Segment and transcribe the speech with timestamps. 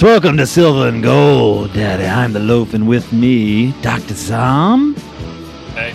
[0.00, 2.04] Welcome to Silver and Gold, Daddy.
[2.04, 4.14] I'm the loaf, and with me, Dr.
[4.14, 4.94] Zom.
[5.74, 5.92] Hey,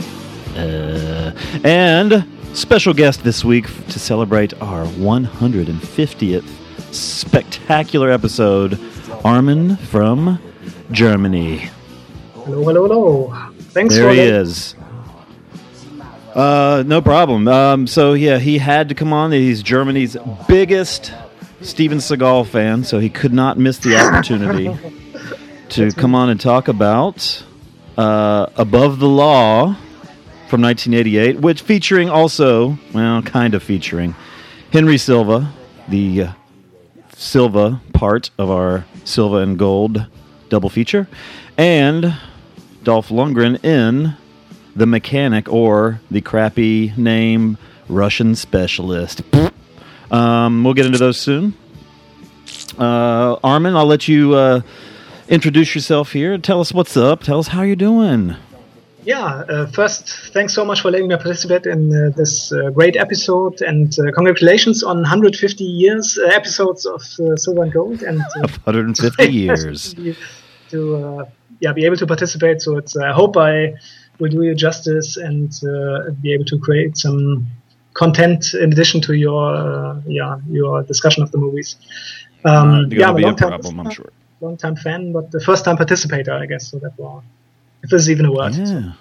[0.56, 1.32] Uh,
[1.64, 6.44] and special guest this week to celebrate our 150th
[6.94, 8.78] spectacular episode,
[9.24, 10.38] Armin from
[10.92, 11.70] Germany.
[12.46, 13.34] Hello, hello, hello.
[13.72, 14.76] Thanks There for he the- is.
[16.36, 17.48] Uh, no problem.
[17.48, 19.32] Um, so yeah, he had to come on.
[19.32, 21.12] He's Germany's biggest
[21.64, 24.76] Steven Seagal fan, so he could not miss the opportunity
[25.70, 27.44] to come on and talk about
[27.98, 29.76] uh, Above the Law
[30.50, 34.14] from 1988, which featuring also, well, kind of featuring
[34.72, 35.52] Henry Silva,
[35.88, 36.34] the uh,
[37.16, 40.06] Silva part of our Silva and Gold
[40.50, 41.08] double feature,
[41.58, 42.16] and
[42.84, 44.16] Dolph Lundgren in
[44.76, 49.22] The Mechanic or the crappy name Russian Specialist.
[50.14, 51.56] Um, we'll get into those soon.
[52.78, 54.62] Uh, Armin, I'll let you uh,
[55.28, 56.38] introduce yourself here.
[56.38, 57.24] Tell us what's up.
[57.24, 58.36] Tell us how you're doing.
[59.06, 62.96] Yeah, uh, first, thanks so much for letting me participate in uh, this uh, great
[62.96, 68.22] episode, and uh, congratulations on 150 years uh, episodes of uh, Silver and Gold, and
[68.22, 69.94] uh, 150 years.
[70.70, 71.26] to uh,
[71.60, 72.62] yeah be able to participate.
[72.62, 73.74] So it's I hope I
[74.20, 77.48] will do you justice and uh, be able to create some
[77.94, 81.76] content in addition to your uh, yeah your discussion of the movies.
[82.46, 84.12] Um, It's yeah, be a long-time problem, I'm sure.
[84.42, 86.70] long time fan, but the first time participator, I guess.
[86.72, 87.24] So that was,
[87.84, 88.56] if there's even a word.
[88.56, 88.94] Yeah,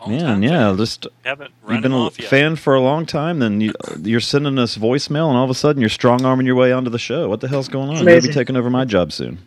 [0.00, 0.68] long man, yeah.
[0.68, 0.76] fan.
[0.76, 2.28] Just haven't you've been a off yet.
[2.28, 3.40] fan for a long time.
[3.40, 6.56] Then you, you're sending us voicemail, and all of a sudden you're strong arming your
[6.56, 7.28] way onto the show.
[7.28, 8.06] What the hell's going on?
[8.06, 9.38] You'll be taking over my job soon.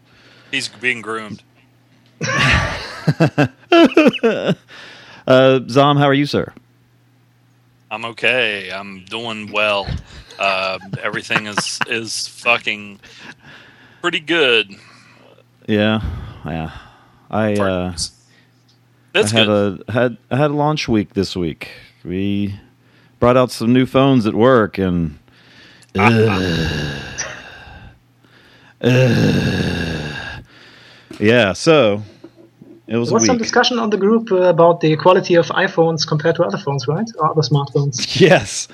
[0.52, 1.44] He's being groomed.
[5.26, 6.52] Uh, Zom, how are you, sir?
[7.94, 8.72] I'm okay.
[8.72, 9.88] I'm doing well.
[10.40, 13.00] Uh, everything is is fucking
[14.02, 14.76] pretty good.
[15.68, 16.02] Yeah,
[16.44, 16.72] yeah.
[17.30, 17.96] I uh, I
[19.12, 19.84] That's had good.
[19.88, 21.70] a had I had a launch week this week.
[22.04, 22.60] We
[23.20, 25.20] brought out some new phones at work, and.
[25.96, 27.00] Ugh.
[31.20, 31.54] yeah.
[31.54, 32.02] So
[32.88, 35.48] it was There was a some discussion on the group uh, about the quality of
[35.48, 37.10] iPhones compared to other phones, right?
[37.20, 37.96] Or other smartphones.
[38.22, 38.68] Yes.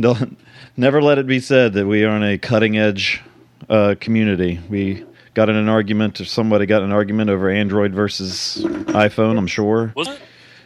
[0.00, 0.36] Don't
[0.76, 3.22] never let it be said that we are in a cutting edge
[3.68, 4.60] uh, community.
[4.68, 5.04] We
[5.34, 9.38] got in an argument, or somebody got in an argument over Android versus iPhone.
[9.38, 9.92] I'm sure.
[9.96, 10.20] Was it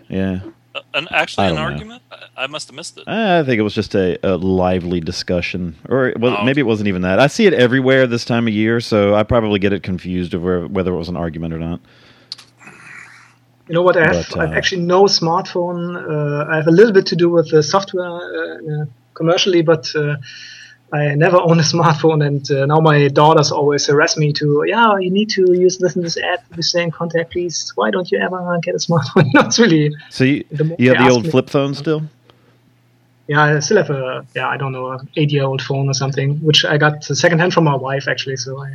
[0.08, 0.40] Yeah.
[0.74, 1.60] uh, an, actually an know.
[1.62, 2.02] argument?
[2.10, 3.04] I, I must have missed it.
[3.06, 6.44] I think it was just a, a lively discussion, or well, Oh.
[6.44, 7.18] maybe it wasn't even that.
[7.20, 10.66] I see it everywhere this time of year, so I probably get it confused over
[10.66, 11.80] whether it was an argument or not.
[13.72, 13.96] You know what?
[13.96, 15.96] I have, But, I have uh, actually no smartphone.
[15.96, 18.84] Uh, I have a little bit to do with the software uh, uh,
[19.14, 20.16] commercially, but uh,
[20.92, 22.22] I never own a smartphone.
[22.22, 25.96] And uh, now my daughters always harass me to, yeah, you need to use this
[25.96, 27.72] and this app to stay in contact, please.
[27.74, 29.30] Why don't you ever get a smartphone?
[29.32, 32.02] no, it's really, So you The you have the old flip phone still?
[33.26, 36.66] yeah, I still have a, yeah, I don't know, an eight-year-old phone or something, which
[36.66, 38.36] I got secondhand from my wife actually.
[38.36, 38.68] So I,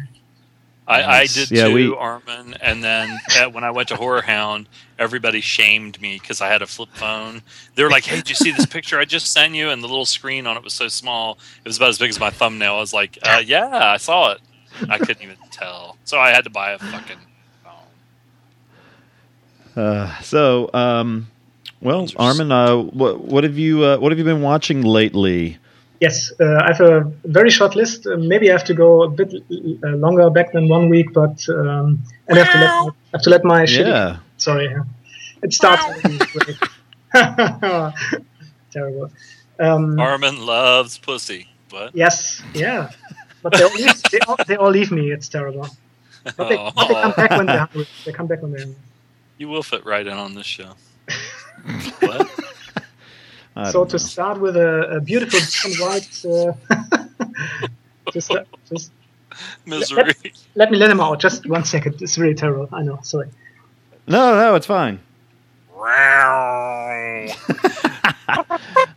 [0.88, 2.56] I, I did Yeah, too, we- Armin.
[2.62, 4.68] And then uh, when I went to Horror Hound,
[4.98, 7.42] everybody shamed me because I had a flip phone.
[7.75, 9.88] They were like, "Hey, did you see this picture I just sent you?" And the
[9.88, 12.75] little screen on it was so small; it was about as big as my thumbnail.
[12.75, 14.39] I was like, uh, "Yeah, I saw it."
[14.89, 17.18] I couldn't even tell, so I had to buy a fucking
[19.75, 19.84] phone.
[19.84, 21.28] Uh, so, um,
[21.81, 25.57] well, Armin, uh, what what have you uh, what have you been watching lately?
[25.99, 28.05] Yes, uh, I have a very short list.
[28.05, 31.44] Uh, maybe I have to go a bit uh, longer back than one week, but
[31.49, 34.17] um, and I have to let I have to let my shitty- Yeah.
[34.38, 34.83] Sorry, uh,
[35.41, 35.83] it starts.
[35.83, 36.57] already.
[38.71, 39.11] Terrible.
[39.59, 41.47] Um, Armin loves pussy.
[41.71, 41.95] What?
[41.95, 42.91] yes, yeah.
[43.41, 45.11] But they all, leave, they, all, they all leave me.
[45.11, 45.67] It's terrible.
[46.23, 47.88] But they, but they come back when they're hungry.
[48.05, 48.81] They come back when they're hungry.
[49.38, 50.73] You will fit right in on this show.
[52.00, 52.29] what?
[53.57, 53.98] I So to know.
[53.98, 56.54] start with a, a beautiful and white, uh,
[58.13, 58.92] just, uh, just
[59.65, 60.13] Misery.
[60.56, 61.19] let me let him out.
[61.19, 62.01] Just one second.
[62.01, 62.69] It's really terrible.
[62.71, 63.00] I know.
[63.01, 63.30] Sorry.
[64.07, 65.00] no, no, it's fine.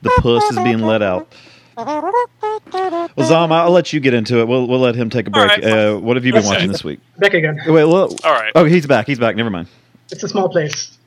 [0.03, 1.33] The puss is being let out.
[1.77, 4.49] Well, Zom, I'll let you get into it.
[4.49, 5.49] We'll we'll let him take a break.
[5.49, 7.01] right, uh, what have you been watching this week?
[7.19, 7.57] Back again.
[7.67, 8.53] Wait, well, All right.
[8.55, 9.07] oh, he's back.
[9.07, 9.37] He's back.
[9.37, 9.69] Never mind.
[10.11, 10.99] It's a small place.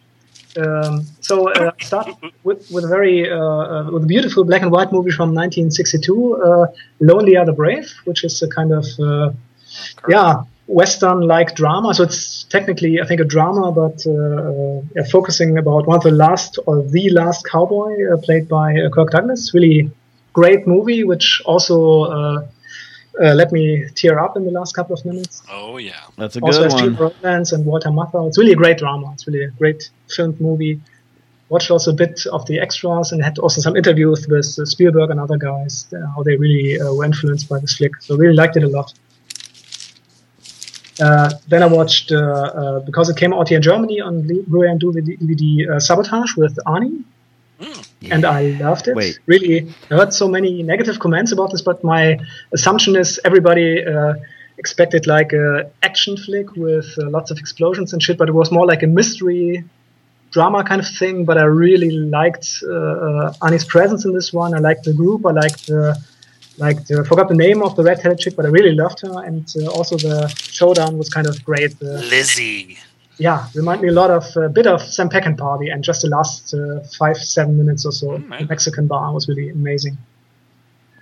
[0.57, 2.09] Um, so uh, start
[2.43, 6.35] with, with a very uh, uh, with a beautiful black and white movie from 1962,
[6.35, 6.67] uh,
[6.99, 9.31] "Lonely Are the Brave," which is a kind of uh,
[10.07, 11.93] yeah western-like drama.
[11.93, 16.57] So it's technically, I think, a drama, but uh, focusing about one of the last
[16.65, 19.53] or the last cowboy played by Kirk Douglas.
[19.53, 19.91] Really
[20.31, 22.45] great movie, which also
[23.21, 25.93] uh, let me tear up in the last couple of minutes Oh yeah.
[26.17, 27.03] That's a also good has Gene one.
[27.03, 28.27] Rodrance and Walter Matthau.
[28.27, 29.11] It's really a great drama.
[29.13, 30.81] It's really a great filmed movie.
[31.49, 35.11] Watched also a bit of the extras and had also some interviews with uh, Spielberg
[35.11, 38.01] and other guys, uh, how they really uh, were influenced by this flick.
[38.01, 38.93] So really liked it a lot.
[41.01, 44.69] Uh, then I watched, uh, uh, because it came out here in Germany on Blu-ray
[44.69, 47.03] and DVD, DVD uh, Sabotage with Arnie.
[48.11, 48.95] And I loved it.
[48.95, 49.19] Wait.
[49.25, 52.19] Really, heard so many negative comments about this, but my
[52.53, 54.15] assumption is everybody uh,
[54.57, 58.51] expected like a action flick with uh, lots of explosions and shit, but it was
[58.51, 59.63] more like a mystery
[60.31, 61.25] drama kind of thing.
[61.25, 64.53] But I really liked uh, uh, Arnie's presence in this one.
[64.53, 65.25] I liked the group.
[65.25, 65.97] I liked the
[66.57, 69.23] like the, I forgot the name of the red-headed chick, but I really loved her.
[69.23, 71.73] And uh, also the showdown was kind of great.
[71.81, 72.77] Uh, Lizzie.
[73.23, 76.53] Yeah, remind me a lot of a bit of Sam Peckinpah, and just the last
[76.53, 78.07] uh, five seven minutes or so.
[78.07, 79.97] Mm, the Mexican bar was really amazing.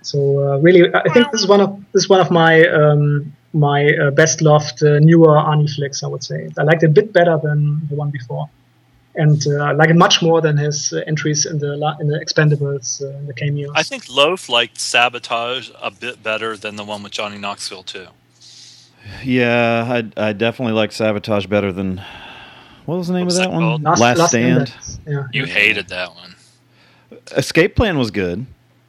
[0.03, 3.33] So uh, really, I think this is one of this is one of my um,
[3.53, 6.03] my uh, best loved uh, newer Arnie flicks.
[6.03, 8.45] I would say I liked it a bit better than the one before,
[9.15, 12.07] and uh, I like it much more than his uh, entries in the la- in
[12.07, 13.71] the Expendables, uh, in the cameos.
[13.75, 18.09] I think Loaf liked Sabotage a bit better than the one with Johnny Knoxville too.
[19.23, 19.85] Yeah,
[20.17, 22.01] I I definitely like Sabotage better than
[22.85, 23.83] what was the name What was of that that one?
[23.83, 23.99] called?
[23.99, 24.59] Last, Stand.
[24.59, 25.23] Index, Yeah.
[25.31, 26.35] You hated that one.
[27.35, 28.45] Escape Plan was good.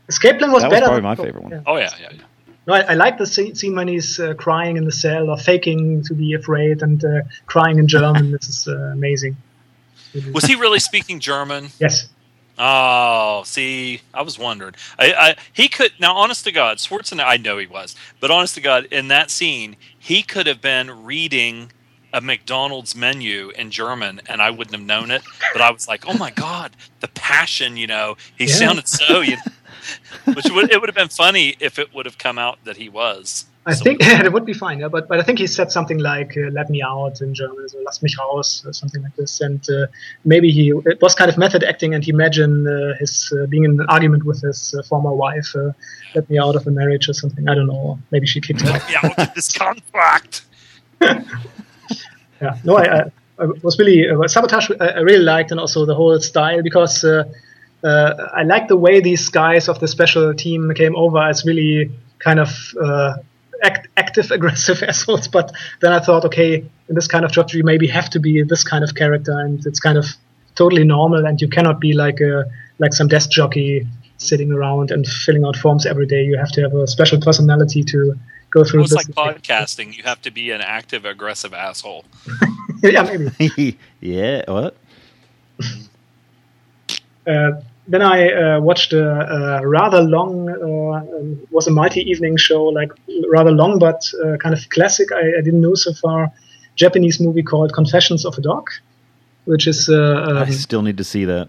[0.08, 1.52] Escape Plan was That was probably than- my favorite one.
[1.52, 1.60] Yeah.
[1.66, 2.22] Oh yeah, yeah, yeah.
[2.66, 5.36] No, I, I like the scene, scene when he's uh, crying in the cell or
[5.36, 8.30] faking to be afraid and uh, crying in German.
[8.30, 9.36] this is uh, amazing.
[10.32, 11.70] Was he really speaking German?
[11.80, 12.08] Yes.
[12.58, 14.74] Oh, see, I was wondering.
[14.98, 17.24] I, I he could now, honest to God, Schwarzenegger.
[17.26, 21.04] I know he was, but honest to God, in that scene, he could have been
[21.04, 21.70] reading
[22.12, 25.22] a McDonald's menu in German, and I wouldn't have known it.
[25.52, 27.76] But I was like, oh my God, the passion!
[27.76, 28.50] You know, he Yeah.
[28.50, 29.20] sounded so.
[29.20, 29.42] You know,
[30.34, 32.88] which would it would have been funny if it would have come out that he
[32.88, 33.46] was.
[33.64, 35.70] I So- think yeah, it would be fine, yeah, but but I think he said
[35.70, 39.14] something like uh, "Let me out" in German, so "Lass mich raus" or something like
[39.16, 39.86] this, and uh,
[40.24, 43.64] maybe he it was kind of method acting, and he imagined uh, his uh, being
[43.64, 45.70] in an argument with his uh, former wife, uh,
[46.16, 47.48] "Let me out of the marriage" or something.
[47.48, 47.98] I don't know.
[48.10, 48.82] Maybe she kicked him out.
[48.90, 50.42] Yeah, look at this contract.
[51.00, 53.02] yeah, no, I, I,
[53.38, 54.70] I was really uh, sabotage.
[54.80, 57.24] I, I really liked, and also the whole style because uh,
[57.84, 61.90] uh, I like the way these guys of the special team came over as really
[62.18, 62.48] kind of
[62.80, 63.14] uh,
[63.62, 65.28] act, active, aggressive assholes.
[65.28, 66.56] But then I thought, okay,
[66.88, 69.64] in this kind of job, you maybe have to be this kind of character, and
[69.66, 70.06] it's kind of
[70.54, 72.44] totally normal, and you cannot be like a
[72.78, 73.86] like some desk jockey
[74.18, 76.24] sitting around and filling out forms every day.
[76.24, 78.14] You have to have a special personality to
[78.50, 79.16] go through It's like this.
[79.16, 79.96] podcasting.
[79.96, 82.04] You have to be an active, aggressive asshole.
[82.82, 83.02] yeah,
[83.38, 83.78] maybe.
[84.00, 84.76] yeah, what?
[87.26, 87.52] Uh,
[87.86, 92.64] then I uh, watched a, a rather long, uh, um, was a mighty evening show,
[92.64, 92.92] like
[93.28, 95.10] rather long but uh, kind of classic.
[95.12, 96.32] I, I didn't know so far.
[96.76, 98.70] Japanese movie called Confessions of a Dog,
[99.44, 101.48] which is uh, um, I still need to see that.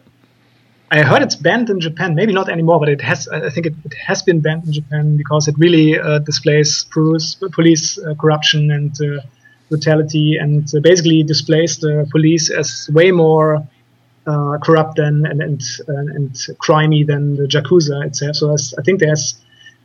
[0.92, 2.14] I heard it's banned in Japan.
[2.14, 3.28] Maybe not anymore, but it has.
[3.28, 7.36] I think it, it has been banned in Japan because it really uh, displays police,
[7.52, 9.22] police uh, corruption and uh,
[9.70, 13.68] brutality, and uh, basically displays the police as way more
[14.26, 16.32] uh, corrupt and and, and and
[16.66, 18.36] crimey than the yakuza itself.
[18.36, 19.36] So I think there's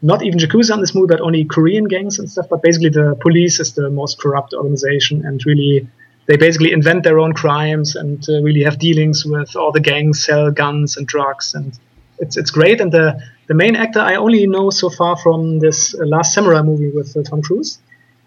[0.03, 2.47] not even yakuza in this movie, but only Korean gangs and stuff.
[2.49, 5.89] But basically, the police is the most corrupt organization, and really
[6.27, 10.25] they basically invent their own crimes and uh, really have dealings with all the gangs,
[10.25, 11.79] sell guns and drugs, and
[12.19, 12.81] it's it's great.
[12.81, 16.91] And the the main actor I only know so far from this Last Samurai movie
[16.91, 17.79] with uh, Tom Cruise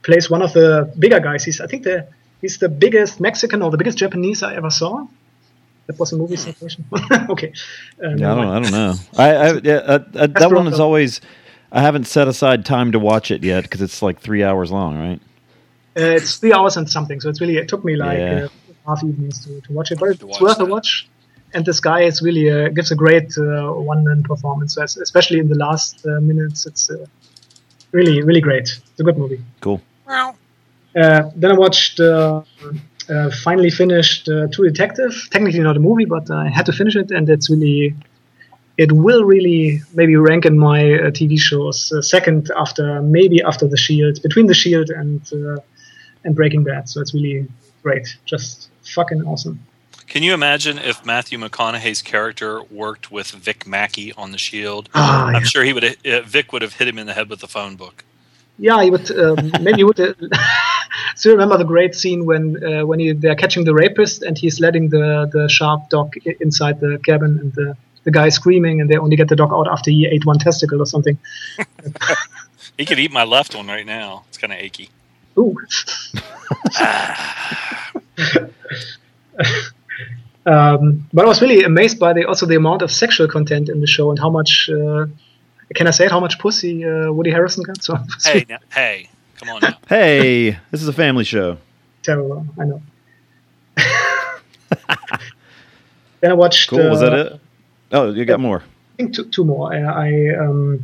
[0.04, 1.44] plays one of the bigger guys.
[1.46, 2.08] He's I think the
[2.42, 5.08] he's the biggest Mexican or the biggest Japanese I ever saw.
[5.92, 6.86] That was a movie citation.
[7.30, 7.52] okay.
[8.04, 8.48] Uh, Yeah, I don't.
[8.48, 8.94] I don't know.
[9.18, 10.84] I, I yeah, uh, uh, that one is Bravo.
[10.84, 11.22] always.
[11.72, 14.98] I haven't set aside time to watch it yet because it's like three hours long,
[14.98, 15.20] right?
[15.98, 18.46] Uh, it's three hours and something, so it's really it took me like Yeah.
[18.46, 18.50] uh,
[18.88, 21.08] half evenings to, to watch it, but it's watch worth a watch.
[21.54, 25.40] And this guy is really uh, gives a great uh, one man performance, so especially
[25.40, 26.66] in the last uh, minutes.
[26.66, 27.06] It's uh,
[27.92, 28.68] really really great.
[28.92, 29.42] It's a good movie.
[29.60, 29.82] Cool.
[30.08, 32.00] Uh, then I watched,
[33.12, 35.14] uh, finally finished uh, True Detective.
[35.32, 37.96] Technically not a movie, but I had to finish it, and it's really,
[38.78, 43.68] it will really maybe rank in my uh, TV shows uh, second after maybe after
[43.68, 45.62] The Shield, between The Shield and uh,
[46.24, 46.88] and Breaking Bad.
[46.88, 47.48] So it's really
[47.84, 49.60] great, just fucking awesome.
[50.08, 54.90] Can you imagine if Matthew McConaughey's character worked with Vic Mackey on The Shield?
[54.94, 55.40] Ah, I'm yeah.
[55.44, 55.84] sure he would.
[56.06, 58.04] Uh, Vic would have hit him in the head with the phone book.
[58.62, 60.14] Yeah, you would um, maybe you would uh,
[61.16, 64.60] still remember the great scene when uh, when he, they're catching the rapist and he's
[64.60, 68.88] letting the the sharp dog i- inside the cabin and the the guy screaming and
[68.88, 71.18] they only get the dog out after he ate one testicle or something.
[72.78, 74.24] He could eat my left one right now.
[74.30, 74.90] It's kind of achy.
[75.38, 75.56] Ooh.
[80.46, 83.82] um, but I was really amazed by the also the amount of sexual content in
[83.82, 85.06] the show and how much uh,
[85.76, 86.12] can I say it?
[86.12, 87.82] How much pussy uh, Woody Harrelson got?
[87.84, 89.78] So Hey, now, hey, come on now.
[89.88, 91.58] Hey, this is a family show.
[92.04, 92.46] terrible.
[92.60, 92.82] I know.
[96.22, 96.70] then I watched.
[96.70, 96.90] Cool.
[96.90, 97.40] Was uh, that it?
[97.92, 98.64] Oh, you got more.
[98.64, 99.74] I think two, two more.
[99.74, 100.84] I, I um,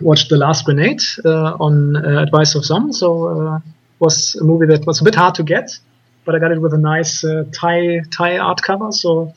[0.00, 2.92] watched The Last Grenade uh, on uh, advice of some.
[2.92, 3.60] So uh,
[3.98, 5.78] was a movie that was a bit hard to get,
[6.24, 8.92] but I got it with a nice uh, Thai Thai art cover.
[8.92, 9.32] So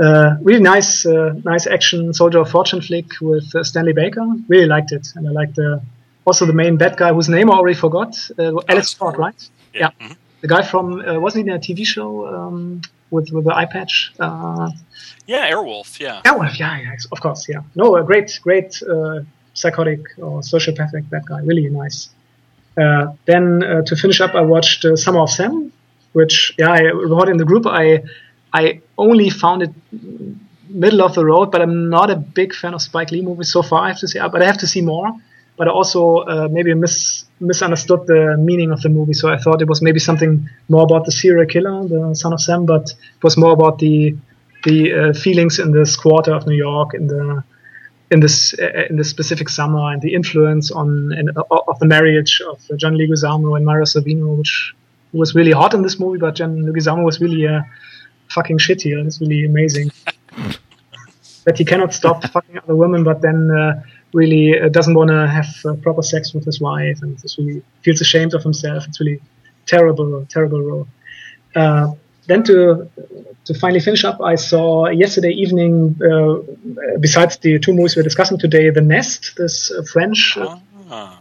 [0.00, 4.24] uh, really nice, uh, nice action soldier of fortune flick with uh, Stanley Baker.
[4.48, 5.80] Really liked it, and I liked the
[6.24, 8.16] also the main bad guy whose name I already forgot.
[8.38, 9.48] Uh, Alex Cord, right?
[9.74, 9.90] Yeah.
[10.00, 10.06] Yeah.
[10.08, 10.16] mhm.
[10.42, 13.66] The guy from uh, wasn't he in a TV show um, with with the eye
[13.66, 14.12] patch?
[14.20, 14.70] Uh,
[15.26, 15.98] Yeah, Airwolf.
[15.98, 16.20] Yeah.
[16.24, 17.62] well, yeah, yeah, of course, yeah.
[17.74, 19.20] No, a great, great uh,
[19.54, 21.40] psychotic or sociopathic bad guy.
[21.40, 22.10] Really nice.
[22.76, 25.72] Uh, then uh, to finish up, I watched uh, Summer of Sam,
[26.12, 27.66] which yeah, I wrote in the group.
[27.66, 28.02] I
[28.52, 29.70] I only found it
[30.68, 33.62] middle of the road, but I'm not a big fan of Spike Lee movies so
[33.62, 33.84] far.
[33.84, 35.12] I have to say, but I have to see more.
[35.56, 39.62] But I also uh, maybe mis- misunderstood the meaning of the movie, so I thought
[39.62, 43.24] it was maybe something more about the serial killer, the Son of Sam, but it
[43.24, 44.16] was more about the
[44.64, 47.42] the uh, feelings in this quarter of New York in the
[48.10, 52.42] in this uh, in this specific summer and the influence on uh, of the marriage
[52.46, 54.74] of John Leguizamo and Mira Sorvino, which
[55.12, 57.64] was really hot in this movie, but John Leguizamo was really a
[58.30, 58.98] fucking shit here.
[58.98, 59.90] It's really amazing
[61.44, 65.26] that he cannot stop fucking other women, but then uh, really uh, doesn't want to
[65.26, 68.86] have uh, proper sex with his wife and just really feels ashamed of himself.
[68.86, 69.20] It's really
[69.66, 70.88] terrible, terrible role.
[71.54, 71.92] Uh,
[72.26, 72.90] then to
[73.44, 76.38] to finally finish up, I saw yesterday evening, uh,
[76.98, 80.56] besides the two movies we're discussing today, The Nest, this uh, French, uh,
[80.88, 81.18] Ah.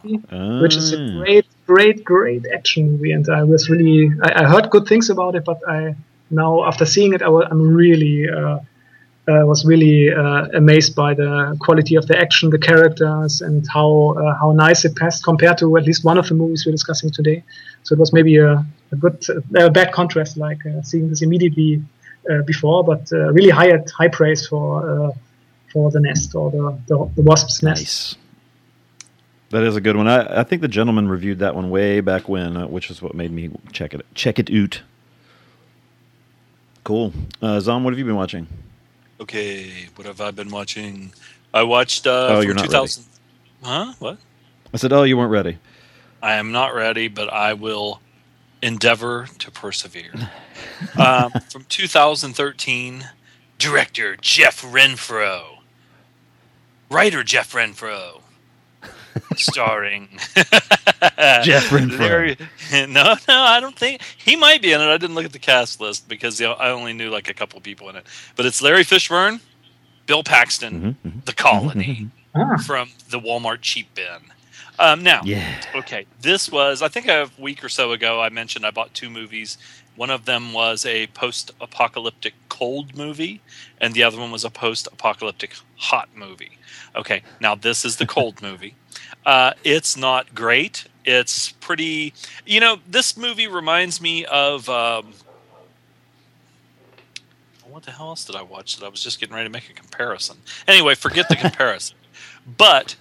[0.62, 4.70] which is a great, great, great action movie, and I was really, I, I heard
[4.70, 5.96] good things about it, but I
[6.30, 8.30] now after seeing it, I I'm really.
[8.30, 8.60] Uh,
[9.28, 14.14] uh, was really uh, amazed by the quality of the action, the characters, and how
[14.20, 17.10] uh, how nice it passed compared to at least one of the movies we're discussing
[17.10, 17.44] today.
[17.82, 21.84] So it was maybe a, a good, a bad contrast, like seeing this immediately
[22.46, 25.16] before, but really high high praise for
[25.74, 27.82] for the nest or the the, the wasp's nest.
[27.82, 28.16] Nice.
[29.50, 30.08] That is a good one.
[30.08, 33.16] I, I think the gentleman reviewed that one way back when, uh, which is what
[33.16, 34.82] made me check it check it out.
[36.86, 37.12] Cool.
[37.42, 38.48] Uh, Zom, what have you been watching?
[39.20, 41.12] Okay, what have I been watching?
[41.54, 42.06] I watched.
[42.06, 43.04] Uh, Oh, you're not 2000.
[43.64, 43.94] Huh?
[44.00, 44.20] What?
[44.74, 45.58] I said, "Oh, you weren't ready."
[46.22, 48.02] I am not ready, but I will
[48.62, 50.14] endeavor to persevere.
[51.00, 53.06] um, from 2013,
[53.58, 55.60] director Jeff Renfroe,
[56.92, 58.22] writer Jeff Renfroe,
[59.38, 60.10] starring
[61.44, 62.00] Jeff Renfroe.
[62.00, 62.38] Larry-
[62.88, 64.86] no, no, I don't think he might be in it.
[64.88, 67.34] I didn't look at the cast list because you know, I only knew like a
[67.34, 68.06] couple people in it.
[68.36, 69.40] But it's Larry Fishburne,
[70.06, 71.26] Bill Paxton, Mhm, mhm.
[71.26, 74.06] The Colony Ah, from the Walmart cheap bin.
[74.78, 75.62] Um, now, Yeah.
[75.74, 78.22] okay, this was I think a week or so ago.
[78.22, 79.58] I mentioned I bought two movies.
[79.96, 83.40] One of them was a post-apocalyptic cold movie,
[83.80, 86.58] and the other one was a post-apocalyptic hot movie.
[86.98, 88.76] Okay, now this is the cold movie.
[89.26, 90.86] Uh, it's not great.
[91.06, 92.14] It's pretty.
[92.46, 94.68] You know, this movie reminds me of.
[94.70, 95.14] Um,
[97.68, 99.70] what the hell else did I watch that I was just getting ready to make
[99.70, 100.38] a comparison?
[100.68, 101.98] Anyway, forget the comparison.
[102.58, 102.96] But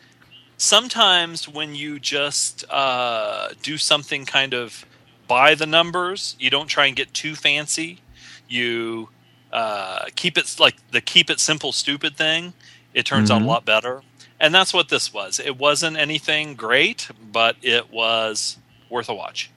[0.56, 4.84] sometimes when you just uh, do something kind of
[5.28, 8.00] by the numbers, you don't try and get too fancy.
[8.48, 9.10] You
[9.52, 12.52] uh, keep it like the keep it simple stupid thing.
[12.94, 13.48] It turns out a Mhm.
[13.48, 14.02] lot better,
[14.44, 15.40] and that's what this was.
[15.40, 18.58] It wasn't anything great, but it was
[18.90, 19.50] worth a watch.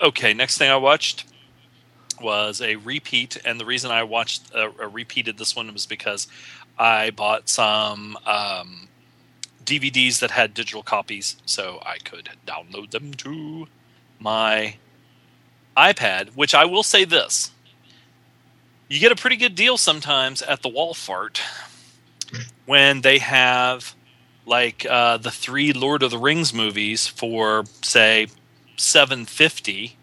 [0.00, 1.24] Okay, next thing I watched
[2.20, 6.28] was a repeat, and the reason I watched uh, uh, repeated this one was because
[6.78, 8.86] I bought some um,
[9.64, 13.66] DVDs that had digital copies, so I could download them to
[14.20, 14.76] my
[15.76, 16.36] iPad.
[16.36, 17.50] Which I will say this:
[18.88, 21.40] you get a pretty good deal sometimes at the Walfart
[22.66, 23.94] when they have
[24.46, 28.28] like uh, the three Lord of the Rings movies for say
[28.78, 29.98] seven fifty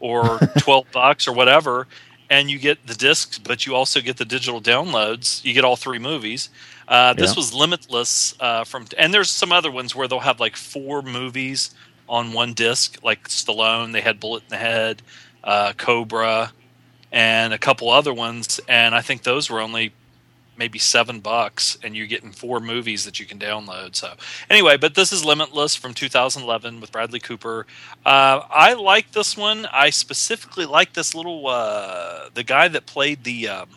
[0.00, 1.88] or 12 bucks or whatever
[2.30, 5.76] and you get the discs but you also get the digital downloads you get all
[5.76, 6.50] three movies
[6.88, 7.36] uh, this Yeah.
[7.36, 11.70] was limitless uh, from and there's some other ones where they'll have like four movies
[12.08, 15.02] on one disc like stallone they had bullet in the head
[15.44, 16.52] uh, cobra
[17.12, 19.94] and a couple other ones and i think those were only
[20.58, 24.14] maybe seven bucks and you're getting four movies that you can download so
[24.50, 27.66] anyway but this is limitless from 2011 with bradley cooper
[28.06, 29.66] uh, I like this one.
[29.72, 33.68] I specifically like this little uh, the guy that played the um,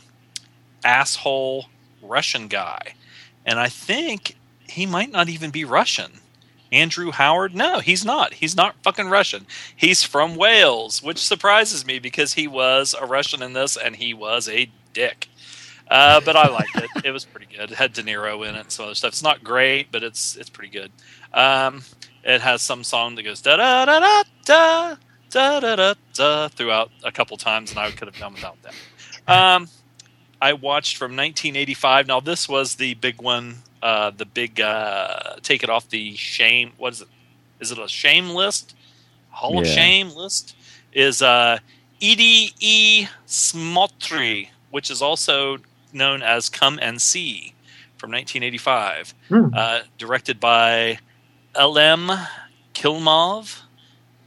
[0.84, 1.66] asshole
[2.04, 2.94] Russian guy,
[3.44, 4.36] and I think
[4.70, 6.12] he might not even be Russian.
[6.72, 7.56] Andrew Howard?
[7.56, 8.36] No, he's not.
[8.36, 9.48] He's not fucking Russian.
[9.76, 14.14] He's from Wales, which surprises me because he was a Russian in this, and he
[14.14, 15.28] was a dick.
[15.90, 16.90] Uh, but I liked it.
[17.06, 17.72] It was pretty good.
[17.72, 19.10] It had De Niro in it and some other stuff.
[19.10, 20.92] It's not great, but it's it's pretty good.
[21.34, 21.82] Um,
[22.24, 24.96] it has some song that goes da da da da da
[25.32, 28.74] da da da da throughout a couple times, and I could have done without that.
[29.28, 29.68] Um,
[30.42, 32.08] I watched from 1985.
[32.08, 36.72] Now this was the big one, uh, the big uh, take it off the shame.
[36.78, 37.08] What is it?
[37.60, 38.76] Is it a shame list?
[39.32, 39.74] Hall of Yeah.
[39.74, 40.56] Shame list
[40.94, 41.60] is uh,
[42.02, 43.08] Edie E.
[43.28, 45.58] Smotry, which is also
[45.94, 47.54] known as Come and See
[47.98, 49.48] from 1985, Hmm.
[49.54, 51.00] uh, directed by
[51.56, 52.10] L.M.
[52.74, 53.62] Kilmov.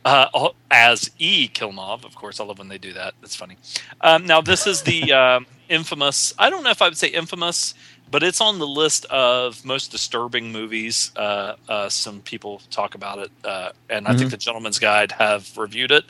[0.05, 1.49] Uh, as E.
[1.49, 2.41] Kilmov, of course.
[2.41, 3.15] I love when they do that.
[3.21, 3.57] That's funny.
[4.01, 6.35] Um, now, this is the um, infamous.
[6.39, 7.75] I don't know if I would say infamous,
[8.11, 11.13] but it's on the list of most disturbing movies.
[11.15, 15.57] Uh, uh, some people talk about it, uh, and I think the Gentleman's Guide have
[15.57, 16.05] reviewed it.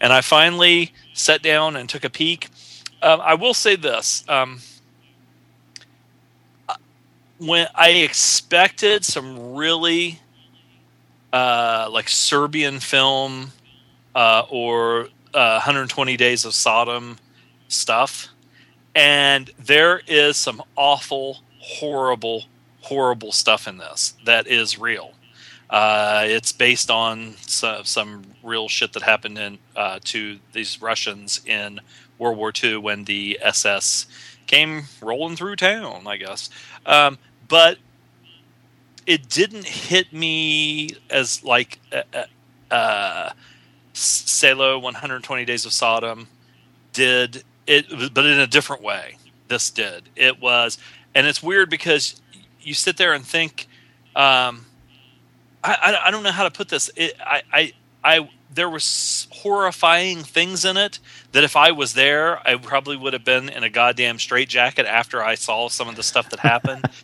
[0.00, 2.48] And I finally sat down and took a peek.
[3.00, 4.60] Um, I will say this: um,
[7.38, 10.20] when I expected some really
[11.32, 13.52] uh, like Serbian film
[14.14, 17.18] uh, or uh, 120 Days of Sodom
[17.68, 18.28] stuff,
[18.94, 22.44] and there is some awful, horrible,
[22.80, 25.12] horrible stuff in this that is real.
[25.68, 31.40] Uh, it's based on some, some real shit that happened in uh, to these Russians
[31.44, 31.80] in
[32.18, 34.06] World War II when the SS
[34.46, 36.48] came rolling through town, I guess.
[36.86, 37.18] Um,
[37.48, 37.78] but
[39.06, 42.02] it didn't hit me as like uh,
[42.70, 43.30] uh, uh,
[43.92, 46.28] Salo 120 Days of Sodom
[46.92, 49.16] did it, but in a different way.
[49.48, 50.08] This did.
[50.16, 50.78] It was,
[51.14, 52.20] and it's weird because
[52.60, 53.68] you sit there and think,
[54.16, 54.66] um,
[55.62, 56.90] I, I, I don't know how to put this.
[56.96, 60.98] It, I, I, I, there was horrifying things in it
[61.32, 65.22] that if I was there, I probably would have been in a goddamn straitjacket after
[65.22, 66.84] I saw some of the stuff that happened.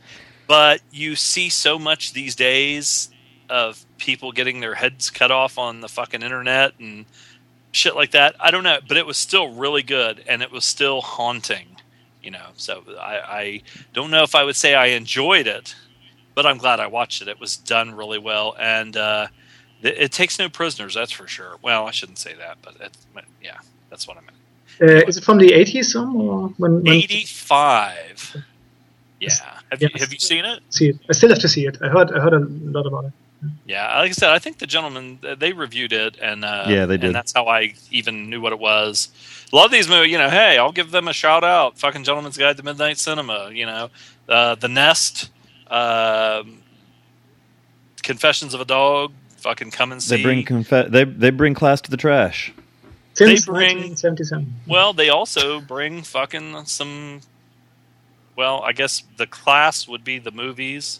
[0.53, 3.09] but you see so much these days
[3.49, 7.07] of people getting their heads cut off on the fucking internet and
[7.71, 8.35] shit like that.
[8.39, 11.69] I don't know, but it was still really good and it was still haunting,
[12.23, 12.49] you know.
[12.57, 13.63] So I, I
[13.95, 15.75] don't know if I would say I enjoyed it,
[16.35, 17.29] but I'm glad I watched it.
[17.29, 19.29] It was done really well and uh,
[19.81, 21.57] it, it takes no prisoners, that's for sure.
[21.63, 22.95] Well, I shouldn't say that, but it,
[23.43, 23.57] yeah,
[23.89, 24.37] that's what I meant.
[24.83, 28.37] Uh, is it from the 80s some or when, when 85.
[29.19, 29.29] Yeah.
[29.73, 30.61] Have you have you seen it?
[30.69, 30.97] see it?
[31.09, 31.79] I still have to see it.
[31.83, 32.41] I heard I heard a
[32.77, 33.13] lot about it.
[33.67, 36.97] Yeah, like I said, I think the gentleman they reviewed it, and uh, Yeah, they
[36.99, 37.07] did.
[37.07, 39.09] and that's how I even knew what it was.
[39.51, 41.79] A lot of these movies, you know, hey, I'll give them a shout out.
[41.79, 43.89] Fucking Gentleman's Guide to Midnight Cinema, you know,
[44.29, 45.31] uh, The Nest,
[45.71, 46.59] um,
[48.03, 50.17] Confessions of a Dog, fucking come and see.
[50.17, 52.53] They bring confe- they they bring class to the trash.
[53.15, 54.55] Since bring- 1977.
[54.69, 57.21] Well, they also bring fucking some.
[58.43, 60.99] Well, I guess the class would be the movies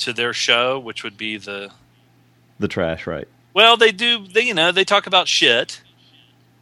[0.00, 1.72] to their show, which would be the
[2.58, 3.26] The trash, right?
[3.54, 4.26] Well, they do.
[4.28, 5.80] They you know they talk about shit,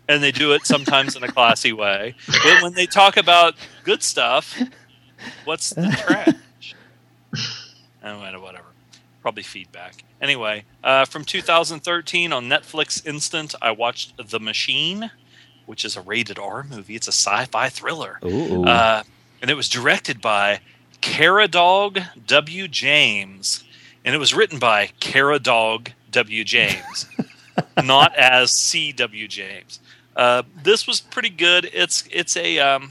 [0.08, 2.14] and they do it sometimes in a classy way.
[2.28, 4.56] But when they talk about good stuff,
[5.44, 6.76] what's the trash?
[8.00, 8.66] Well, whatever.
[9.22, 10.04] Probably feedback.
[10.22, 15.10] Anyway, uh, from 2013 on Netflix Instant, I watched The Machine,
[15.66, 16.94] which is a rated R movie.
[16.94, 18.62] It's a sci-fi thriller, Ooh.
[18.64, 19.02] uh,
[19.40, 20.60] and it was directed by
[21.00, 22.68] Caradog W.
[22.68, 23.64] James,
[24.04, 26.44] and it was written by Caradog W.
[26.44, 27.06] James,
[27.84, 28.92] not as C.
[28.92, 29.26] W.
[29.28, 29.80] James.
[30.16, 31.70] Uh, this was pretty good.
[31.72, 32.90] It's it's a um,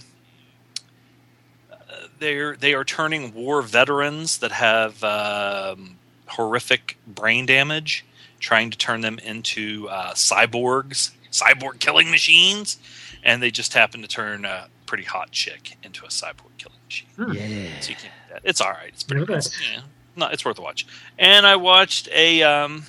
[1.72, 1.76] uh,
[2.20, 8.06] they're they are turning war veterans that have um, horrific brain damage,
[8.40, 12.80] trying to turn them into uh, cyborgs, cyborg killing machines,
[13.24, 17.10] and they just happen to turn a pretty hot chick into a cyborg killing machine.
[17.18, 17.80] yeah.
[17.80, 18.42] So you can't do that.
[18.44, 18.90] It's all right.
[18.90, 19.34] It's pretty Okay.
[19.36, 19.48] good.
[19.72, 19.82] Yeah,
[20.16, 20.86] no, it's worth a watch.
[21.18, 22.42] And I watched a.
[22.44, 22.86] Um,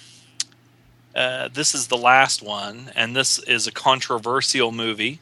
[1.14, 5.18] uh, this is the last one, and this is a controversial movie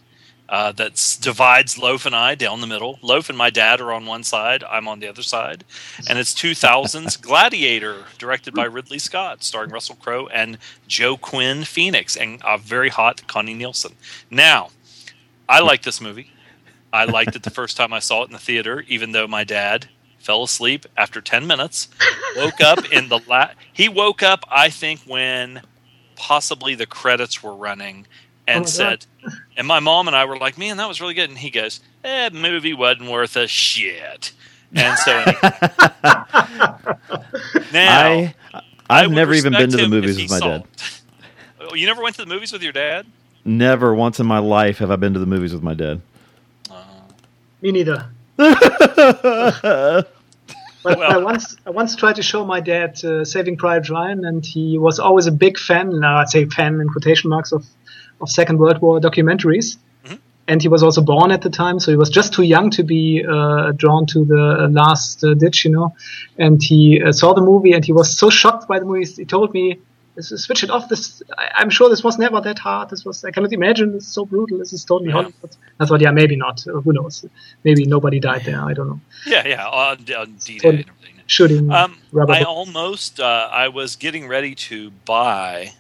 [0.49, 2.99] uh, that divides Loaf and I down the middle.
[3.03, 4.63] Loaf and my dad are on one side.
[4.65, 5.65] I'm on the other side,
[6.09, 12.17] and it's 2000's Gladiator, directed by Ridley Scott, starring Russell Crowe and Joe Quinn Phoenix,
[12.17, 13.95] and a very hot Connie Nielsen.
[14.31, 14.69] Now,
[15.49, 16.31] I like this movie.
[16.93, 19.45] I liked it the first time I saw it in the theater, even though my
[19.45, 21.89] dad fell asleep after 10 minutes.
[22.37, 25.63] Woke up in the la- he woke up I think when
[26.17, 28.07] possibly the credits were running
[28.49, 29.07] Oh and my said
[29.57, 31.81] and my mom and I were like, "Man, that was really good." And he goes,
[32.03, 34.33] "Eh, movie wasn't worth a shit."
[34.75, 35.13] And so
[37.73, 40.65] now I I I've would never even been to the movies with my dad.
[41.61, 43.07] Oh, You never went to the movies with your dad?
[43.45, 46.01] Never once in my life have I been to the movies with my dad.
[47.63, 48.07] Me neither.
[50.85, 54.25] But Well- I once I once tried to show my dad uh, Saving Private Ryan,
[54.25, 55.99] and he was always a big fan.
[56.01, 57.67] Now I'd say fan in quotation marks of
[58.21, 59.77] of Second World War documentaries.
[60.07, 60.19] Mhm.
[60.47, 62.83] And he was also born at the time, so he was just too young to
[62.85, 65.95] be uh, drawn to the last uh, ditch, you know.
[66.39, 69.05] And he uh, saw the movie, and he was so shocked by the movie.
[69.05, 69.81] He told me, "This-
[70.21, 70.89] "Switch it off.
[70.89, 72.91] This, I, I'm sure this was never that hard.
[72.91, 73.93] This was, I cannot imagine.
[73.93, 74.59] This is so brutal.
[74.59, 75.15] This is totally Yeah.
[75.23, 76.67] Hollywood." I thought, yeah, maybe not.
[76.67, 77.25] Uh, who knows?
[77.65, 78.63] Maybe nobody died there.
[78.65, 79.01] I don't know.
[79.27, 80.83] Yeah, yeah, on, on D-Day Totally.
[80.83, 81.15] and everything.
[81.27, 82.33] Shooting Um, rubber.
[82.33, 82.47] I bullets.
[82.49, 85.73] almost uh, I was getting ready to buy,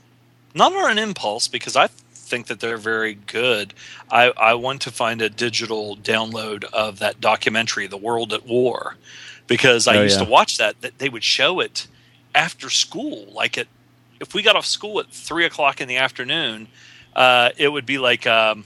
[0.54, 3.72] not on an impulse because I think that they're very good.
[4.10, 8.96] I, I want to find a digital download of that documentary, The World at War,
[9.46, 10.24] because I Oh, used yeah.
[10.26, 10.80] to watch that.
[10.82, 11.86] That they would show it
[12.34, 13.66] after school, like at
[14.20, 16.68] if we got off school at three o'clock in the afternoon,
[17.14, 18.64] uh, it would be like um,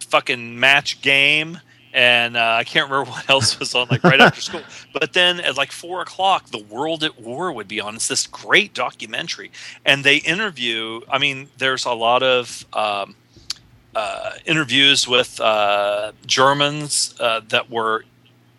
[0.00, 1.60] fucking match game.
[1.94, 4.62] And uh, I can't remember what else was on like right after school.
[4.92, 7.94] But then at like four o'clock, The World at War would be on.
[7.94, 9.50] It's this great documentary,
[9.84, 11.00] and they interview.
[11.10, 13.14] I mean, there's a lot of um,
[13.94, 18.04] uh, interviews with uh, Germans uh, that were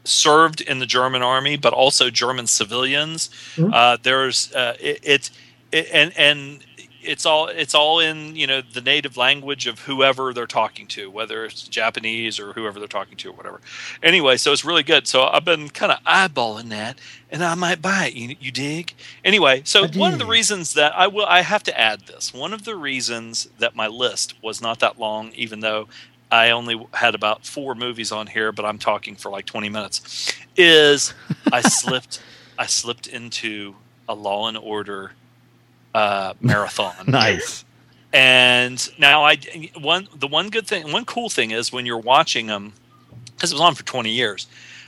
[0.06, 3.30] served in the German army, but also German civilians.
[3.56, 3.74] Mhm.
[3.74, 5.30] Uh, there's uh, it, it,
[5.72, 6.64] it and and
[7.02, 11.10] it's all it's all in you know the native language of whoever they're talking to,
[11.10, 13.62] whether it's Japanese or whoever they're talking to or whatever.
[14.04, 15.08] Anyway, so it's really good.
[15.08, 17.00] So I've been kind of eyeballing that,
[17.32, 18.14] and I might buy it.
[18.16, 18.94] You, you dig?
[19.24, 22.34] Anyway, so one of the reasons that I will I have to add this.
[22.34, 25.88] One of the reasons that my list was not that long, even though
[26.32, 30.36] I only had about four movies on here, but I'm talking for like 20 minutes,
[30.58, 31.14] is
[31.52, 32.22] I slipped
[32.58, 33.76] I slipped into
[34.08, 35.12] a Law and Order
[36.00, 36.96] uh, marathon.
[37.08, 37.66] nice.
[38.12, 39.38] And now I
[39.78, 42.74] one the one good thing, one cool thing is when you're watching them
[43.36, 44.48] because it was on for 20 years.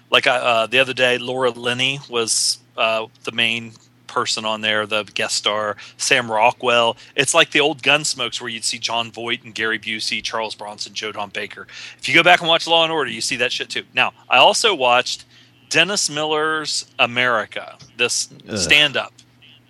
[0.09, 3.73] Like I, uh, the other day, Laura Linney was uh, the main
[4.07, 5.77] person on there, the guest star.
[5.97, 6.97] Sam Rockwell.
[7.15, 10.93] It's like the old Gunsmokes where you'd see Jon Voight and Gary Busey, Charles Bronson,
[10.93, 11.67] Joe Don Baker.
[11.97, 13.83] If you go back and watch Law and Order, you see that shit too.
[13.93, 15.25] Now I also watched
[15.69, 19.13] Dennis Miller's America, this stand up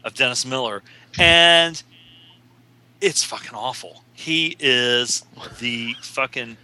[0.03, 0.81] of Dennis Miller,
[1.19, 1.81] and
[2.99, 4.03] it's fucking awful.
[4.13, 5.23] He is
[5.59, 6.57] the fucking,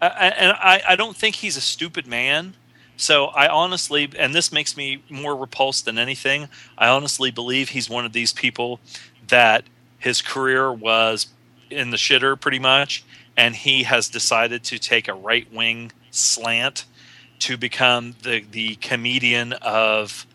[0.00, 2.54] and I, I don't think he's a stupid man.
[2.96, 6.48] So I honestly, and this makes me more repulsed than anything.
[6.76, 8.78] I honestly believe he's one of these people
[9.28, 9.64] that
[9.98, 11.28] his career was
[11.70, 13.04] in the shitter pretty much,
[13.36, 16.84] and he has decided to take a right wing slant
[17.40, 20.26] to become the the comedian of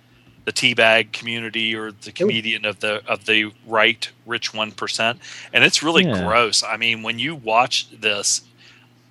[0.46, 5.20] the teabag community or the comedian of the of the right rich one percent,
[5.54, 6.24] and it's really Yeah.
[6.24, 6.64] gross.
[6.64, 8.42] I mean, when you watch this,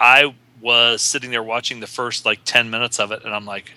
[0.01, 3.73] I was sitting there watching the first like ten minutes of it, and I'm like,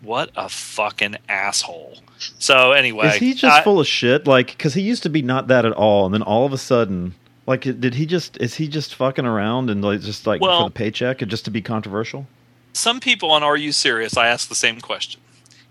[0.00, 1.98] "What a fucking asshole!"
[2.38, 4.26] So anyway, Is he just I- full of shit?
[4.26, 6.58] Like, because he used to be not that at all, and then all of a
[6.58, 7.14] sudden,
[7.46, 8.36] like, did he just?
[8.40, 11.44] Is he just fucking around and like just like Well- for the paycheck and just
[11.44, 12.26] to be controversial?
[12.72, 14.16] some people on Are You Serious?
[14.16, 15.20] I asked the same question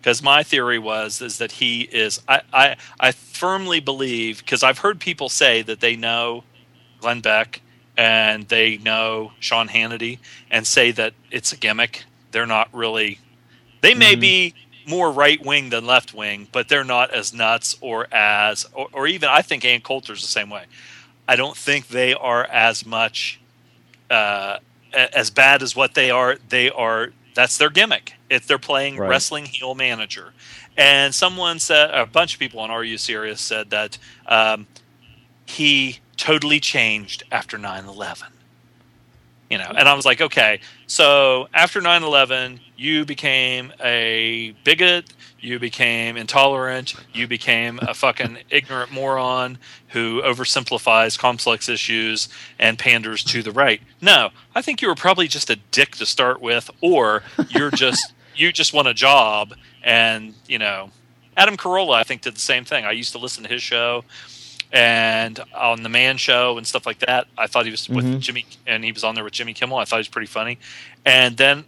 [0.02, 2.22] because my theory was is that he is.
[2.28, 6.46] I I, I firmly believe because I've heard people say that they know
[7.00, 7.62] Glenn Beck
[7.98, 10.20] and they know Sean Hannity
[10.52, 12.06] and say that it's a gimmick.
[12.32, 13.20] They're not really.
[13.82, 14.22] They may Mm-hmm.
[14.22, 18.88] be more right wing than left wing, but they're not as nuts or as or,
[18.94, 20.66] or even I think Ann Coulter's the same way.
[21.28, 23.40] I don't think they are as much
[24.10, 24.60] uh,
[24.94, 26.38] as bad as what they are.
[26.50, 28.14] They are that's their gimmick.
[28.30, 29.10] If they're playing Right.
[29.10, 30.34] wrestling heel manager,
[30.78, 33.98] and someone said a bunch of people on Are You Serious said that
[34.28, 34.68] um,
[35.46, 38.24] he totally changed after 9-11
[39.50, 45.06] you know and i was like okay so after 9-11 you became a bigot
[45.42, 49.58] you became intolerant you became a fucking ignorant moron
[49.90, 52.28] who oversimplifies complex issues
[52.60, 56.06] and panders to the right no i think you were probably just a dick to
[56.06, 60.90] start with or you're just you just want a job and you know
[61.38, 64.04] adam carolla i think did the same thing i used to listen to his show
[64.72, 67.26] and on the Man Show and stuff like that.
[67.36, 68.20] I thought he was with Mhm.
[68.20, 69.80] Jimmy, and he was on there with Jimmy Kimmel.
[69.80, 70.60] I thought he was pretty funny,
[71.04, 71.66] and then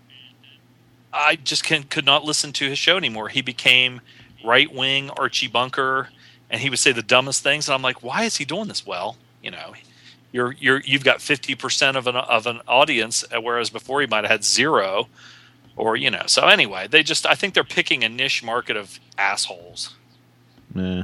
[1.13, 3.29] I just can, could not listen to his show anymore.
[3.29, 4.01] He became
[4.43, 6.09] right wing Archie Bunker,
[6.49, 8.85] and he would say the dumbest things, and I'm like, why is he doing this?
[8.85, 9.73] Well, you know.
[10.33, 14.23] You're, you're, you've got 50% of an, of an audience, uh, whereas before he might
[14.23, 15.09] have had zero
[15.75, 16.23] or, you know.
[16.27, 19.93] So, anyway, they just, I think they're picking a niche market of assholes.
[20.73, 21.03] Yeah.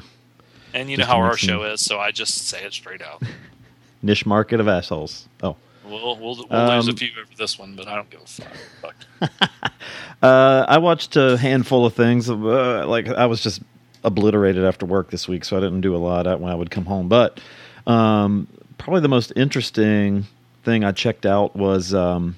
[0.74, 3.02] And you know Just to how our show is, so I just say it straight
[3.02, 3.22] out.
[4.02, 5.28] Niche market of assholes.
[5.42, 5.56] Oh.
[5.90, 6.36] We'll we'll, we'll
[6.76, 8.96] lose a Um, few over this one, but I don't give a fuck.
[9.22, 9.52] fuck.
[10.22, 12.28] Uh, I watched a handful of things.
[12.28, 13.62] Uh, like I was just
[14.04, 16.86] obliterated after work this week, so I didn't do a lot when I would come
[16.86, 17.08] home.
[17.08, 17.40] But
[17.86, 18.48] um,
[18.80, 20.26] probably the most interesting
[20.64, 22.36] thing I checked out was um,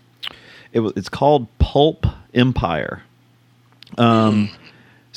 [0.73, 3.01] it was it's called Pulp Empire.
[3.97, 4.49] Um,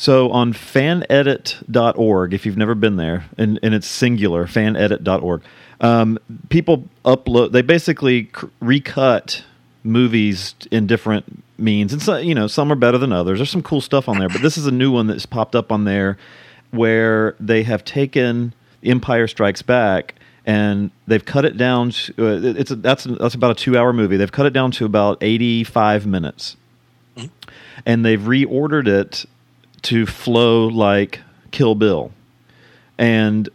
[0.03, 5.43] So on fanedit.org, if you've never been there, and, and it's singular, fanedit.org,
[5.81, 9.45] um, people upload, they basically cr- recut
[9.85, 11.93] movies in different means.
[11.93, 13.39] And so, you know, some are better than others.
[13.39, 15.71] There's some cool stuff on there, but this is a new one that's popped up
[15.71, 16.19] on there
[16.73, 21.91] where they have taken Empire Strikes Back and they've cut it down.
[21.91, 24.17] To, uh, it's a, that's that's about a two hour movie.
[24.17, 26.57] They've cut it down to about 85 minutes
[27.87, 29.27] and they've reordered it
[29.83, 32.13] to flow like Kill Bill,
[32.99, 33.49] and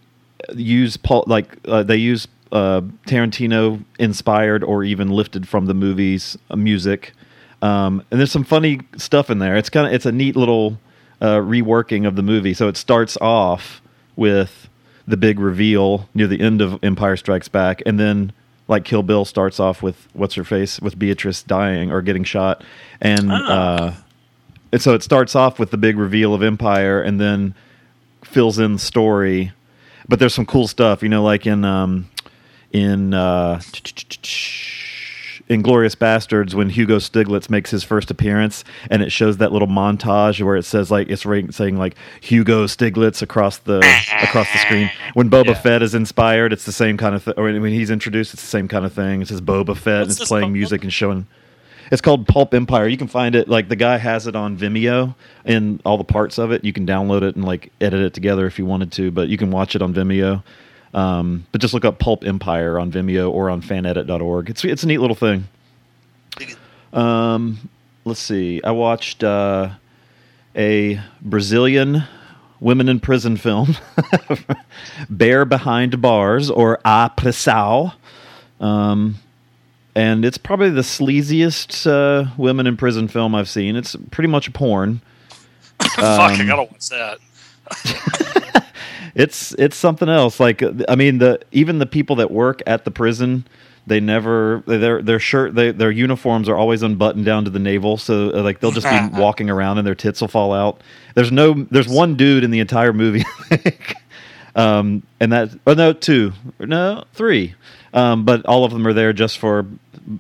[0.56, 6.38] use Paul like uh, they use uh, Tarantino inspired or even lifted from the movie's
[6.50, 7.14] uh, music.
[7.62, 9.56] Um, and there's some funny stuff in there.
[9.56, 10.80] It's kind of it's a neat little
[11.22, 12.54] uh, reworking of the movie.
[12.54, 13.82] So it starts off
[14.16, 14.70] with
[15.08, 18.34] the big reveal near the end of Empire Strikes Back, and then
[18.68, 22.64] like Kill Bill starts off with what's her face with Beatrice dying or getting shot,
[23.02, 23.94] and uh,
[24.72, 27.54] and so it starts off with the big reveal of Empire, and then
[28.24, 29.52] fills in the story.
[30.10, 32.10] But there's some cool stuff, you know, like in um,
[32.72, 33.60] in uh,
[35.50, 40.44] Inglourious Basterds when Hugo Stiglitz makes his first appearance, and it shows that little montage
[40.44, 41.24] where it says like it's
[41.56, 43.78] saying like Hugo Stiglitz across the
[44.24, 44.92] across the screen.
[45.14, 45.54] When Boba Yeah.
[45.54, 47.34] Fett is inspired, it's the same kind of thing.
[47.38, 49.22] Or when he's introduced, it's the same kind of thing.
[49.22, 51.28] It says Boba Fett, and it's playing music and showing.
[51.92, 52.88] It's called Pulp Empire.
[52.88, 56.38] You can find it like the guy has it on Vimeo and all the parts
[56.38, 56.64] of it.
[56.64, 59.38] You can download it and like edit it together if you wanted to, but you
[59.38, 60.44] can watch it on Vimeo.
[60.94, 64.50] Um, but just look up Pulp Empire on Vimeo or on fanedit.org.
[64.50, 65.48] It's it's a neat little thing.
[66.94, 67.70] Um,
[68.06, 68.62] let's see.
[68.64, 69.70] I watched uh,
[70.56, 72.04] a Brazilian
[72.60, 73.76] women in prison film,
[75.10, 77.94] Bare Behind Bars or A Prisão.
[78.60, 79.18] Um,
[79.98, 83.76] and it's probably the sleaziest uh, women in prison film I've seen.
[83.76, 85.02] It's pretty much a porn.
[85.82, 87.18] Fuck, I Um, gotta watch that.
[89.16, 90.40] It's it's something else.
[90.40, 93.48] Like I mean, the even the people that work at the prison,
[93.88, 97.98] they never their their shirt they, their uniforms are always unbuttoned down to the navel.
[97.98, 100.82] So uh, like they'll just be walking around and their tits will fall out.
[101.16, 103.26] There's no there's one dude in the entire movie.
[104.56, 107.56] Um, and that oh no two no three,
[107.94, 109.66] um, but all of them are there just for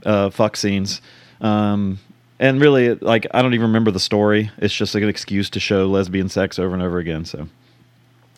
[0.05, 1.01] uh, fuck scenes.
[1.41, 1.99] Um,
[2.39, 4.51] and really, like I don't even remember the story.
[4.57, 7.25] It's just like an excuse to show lesbian sex over and over again.
[7.25, 7.47] So.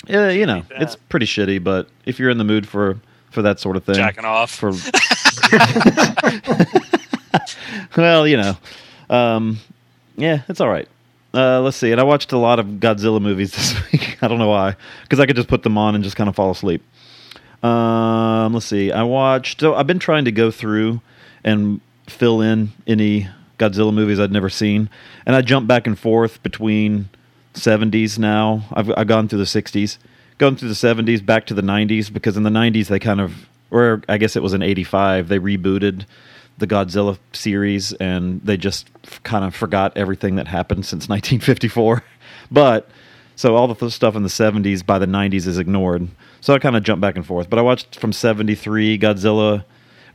[0.08, 3.00] Yeah, you know, it's pretty shitty, but if you're in the mood for
[3.32, 4.50] for that sort of thing, Jacking off.
[4.52, 4.72] for
[7.98, 8.58] well, you know,
[9.10, 9.60] um,
[10.16, 10.88] yeah, it's all right.
[11.34, 14.18] Uh, let's see, and I watched a lot of Godzilla movies this week.
[14.22, 16.36] I don't know why, because I could just put them on and just kind of
[16.36, 16.82] fall asleep.
[17.62, 19.60] Um, let's see, I watched.
[19.60, 21.02] So I've been trying to go through
[21.44, 24.90] and fill in any Godzilla movies I'd never seen,
[25.26, 27.10] and I jump back and forth between
[27.54, 28.64] 70s now.
[28.74, 29.98] I've I've gone through the 60s,
[30.38, 33.48] gone through the 70s, back to the 90s because in the 90s they kind of
[33.72, 35.28] or I guess it was in '85.
[35.28, 36.06] They rebooted
[36.58, 42.04] the Godzilla series, and they just f- kind of forgot everything that happened since 1954.
[42.52, 42.90] but
[43.36, 46.10] so all the stuff in the 70s by the 90s is ignored.
[46.42, 47.50] So I kind of jump back and forth.
[47.50, 49.64] But I watched from 73 Godzilla,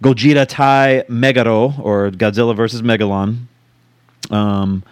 [0.05, 3.47] Gojira Tai Megaro, or Godzilla versus Megalon.
[4.31, 4.83] Um,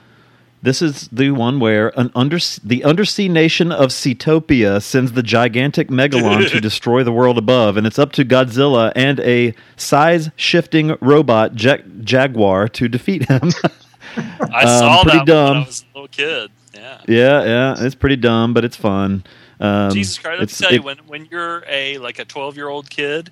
[0.63, 5.89] this is the one where an under the undersea nation of Seatopia sends the gigantic
[5.89, 11.61] megalon to destroy the world above, and it's up to Godzilla and a size-shifting robot
[11.61, 13.51] ja- jaguar to defeat him.
[14.53, 15.49] I saw Um, pretty that dumb.
[15.57, 16.51] when I was a little kid.
[16.75, 16.99] Yeah.
[17.09, 19.25] yeah, yeah, it's pretty dumb, but it's fun.
[19.61, 20.39] Um, Jesus Christ!
[20.41, 23.31] Let me tell you, it- when when you're a like a 12 year old kid,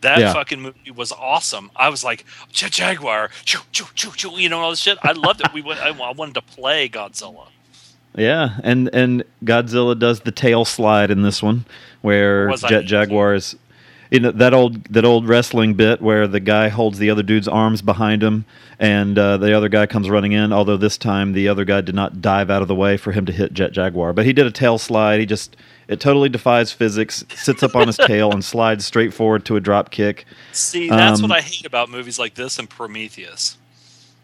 [0.00, 0.32] that Yeah.
[0.32, 1.70] fucking movie was awesome.
[1.76, 4.98] I was like, Jet Jaguar, choo choo choo choo, you know all this shit.
[5.02, 5.52] I loved it.
[5.52, 5.80] We went.
[5.80, 7.48] I, I wanted to play Godzilla.
[8.16, 11.64] Yeah, and and Godzilla does the tail slide in this one,
[12.02, 12.84] where Jet?
[12.84, 13.54] Jaguar is
[14.10, 17.80] in that old that old wrestling bit where the guy holds the other dude's arms
[17.82, 18.44] behind him,
[18.78, 20.52] and uh, the other guy comes running in.
[20.52, 23.26] Although this time the other guy did not dive out of the way for him
[23.26, 25.20] to hit Jet Jaguar, but he did a tail slide.
[25.20, 25.56] He just
[25.88, 27.24] it totally defies physics.
[27.34, 30.24] Sits up on his tail and slides straight forward to a drop kick.
[30.52, 33.58] See, that's Um, what I hate about movies like this and Prometheus.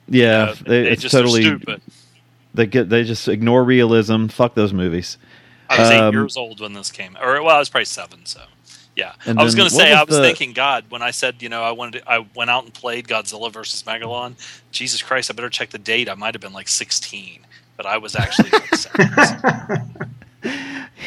[0.09, 1.81] Yeah, they, they it's just totally stupid.
[2.55, 4.27] they get they just ignore realism.
[4.29, 5.19] Fuck those movies.
[5.69, 8.25] I was Um, eight years old when this came, or well, I was probably seven.
[8.25, 8.43] So,
[8.97, 11.11] yeah, And I was going to say, was I was the- thinking, God, when I
[11.13, 14.35] said, you know, I wanted, to, I went out and played Godzilla versus Megalon.
[14.73, 16.09] Jesus Christ, I better check the date.
[16.09, 17.41] I might have been like sixteen,
[17.77, 19.81] but I was actually like.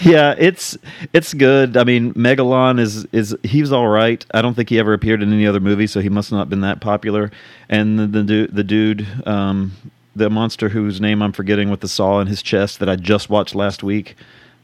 [0.01, 0.77] Yeah, it's
[1.13, 1.75] it's good.
[1.75, 4.25] I mean, Megalon is is he was all right.
[4.33, 6.49] I don't think he ever appeared in any other movie, so he must not have
[6.49, 7.31] been that popular.
[7.67, 9.73] And the the, the dude, um,
[10.15, 13.29] the monster whose name I'm forgetting with the saw in his chest that I just
[13.29, 14.15] watched last week,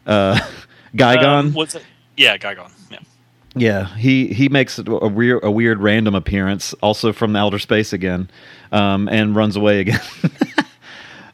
[0.05, 0.39] uh,
[0.95, 1.23] Gigan.
[1.25, 1.83] Um, was it?
[2.15, 2.71] Yeah, Gigan.
[3.55, 3.87] Yeah.
[3.95, 8.29] He he makes a weird a weird random appearance, also from the outer space again,
[8.71, 10.01] um, and runs away again.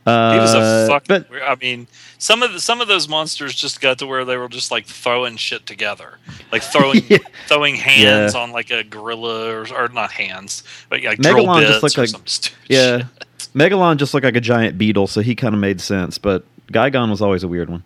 [0.06, 1.26] uh, He was a fucking.
[1.30, 4.38] but I mean, some of the, some of those monsters just got to where they
[4.38, 6.18] were just like throwing shit together,
[6.52, 7.18] like throwing Yeah.
[7.48, 8.40] throwing hands Yeah.
[8.42, 11.98] on like a gorilla or, or not hands, but like drill Megalon bits just looked
[11.98, 13.08] or like- some stupid yeah, shit.
[13.56, 16.18] Megalon just looked like a giant beetle, so he kind of made sense.
[16.18, 17.84] But Gigan was always a weird one.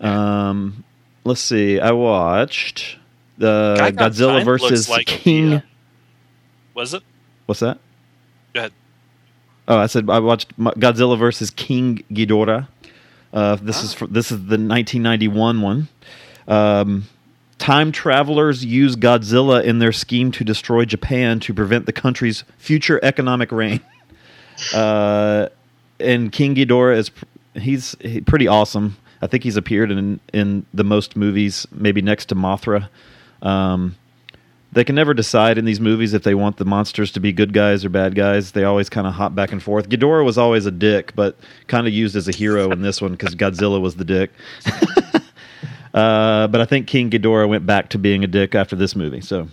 [0.00, 0.84] Um,
[1.24, 1.78] let's see.
[1.78, 2.96] I watched
[3.38, 5.50] the Godzilla versus like King.
[5.50, 5.60] the, uh,
[6.74, 7.02] Was it?
[7.46, 7.78] What's that?
[8.52, 8.72] Go ahead.
[9.68, 12.68] Oh, I said I watched Godzilla versus King Ghidorah.
[13.32, 15.88] Uh, this is for, this is the 1991 one.
[16.48, 17.04] Um,
[17.58, 23.00] time travelers use Godzilla in their scheme to destroy Japan to prevent the country's future
[23.02, 23.80] economic reign.
[24.74, 25.50] Uh,
[26.00, 27.10] and King Ghidorah is
[27.52, 28.96] he's he, pretty awesome.
[29.20, 32.88] I think he's appeared in in the most movies, maybe next to Mothra.
[33.42, 33.96] Um,
[34.76, 37.54] they can never decide in these movies if they want the monsters to be good
[37.54, 38.52] guys or bad guys.
[38.52, 39.88] They always kind of hop back and forth.
[39.88, 41.34] Ghidorah was always a dick, but
[41.66, 44.32] kind of used as a hero in this one because Godzilla was the dick.
[45.94, 49.22] uh, but I think King Ghidorah went back to being a dick after this movie.
[49.22, 49.48] So,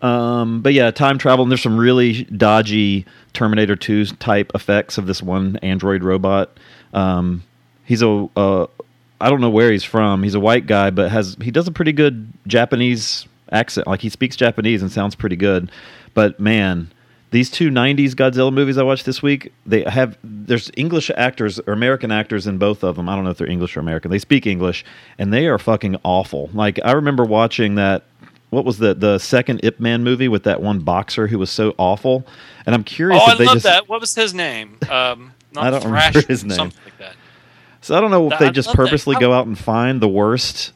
[0.00, 1.42] um, but yeah, time travel.
[1.42, 3.04] And there's some really dodgy
[3.34, 6.58] Terminator 2 type effects of this one android robot.
[6.94, 7.42] Um,
[7.84, 8.66] he's a uh,
[9.24, 10.22] I don't know where he's from.
[10.22, 13.86] He's a white guy, but has he does a pretty good Japanese accent.
[13.86, 15.70] Like he speaks Japanese and sounds pretty good.
[16.12, 16.92] But man,
[17.30, 21.72] these two '90s Godzilla movies I watched this week, they have there's English actors or
[21.72, 23.08] American actors in both of them.
[23.08, 24.10] I don't know if they're English or American.
[24.10, 24.84] They speak English,
[25.18, 26.50] and they are fucking awful.
[26.52, 28.04] Like I remember watching that.
[28.50, 31.74] What was the the second Ip Man movie with that one boxer who was so
[31.78, 32.26] awful?
[32.66, 33.88] And I'm curious Oh, I love just that.
[33.88, 34.76] What was his name?
[34.90, 36.56] Um, not I don't remember his name.
[36.56, 37.16] Something like that.
[37.84, 38.82] So I don't know if they just love that.
[38.84, 40.72] purposely go out and find the worst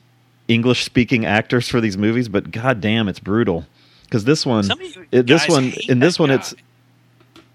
[0.46, 3.64] English speaking actors for these movies, but god damn, it's brutal.
[4.04, 6.34] Because this one, Some of you it, this one, in this one, guy.
[6.34, 6.54] it's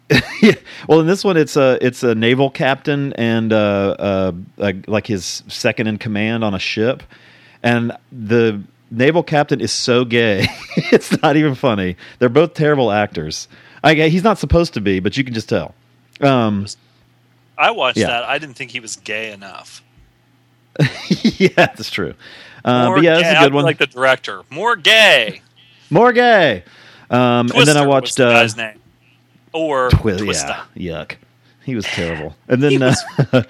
[0.41, 0.55] yeah.
[0.89, 5.05] Well, in this one, it's a it's a naval captain and uh, uh, uh, like
[5.05, 7.03] his second in command on a ship,
[7.61, 10.47] and the naval captain is so gay,
[10.77, 11.95] it's not even funny.
[12.17, 13.47] They're both terrible actors.
[13.83, 15.75] I, he's not supposed to be, but you can just tell.
[16.21, 16.65] Um,
[17.57, 18.07] I watched Yeah.
[18.07, 18.23] that.
[18.23, 19.83] I didn't think he was gay enough.
[21.21, 22.15] yeah, that's true.
[22.65, 23.63] Uh, but yeah, that's a good one.
[23.63, 25.41] Like the director, more gay.
[25.89, 26.63] More gay.
[27.09, 28.79] Um, and then I watched the uh, guy's name,
[29.51, 30.57] or Twi- Twister.
[30.73, 31.15] yeah, yuck.
[31.63, 32.35] He was terrible.
[32.47, 32.93] And then He uh,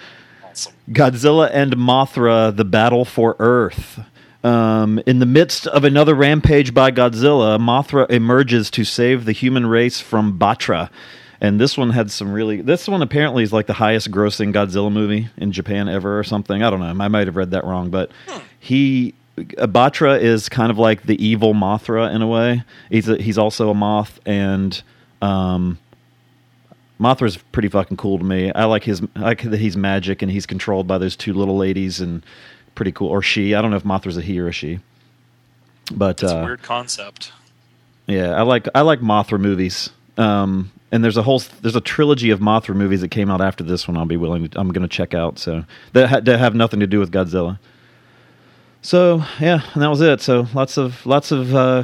[0.43, 0.73] Awesome.
[0.89, 3.99] Godzilla and Mothra: The Battle for Earth.
[4.43, 9.65] Um, in the midst of another rampage by Godzilla, Mothra emerges to save the human
[9.67, 10.89] race from Battra.
[11.43, 12.61] And this one had some really.
[12.61, 16.63] This one apparently is like the highest grossing Godzilla movie in Japan ever, or something.
[16.63, 16.85] I don't know.
[16.85, 18.11] I might have read that wrong, but
[18.59, 22.63] he uh, Battra is kind of like the evil Mothra in a way.
[22.89, 24.81] He's a, he's also a moth, and
[25.21, 25.77] um,
[26.97, 28.51] Mothra's pretty fucking cool to me.
[28.53, 31.57] I like his I like that he's magic and he's controlled by those two little
[31.57, 32.25] ladies and
[32.73, 33.09] pretty cool.
[33.09, 33.53] Or she.
[33.53, 34.79] I don't know if Mothra's a he or a she.
[35.93, 37.33] But It's uh, a weird concept.
[38.07, 39.89] yeah, I like I like Mothra movies.
[40.17, 43.63] Um, and there's a whole there's a trilogy of Mothra movies that came out after
[43.63, 43.97] this one.
[43.97, 45.39] I'll be willing to I'm going to check out.
[45.39, 47.57] So that, ha- that have nothing to do with Godzilla.
[48.83, 50.21] So yeah, and that was it.
[50.21, 51.83] So lots of lots of uh,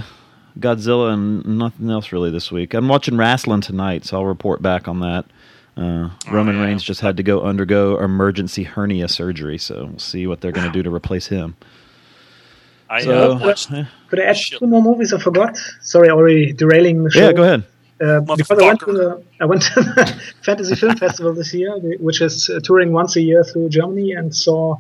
[0.59, 2.75] Godzilla and nothing else really this week.
[2.75, 5.25] I'm watching wrestling tonight, so I'll report back on that.
[5.75, 6.65] Uh, Roman yeah.
[6.65, 10.67] Reigns just had to go undergo emergency hernia surgery, so we'll see what they're going
[10.67, 11.55] to do to replace him.
[12.89, 13.85] I So, uh, watched yeah.
[14.09, 14.59] Could I add Shit.
[14.59, 15.57] two more movies I forgot?
[15.81, 17.21] Sorry, already derailing the show.
[17.21, 17.63] yeah, go ahead.
[18.01, 21.77] Uh, because I went to the I went to the Fantasy Film Festival this year,
[21.99, 24.75] which is uh, touring once a year through Germany, and saw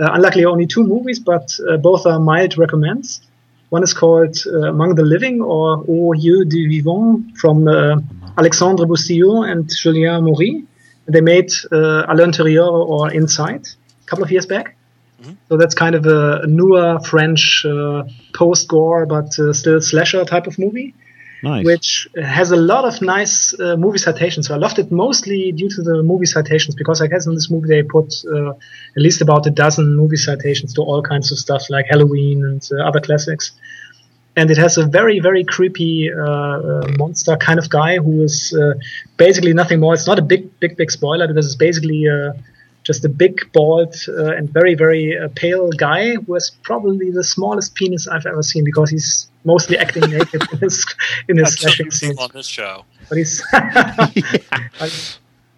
[0.00, 3.20] uh, unluckily only two movies, but uh, both are mild recommends.
[3.68, 7.96] One is called uh, Among the Living or Aux yeux des vivants from uh,
[8.38, 10.64] Alexandre Bustillo and Julien Maury.
[11.08, 14.76] They made uh, À l'intérieur or Inside a couple of years back.
[15.48, 18.02] So that's kind of a, a newer French uh,
[18.34, 20.94] post-gore but uh, still slasher type of movie
[21.42, 21.64] Nice.
[21.64, 24.46] which has a lot of nice uh, movie citations.
[24.46, 27.50] So I loved it mostly due to the movie citations because I guess in this
[27.50, 31.38] movie they put uh, at least about a dozen movie citations to all kinds of
[31.38, 33.50] stuff like Halloween and uh, other classics.
[34.36, 38.56] And it has a very, very creepy uh, uh, monster kind of guy who is
[38.56, 38.74] uh,
[39.16, 39.94] basically nothing more.
[39.94, 42.32] It's not a big, big, big spoiler because it's basically uh,
[42.82, 47.22] just a big, bald, uh, and very, very uh, pale guy who has probably the
[47.22, 50.86] smallest penis I've ever seen because he's mostly acting naked in his
[51.28, 52.18] in his slashing scenes.
[52.18, 52.84] on this show.
[53.08, 54.46] But he's it,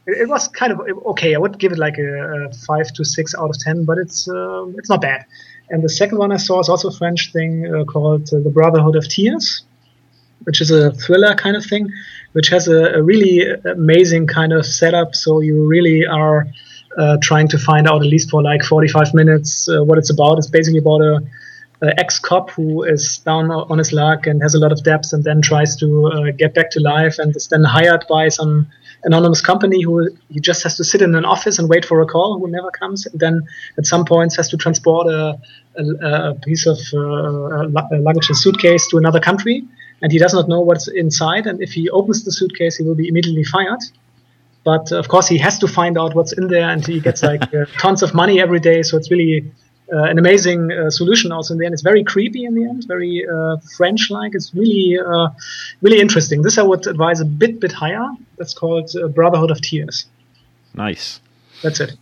[0.06, 1.34] it was kind of okay.
[1.34, 4.28] I would give it like a, a five to six out of ten, but it's
[4.28, 5.24] um, it's not bad.
[5.70, 8.50] And the second one I saw is also a French thing uh, called uh, The
[8.50, 9.62] Brotherhood of Tears,
[10.42, 11.88] which is a thriller kind of thing,
[12.32, 15.14] which has a, a really amazing kind of setup.
[15.14, 16.46] So you really are
[16.98, 20.38] uh, trying to find out at least for like 45 minutes uh, what it's about.
[20.38, 21.22] It's basically about a,
[21.82, 25.24] a ex-cop who is down on his luck and has a lot of debts, and
[25.24, 28.68] then tries to uh, get back to life, and is then hired by some
[29.04, 32.06] anonymous company who he just has to sit in an office and wait for a
[32.06, 33.06] call who never comes.
[33.06, 33.42] And then
[33.76, 35.38] at some points has to transport a,
[35.76, 39.62] a, a piece of uh, a luggage and suitcase to another country,
[40.00, 41.46] and he does not know what's inside.
[41.46, 43.80] And if he opens the suitcase, he will be immediately fired.
[44.64, 47.42] But of course, he has to find out what's in there, and he gets like
[47.54, 48.82] uh, tons of money every day.
[48.82, 49.52] So it's really
[49.92, 51.30] uh, an amazing uh, solution.
[51.32, 52.44] Also, in the end, it's very creepy.
[52.44, 54.34] In the end, very uh, French-like.
[54.34, 55.28] It's really, uh,
[55.82, 56.42] really interesting.
[56.42, 58.08] This I would advise a bit, bit higher.
[58.38, 60.06] That's called uh, Brotherhood of Tears.
[60.74, 61.20] Nice.
[61.62, 61.96] That's it.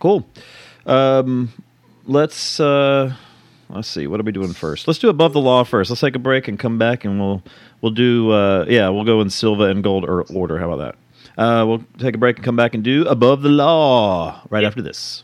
[0.00, 0.26] Cool.
[0.84, 1.52] Um,
[2.06, 3.14] let's uh,
[3.68, 4.06] let's see.
[4.06, 4.88] What are we doing first?
[4.88, 5.90] Let's do above the law first.
[5.90, 7.42] Let's take a break and come back, and we'll
[7.80, 10.58] we'll do uh, yeah, we'll go in silver and gold or order.
[10.58, 11.07] How about that?
[11.38, 14.82] Uh, we'll take a break and come back and do above the law right after
[14.82, 15.22] this.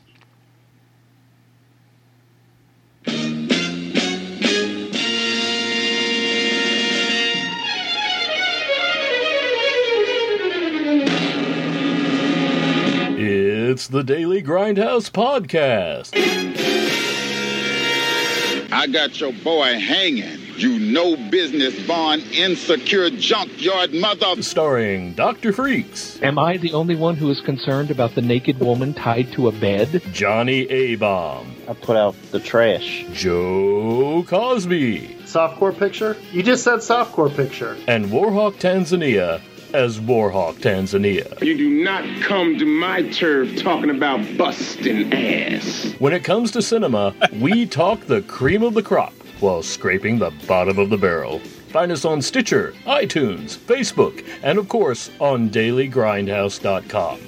[13.16, 16.12] It's the Daily Grindhouse Podcast.
[18.72, 20.43] I got your boy hanging.
[20.56, 24.40] You no business born insecure junkyard mother.
[24.42, 25.52] Starring Dr.
[25.52, 29.48] Freaks, Am I the only one who is concerned about the naked woman tied to
[29.48, 30.00] a bed?
[30.12, 33.04] Johnny A Bomb, I put out the trash.
[33.12, 36.16] Joe Cosby, Softcore picture?
[36.32, 37.76] You just said softcore picture.
[37.88, 39.40] and Warhawk Tanzania
[39.72, 41.40] as Warhawk Tanzania.
[41.42, 45.94] You do not come to my turf talking about busting ass.
[45.98, 49.12] When it comes to cinema, we talk the cream of the crop
[49.44, 51.38] while scraping the bottom of the barrel.
[51.68, 57.20] Find us on Stitcher, iTunes, Facebook, and of course on dailygrindhouse.com.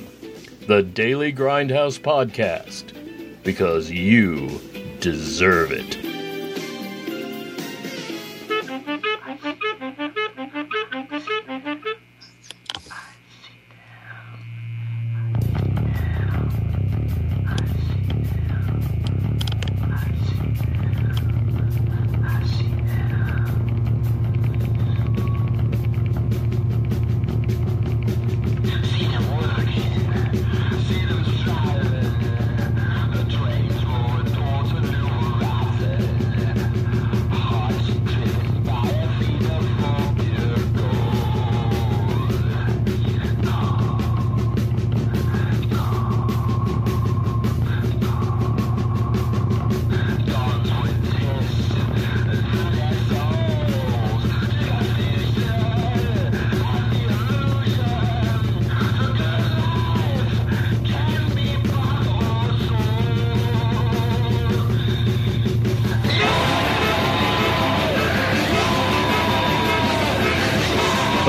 [0.67, 2.95] The Daily Grindhouse Podcast.
[3.45, 4.61] Because you
[5.01, 6.05] deserve it.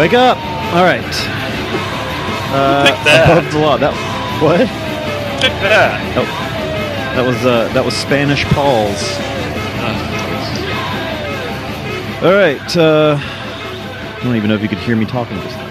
[0.08, 0.38] Wake up!
[0.74, 1.04] All right.
[2.54, 3.30] Uh, that.
[3.30, 3.76] above the law.
[3.76, 3.92] That
[4.42, 4.60] what?
[5.42, 6.00] Check that.
[6.16, 6.24] Oh,
[7.14, 9.04] that was uh, that was Spanish Paul's.
[12.24, 12.78] All right.
[12.78, 15.68] Uh, I don't even know if you could hear me talking just now.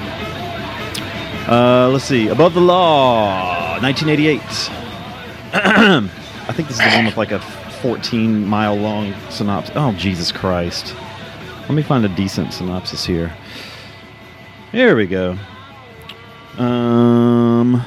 [1.48, 2.28] Uh, let's see.
[2.28, 4.42] Above the law, 1988.
[5.54, 7.40] I think this is the one with like a
[7.80, 9.74] 14 mile long synopsis.
[9.76, 10.94] Oh, Jesus Christ.
[11.60, 13.34] Let me find a decent synopsis here.
[14.76, 15.38] Here we go.
[16.58, 17.82] Um,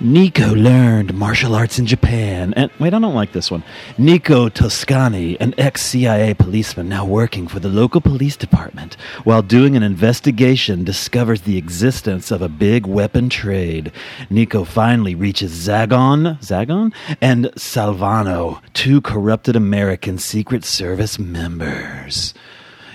[0.00, 2.54] Nico learned martial arts in Japan.
[2.56, 3.62] And wait, I don't like this one.
[3.98, 8.94] Nico Toscani, an ex CIA policeman now working for the local police department,
[9.24, 13.92] while doing an investigation, discovers the existence of a big weapon trade.
[14.30, 22.32] Nico finally reaches Zagon, Zagon, and Salvano, two corrupted American Secret Service members.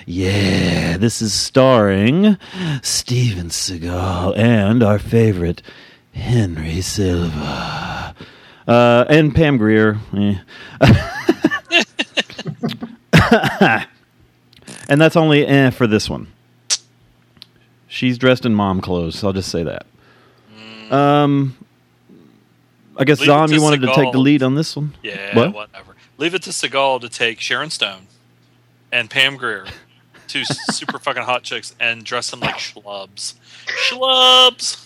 [0.06, 2.38] Yeah, this is starring
[2.84, 5.62] Steven Seagal and our favorite
[6.14, 8.14] Henry Silva.
[8.68, 9.98] Uh, and Pam Grier.
[10.16, 10.36] eh.
[14.90, 16.28] and that's only eh for this one.
[17.88, 19.86] She's dressed in mom clothes, so I'll just say that.
[20.92, 21.56] Um,
[22.98, 24.94] I guess Leave you wanted to take the lead on this one.
[25.02, 25.54] Yeah, What?
[25.54, 25.96] whatever.
[26.18, 28.08] Leave it to Seagal to take Sharon Stone
[28.92, 29.66] and Pam Grier,
[30.28, 33.36] two super fucking hot chicks, and dress them like schlubs.
[33.90, 34.82] Schlubs!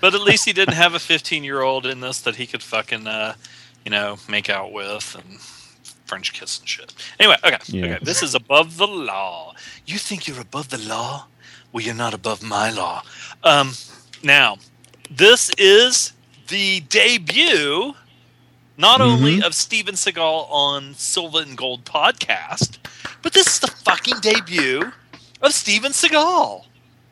[0.00, 2.62] But at least he didn't have a 15 year old in this that he could
[2.62, 3.34] fucking, uh,
[3.84, 5.40] you know, make out with and
[6.04, 6.92] French kiss and shit.
[7.18, 7.58] Anyway, okay.
[7.66, 7.84] Yeah.
[7.86, 7.98] Okay.
[8.02, 9.54] This is above the law.
[9.86, 11.26] You think you're above the law?
[11.72, 13.02] Well, you're not above my law.
[13.42, 13.72] Um,
[14.22, 14.58] now,
[15.10, 16.12] this is
[16.48, 17.94] the debut
[18.76, 22.78] not only of Steven Seagal on Silva and Gold podcast,
[23.24, 24.92] but this is the fucking debut
[25.40, 26.66] of Steven Seagal.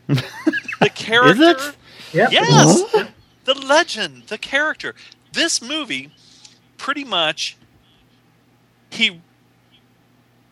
[0.07, 1.43] the character.
[1.51, 1.77] it?
[2.13, 2.29] Yeah.
[2.31, 2.83] Yes.
[3.45, 4.95] the legend, the character.
[5.33, 6.13] This movie,
[6.77, 7.57] pretty much,
[8.91, 9.23] he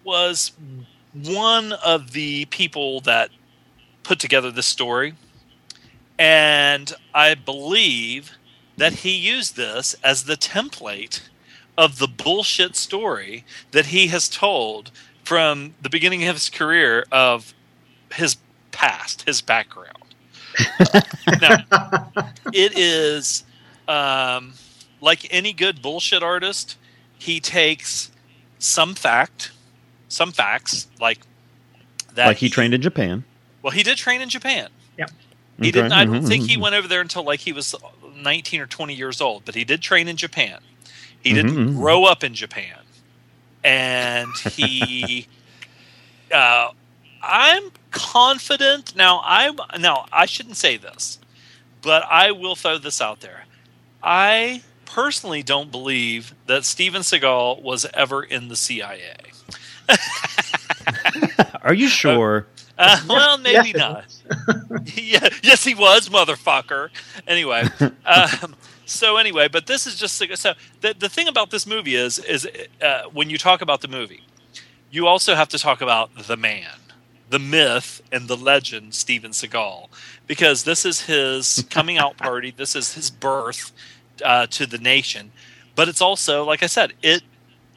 [0.02, 0.52] was
[1.12, 3.28] one of the people that
[4.02, 5.14] put together this story.
[6.18, 8.32] And I believe
[8.78, 11.20] that he used this as the template
[11.76, 14.90] of the bullshit story that he has told
[15.30, 17.54] from the beginning of his career of
[18.12, 18.36] his
[18.72, 20.16] past, his background.
[21.40, 21.58] now,
[22.52, 23.44] it is
[23.86, 24.58] um,
[25.00, 26.78] like any good bullshit artist,
[27.16, 28.10] he takes
[28.58, 29.52] some fact,
[30.08, 31.20] some facts, like
[32.14, 32.26] that.
[32.26, 33.24] like he trained in Japan.
[33.62, 34.70] Well, he did train in Japan.
[34.98, 35.12] Yep.
[35.60, 35.72] He Okay.
[35.72, 35.92] didn't.
[35.92, 36.60] I don't Mhm, think he mhm.
[36.60, 37.74] went over there until like he was
[38.16, 39.44] 19 or 20 years old.
[39.44, 40.60] But he did train in Japan.
[41.20, 41.74] He didn't mhm.
[41.74, 42.79] grow up in Japan,
[43.64, 45.26] and he.
[46.32, 46.70] uh,
[47.22, 49.20] I'm confident now.
[49.24, 51.18] I now I shouldn't say this,
[51.82, 53.44] but I will throw this out there.
[54.02, 59.16] I personally don't believe that Steven Seagal was ever in the CIA.
[61.62, 62.46] Are you sure?
[62.78, 64.86] Uh, well, maybe Yes, not.
[64.96, 66.88] yeah, yes, he was, motherfucker.
[67.26, 67.64] Anyway,
[68.06, 68.56] um,
[68.90, 72.46] so anyway, but this is just so the the thing about this movie is is
[72.82, 74.22] uh, when you talk about the movie,
[74.90, 76.76] you also have to talk about the man,
[77.28, 79.88] the myth, and the legend, Steven Seagal,
[80.26, 82.52] because this is his coming out party.
[82.56, 83.72] This is his birth
[84.24, 85.30] uh, to the nation,
[85.76, 87.22] but it's also, like I said, it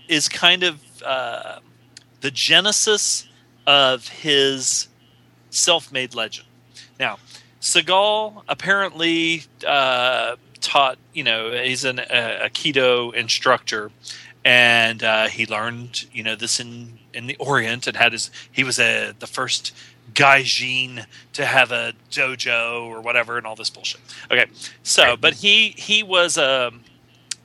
[0.08, 1.60] is kind of uh,
[2.22, 3.28] the genesis
[3.68, 4.88] of his
[5.52, 6.48] self-made legend.
[7.00, 7.20] Now,
[7.62, 10.98] Seagal apparently uh, taught.
[11.14, 13.92] You know, he's an, a, Aikido instructor,
[14.44, 18.32] and uh, he learned you know this in in the Orient and had his.
[18.52, 19.74] He was a the first
[20.14, 24.02] gaijin to have a dojo or whatever and all this bullshit.
[24.32, 24.46] Okay,
[24.82, 26.82] so but he he was um,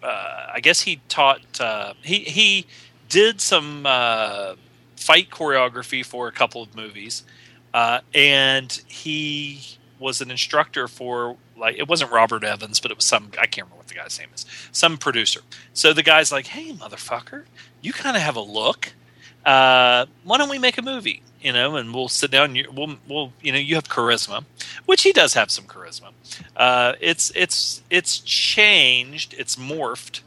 [0.02, 2.66] uh, I guess he taught uh, he he
[3.08, 4.54] did some uh,
[4.96, 7.24] fight choreography for a couple of movies,
[7.74, 9.60] uh, and he
[9.98, 13.66] was an instructor for like it wasn't Robert Evans, but it was some I can't
[13.66, 15.40] remember what the guy's name is, some producer.
[15.72, 17.44] So the guy's like, "Hey, motherfucker,
[17.80, 18.92] you kind of have a look.
[19.44, 21.22] Uh, why don't we make a movie?
[21.40, 22.56] You know, and we'll sit down.
[22.56, 24.44] You, we'll, we'll, you know, you have charisma,
[24.86, 26.10] which he does have some charisma.
[26.56, 30.20] Uh, it's it's it's changed, it's morphed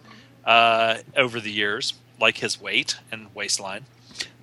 [0.45, 3.85] uh, over the years, like his weight and waistline.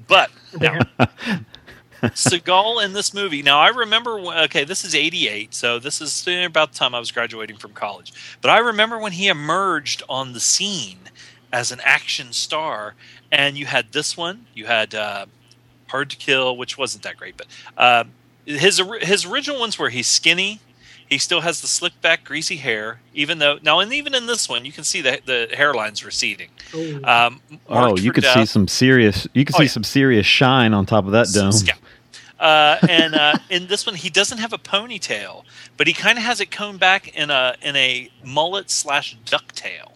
[0.07, 0.30] But
[0.61, 0.78] now,
[2.03, 3.43] Seagal in this movie.
[3.43, 4.19] Now I remember.
[4.19, 8.13] Okay, this is '88, so this is about the time I was graduating from college.
[8.41, 10.99] But I remember when he emerged on the scene
[11.53, 12.95] as an action star,
[13.33, 14.47] and you had this one.
[14.55, 15.27] You had uh,
[15.89, 17.47] Hard to Kill, which wasn't that great, but
[17.77, 18.05] uh,
[18.45, 20.61] his his original ones where he's skinny.
[21.11, 23.01] He still has the slick back, greasy hair.
[23.15, 26.51] Even though now, and even in this one, you can see the the hairline's receding.
[27.03, 29.27] Um, Oh, you for could see some serious.
[29.33, 29.71] You could Oh, see yeah.
[29.71, 31.53] some serious shine on top of that dome.
[31.65, 31.73] Yeah.
[32.39, 35.45] Uh, and uh, in this one, he doesn't have a ponytail,
[35.76, 39.93] but he kind of has it combed back in a in a mullet slash ducktail.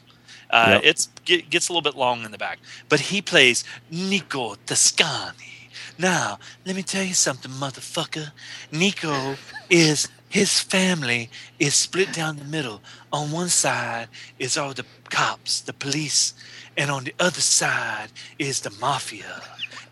[0.51, 0.81] Uh, Yep.
[0.85, 5.71] It's get, gets a little bit long in the back, but he plays Nico Toscani.
[5.99, 8.33] Now, let me tell you something, motherfucker.
[8.71, 9.37] Nico
[9.71, 12.81] is his family is split down the middle.
[13.13, 16.33] On one side is all the cops, the police,
[16.77, 19.43] and on the other side is the mafia.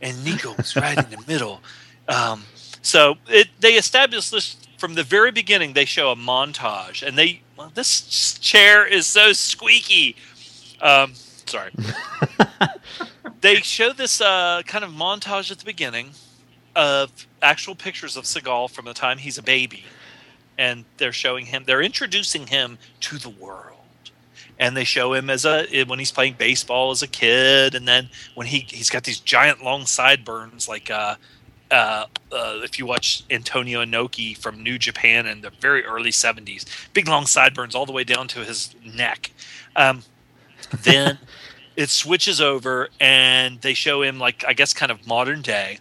[0.00, 1.60] And Nico's right in the middle.
[2.10, 2.44] Um,
[2.82, 5.74] so it, they established this from the very beginning.
[5.74, 10.16] They show a montage, and they well, this chair is so squeaky.
[10.80, 11.72] Um, sorry.
[13.40, 16.10] they show this uh, kind of montage at the beginning
[16.74, 19.84] of actual pictures of Seagal from the time he's a baby,
[20.58, 21.64] and they're showing him.
[21.66, 23.76] They're introducing him to the world,
[24.58, 28.08] and they show him as a when he's playing baseball as a kid, and then
[28.34, 30.90] when he he's got these giant long sideburns like.
[30.90, 31.14] Uh,
[31.70, 36.64] uh, uh, if you watch Antonio Inoki from New Japan in the very early 70s,
[36.92, 39.30] big long sideburns all the way down to his neck.
[39.76, 40.02] Um,
[40.82, 41.18] then
[41.76, 45.78] it switches over and they show him, like, I guess, kind of modern day.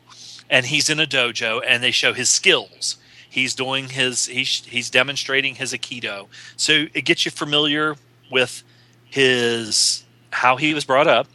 [0.50, 2.98] And he's in a dojo and they show his skills.
[3.30, 6.28] He's doing his, he's, he's demonstrating his Aikido.
[6.56, 7.96] So it gets you familiar
[8.32, 8.64] with
[9.06, 11.28] his, how he was brought up.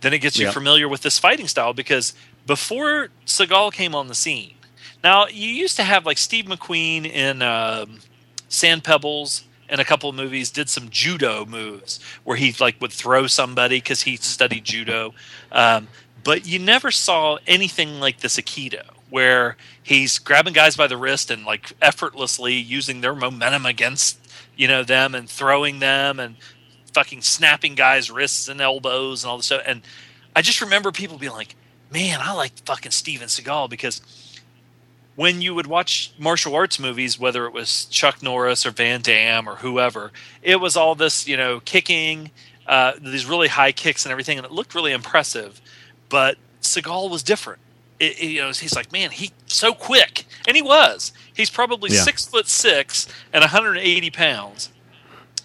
[0.00, 0.54] Then it gets you Yep.
[0.54, 2.14] familiar with this fighting style because
[2.46, 4.54] before Seagal came on the scene,
[5.02, 8.00] now you used to have like Steve McQueen in um,
[8.48, 12.92] Sand Pebbles and a couple of movies did some judo moves where he like would
[12.92, 15.14] throw somebody because he studied judo,
[15.50, 15.88] um,
[16.24, 21.30] but you never saw anything like this Aikido where he's grabbing guys by the wrist
[21.30, 24.18] and like effortlessly using their momentum against
[24.56, 26.36] you know them and throwing them and
[26.92, 29.62] fucking snapping guys' wrists and elbows and all this stuff.
[29.66, 29.82] And
[30.36, 31.56] I just remember people being like,
[31.92, 34.00] "Man, I like fucking Steven Seagal because."
[35.14, 39.46] When you would watch martial arts movies, whether it was Chuck Norris or Van Damme
[39.46, 42.30] or whoever, it was all this, you know, kicking,
[42.66, 45.60] uh, these really high kicks and everything, and it looked really impressive.
[46.08, 47.60] But Seagal was different.
[48.00, 51.12] It, it- you know, he's like, man, he's so quick, and he was.
[51.34, 52.00] He's probably Yeah.
[52.04, 54.70] six foot six and 180 pounds.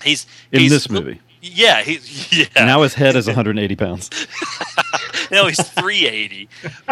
[0.01, 1.19] He's In he's- this movie.
[1.41, 1.99] Yeah, he,
[2.55, 2.65] yeah.
[2.65, 4.09] Now his head is 180 pounds.
[5.31, 6.49] no, he's 380.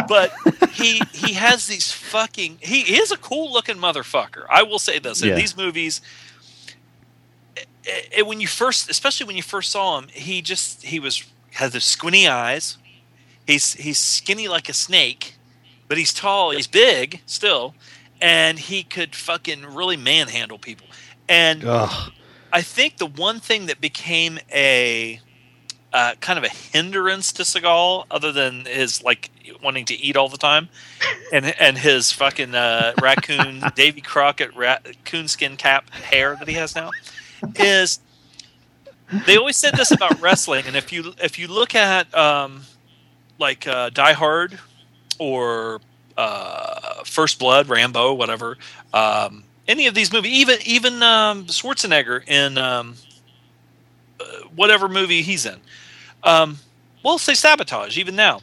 [0.08, 0.34] But
[0.72, 4.46] he he has these fucking he is a cool looking motherfucker.
[4.50, 5.22] I will say this.
[5.22, 5.36] In Yeah.
[5.36, 6.02] these movies
[7.58, 11.24] eh, eh, when you first especially when you first saw him, he just he was
[11.54, 12.78] has the squinty eyes.
[13.48, 15.36] He's he's skinny like a snake,
[15.88, 17.76] but he's tall, he's big still,
[18.22, 20.88] and he could fucking really manhandle people.
[21.30, 22.12] And Ugh.
[22.56, 25.20] I think the one thing that became a
[25.92, 29.30] uh, kind of a hindrance to Seagal, other than his like
[29.62, 30.70] wanting to eat all the time,
[31.34, 36.76] and and his fucking uh, raccoon Davy Crockett raccoon skin cap hair that he has
[36.76, 36.92] now,
[37.58, 38.00] is
[39.28, 42.62] they always said this about wrestling, and if you if you look at um,
[43.38, 44.58] like uh, Die Hard
[45.20, 45.82] or
[46.16, 48.58] uh, First Blood, Rambo, whatever,
[48.94, 52.96] um, any of these movies, even even um, Schwarzenegger in um,
[54.20, 54.24] uh,
[54.56, 55.60] whatever movie he's in,
[56.24, 56.60] um,
[57.04, 57.98] we'll say sabotage.
[57.98, 58.42] Even now,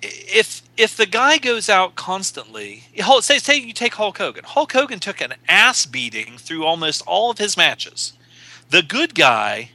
[0.00, 2.84] if if the guy goes out constantly,
[3.20, 4.44] say say you take Hulk Hogan.
[4.44, 8.14] Hulk Hogan took an ass beating through almost all of his matches.
[8.70, 9.70] The good guy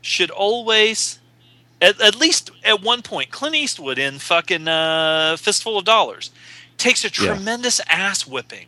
[0.00, 1.18] should always,
[1.80, 6.30] at, at least at one point, Clint Eastwood in fucking uh, Fistful of Dollars
[6.78, 7.34] takes a Yeah.
[7.34, 8.66] tremendous ass whipping.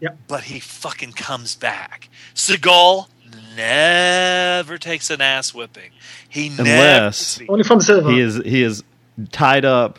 [0.00, 0.18] Yep.
[0.28, 2.08] But he fucking comes back.
[2.34, 3.08] Seagal
[3.56, 5.90] never takes an ass whipping.
[6.28, 7.52] He Unless never.
[7.52, 8.10] Only from Silver.
[8.10, 8.82] he is he is
[9.32, 9.98] tied up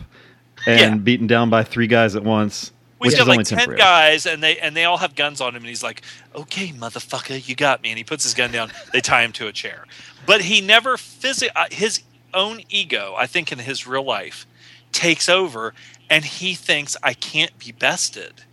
[0.67, 0.95] and Yeah.
[0.95, 3.79] beaten down by three guys at once, We which have is only like ten temporary.
[3.79, 6.01] guys, and they and they all have guns on him, and he's like,
[6.35, 8.71] "Okay, motherfucker, you got me." And he puts his gun down.
[8.93, 9.85] They tie him to a chair,
[10.25, 12.01] but he never physically uh, His
[12.33, 14.47] own ego, I think, in his real life,
[14.91, 15.73] takes over,
[16.09, 18.43] and he thinks I can't be bested.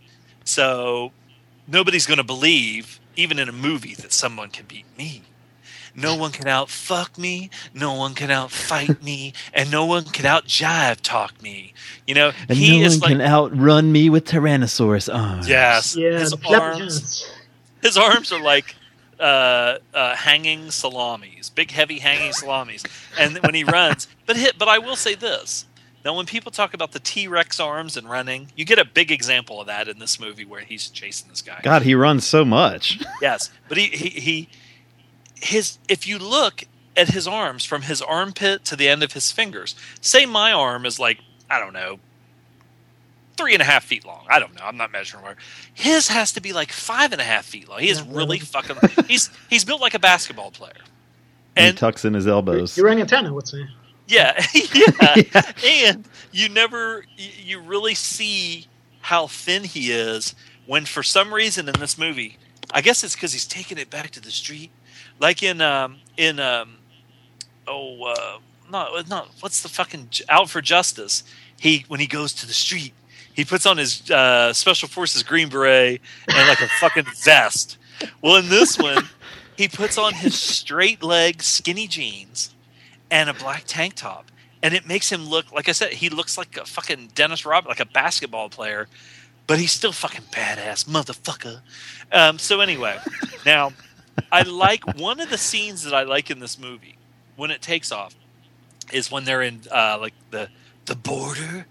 [0.45, 1.13] So
[1.69, 5.23] nobody's going to believe, even in a movie, that someone can beat me.
[5.95, 7.51] No one can out fuck me.
[7.75, 11.75] No one can out fight me, and no one can out jive talk me.
[12.07, 15.49] You know, And he no is one like can outrun me with Tyrannosaurus arms.
[15.49, 15.97] Yes.
[15.97, 16.79] yeah, his arms.
[16.79, 17.33] hands.
[17.83, 18.77] His arms are like
[19.19, 22.85] uh, uh, hanging salamis, big, heavy hanging salamis.
[23.19, 25.65] And when he runs, but hit, but I will say this:
[26.05, 29.11] Now, when people talk about the T Rex arms and running, you get a big
[29.11, 31.61] example of that in this movie where he's chasing this guy.
[31.63, 33.01] God, he runs so much.
[33.21, 34.49] Yes, but he, he he
[35.35, 36.65] his if you look
[36.97, 40.87] at his arms from his armpit to the end of his fingers, say my arm
[40.87, 41.19] is like
[41.51, 41.99] I don't know
[43.39, 44.27] three and a half feet long.
[44.29, 44.65] I don't know.
[44.65, 45.37] I'm not measuring where
[45.73, 47.79] his has to be like five and a half feet long.
[47.79, 48.77] He is really fucking.
[49.07, 50.73] He's he's built like a basketball player.
[51.57, 52.77] And he tucks in his elbows.
[52.77, 53.65] You're an antenna, I would say.
[54.09, 55.43] Yeah, yeah.
[55.65, 58.67] And you never, you really see
[59.03, 60.35] how thin he is
[60.67, 62.39] when, for some reason, in this movie,
[62.73, 64.71] I guess it's because he's taking it back to the street,
[65.21, 66.77] like in um in um
[67.67, 68.39] oh uh
[68.71, 71.23] not not what's the fucking out for justice.
[71.59, 72.93] He when he goes to the street,
[73.35, 77.79] he puts on his uh, special forces green beret and like a fucking vest.
[78.23, 79.09] Well, in this one,
[79.57, 82.55] he puts on his straight leg skinny jeans
[83.11, 84.31] and a black tank top.
[84.63, 87.71] And it makes him look, like I said, he looks like a fucking Dennis Rodman,
[87.71, 88.89] like a basketball player,
[89.47, 91.61] but he's still fucking badass, motherfucker.
[92.11, 92.99] Um, so, anyway,
[93.47, 93.73] now
[94.33, 96.97] I like one of the scenes that I like in this movie
[97.37, 98.15] when it takes off
[98.93, 100.49] is when they're in uh, like the
[100.87, 101.67] the border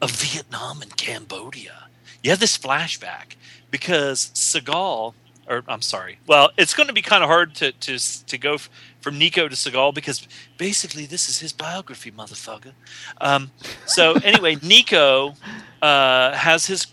[0.00, 1.88] of Vietnam and Cambodia.
[2.22, 3.36] You have this flashback
[3.70, 5.14] because Seagal,
[5.48, 8.58] or I'm sorry, well, it's going to be kind of hard to to to go
[9.02, 10.26] from Nico to Seagal because
[10.56, 12.72] basically this is his biography, motherfucker.
[13.20, 13.50] Um,
[13.84, 15.34] so anyway, Nico
[15.82, 16.86] uh, has his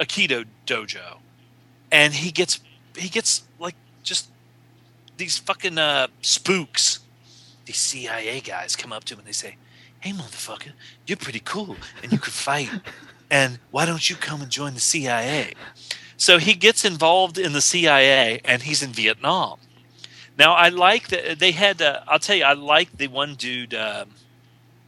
[0.00, 1.18] Aikido dojo,
[1.90, 2.60] and he gets
[2.96, 4.28] he gets like just
[5.16, 7.00] these fucking uh, spooks,
[7.64, 9.56] these CIA guys come up to him and they say,
[10.00, 10.72] "Hey, motherfucker,
[11.06, 12.70] you're pretty cool and you could fight,
[13.30, 15.54] and why don't you come and join the CIA?"
[16.16, 19.58] So he gets involved in the CIA and he's in Vietnam.
[20.40, 21.82] Now I like that they had.
[21.82, 23.74] Uh, I'll tell you, I like the one dude.
[23.74, 24.08] Um,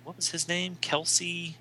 [0.03, 0.79] what was his name?
[0.81, 1.57] Kelsey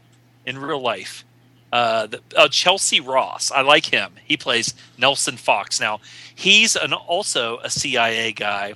[0.45, 1.25] in real life.
[1.73, 3.51] Uh, the, uh, Chelcie Ross.
[3.51, 4.13] I like him.
[4.23, 5.81] He plays Nelson Fox.
[5.81, 5.99] Now
[6.33, 8.75] he's an, also a CIA guy.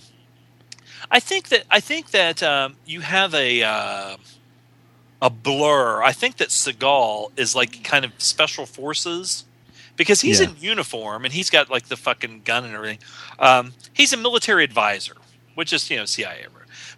[1.10, 4.18] I think that I think that um, you have a uh,
[5.22, 6.04] a blur.
[6.04, 9.46] I think that Seagal is like kind of special forces
[9.96, 10.50] because he's Yeah.
[10.50, 13.00] in uniform and he's got like the fucking gun and everything.
[13.40, 15.16] Um, he's a military advisor,
[15.56, 16.46] which is you know CIA.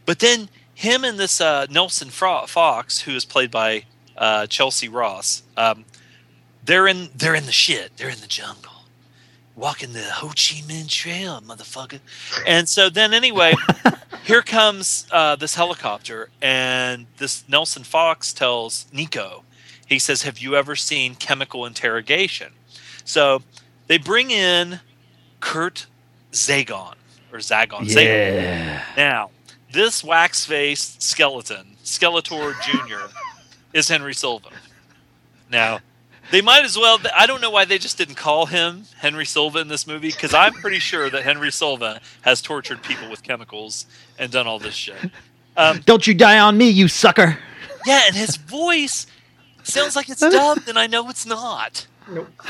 [0.06, 3.84] But then him and this uh, Nelson Fro- Fox, who is played by
[4.16, 5.86] uh, Chelcie Ross, um,
[6.64, 7.98] they're in they're in the shit.
[7.98, 8.84] They're in the jungle,
[9.56, 12.00] walking the Ho Chi Minh Trail, motherfucker.
[12.46, 13.54] And so then anyway,
[14.24, 19.44] here comes uh, this helicopter, and this Nelson Fox tells Nico,
[19.88, 22.54] he says, "Have you ever seen chemical interrogation?"
[23.08, 23.42] So
[23.88, 24.82] they bring in
[25.40, 25.88] Kurt
[26.34, 26.94] Zagon
[27.32, 27.88] or Zagon.
[27.88, 27.96] Zagon.
[27.96, 28.84] Yeah.
[28.98, 29.32] Now,
[29.72, 33.10] this wax faced skeleton, Skeletor Jr.,
[33.72, 34.50] is Henry Silva.
[35.50, 35.80] Now,
[36.32, 37.00] they might as well.
[37.16, 40.34] I don't know why they just didn't call him Henry Silva in this movie because
[40.34, 43.86] I'm pretty sure that Henry Silva has tortured people with chemicals
[44.20, 44.98] and done all this shit.
[45.56, 47.40] Um, Don't you die on me, you sucker.
[47.86, 49.08] yeah, and his voice
[49.64, 51.88] sounds like it's dubbed, and I know it's not.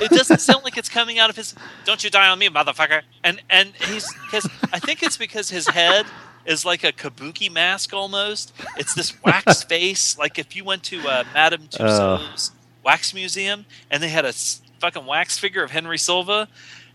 [0.02, 1.56] It doesn't sound like it's coming out of his.
[1.86, 3.02] Don't you die on me, motherfucker!
[3.24, 6.06] And and he's because I think it's because his head
[6.46, 8.54] is like a kabuki mask almost.
[8.78, 10.18] It's this wax face.
[10.18, 12.52] Like if you went to uh, Madame Tussauds
[12.84, 14.34] wax museum and they had a
[14.80, 16.48] fucking wax figure of Henry Silva,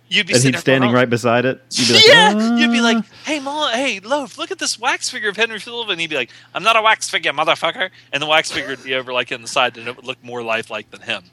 [0.08, 1.60] you'd be And sitting he's there going, standing "Oh." right beside it.
[1.72, 4.78] You'd be like, yeah, you'd be "Ah." like, "Hey, mom, hey, Loaf, look at this
[4.78, 7.90] wax figure of Henry Silva," and he'd be like, "I'm not a wax figure, motherfucker,"
[8.12, 10.22] and the wax figure would be over like in the side, and it would look
[10.24, 11.24] more lifelike than him.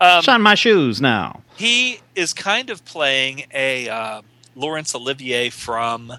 [0.00, 1.42] Um, Shine my shoes now.
[1.56, 4.22] he is kind of playing a uh,
[4.54, 6.12] Laurence Olivier from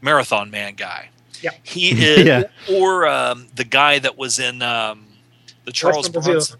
[0.00, 1.10] Marathon Man guy.
[1.40, 1.50] Yeah.
[1.62, 2.44] He is, Yeah.
[2.70, 5.06] or um, the guy that was in um,
[5.64, 6.32] the Charles from Brazil.
[6.34, 6.58] Bronson.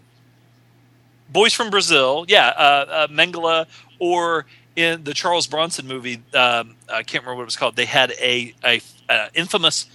[1.29, 3.65] Boys from Brazil, yeah, uh, uh, Mengele,
[3.99, 4.45] or
[4.75, 7.75] in the Charles Bronson movie, um, I can't remember what it was called.
[7.77, 9.85] They had a, a, uh infamous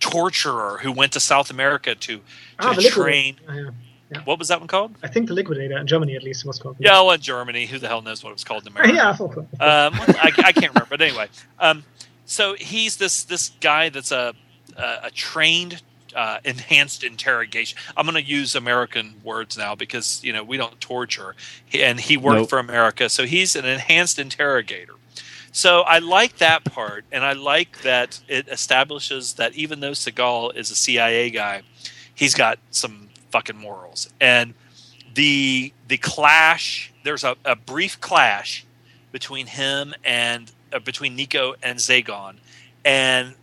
[0.00, 2.22] torturer who went to South America to, to
[2.58, 3.36] Ah, train.
[3.46, 3.64] Liquidator.
[3.66, 3.70] Yeah,
[4.10, 4.20] yeah.
[4.24, 4.94] What was that one called?
[5.02, 6.76] I think the Liquidator in Germany at least it was called.
[6.78, 7.66] Yeah, well, in Germany.
[7.66, 8.92] Who the hell knows what it was called in America?
[8.96, 9.10] yeah.
[9.10, 9.36] of course.
[9.38, 11.28] um, I, I can't remember, but anyway.
[11.58, 11.84] Um,
[12.26, 14.34] so he's this this guy that's a
[14.76, 15.82] a, a trained
[16.14, 17.78] uh, enhanced interrogation.
[17.96, 21.34] I'm going to use American words now because you know we don't torture,
[21.66, 22.50] He- and he worked Nope.
[22.50, 24.94] for America, so he's an enhanced interrogator.
[25.52, 30.54] So I like that part, and I like that it establishes that even though Seagal
[30.56, 31.62] is a CIA guy,
[32.14, 34.08] he's got some fucking morals.
[34.20, 34.54] And
[35.14, 38.64] the the clash, there's a, a brief clash
[39.12, 42.36] between him and uh, between Nico and Zagon,
[42.84, 43.34] and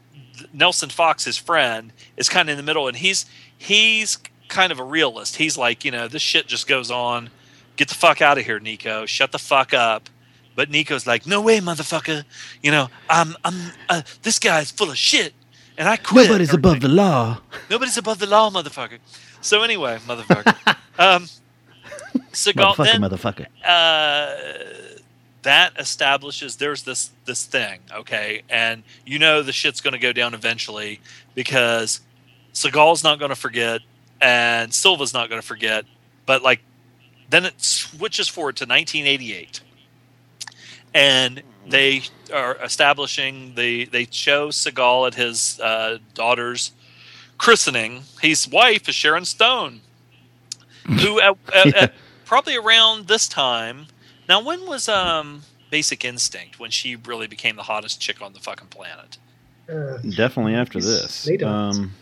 [0.54, 3.26] Nelson Fox, his friend, is kind of in the middle, and he's
[3.58, 4.18] he's
[4.48, 5.36] kind of a realist.
[5.36, 7.30] He's like, you know, this shit just goes on.
[7.76, 9.06] Get the fuck out of here, Nico.
[9.06, 10.10] Shut the fuck up.
[10.56, 12.24] But Nico's like, no way, motherfucker.
[12.64, 15.34] You know, I'm, I'm, uh, this guy's full of shit,
[15.78, 16.28] and I quit.
[16.28, 17.42] Nobody's above the law.
[17.70, 18.98] Nobody's above the law, motherfucker.
[19.48, 20.58] So anyway, motherfucker.
[21.00, 21.26] um,
[22.34, 23.45] Seagal, Motherfucker, then, motherfucker.
[23.64, 24.36] uh,
[25.43, 30.12] that establishes there's this this thing, okay, and you know the shit's going to go
[30.12, 31.00] down eventually
[31.34, 32.02] because
[32.54, 33.80] Seagal's not going to forget
[34.20, 35.86] and Silva's not going to forget,
[36.26, 36.60] but like
[37.30, 39.62] then it switches forward to 1988,
[40.93, 42.02] and they
[42.34, 46.74] are establishing the they show Seagal at his uh, daughter's
[47.38, 48.04] christening.
[48.22, 49.82] His wife is Sharon Stone,
[50.86, 51.94] who at, at, at
[52.26, 53.88] probably around this time.
[54.28, 58.40] Now, when was um Basic Instinct when she really became the hottest chick on the
[58.40, 59.18] fucking planet?
[59.70, 61.28] Uh, Definitely after this.
[61.28, 61.46] Later.
[61.46, 61.94] Um,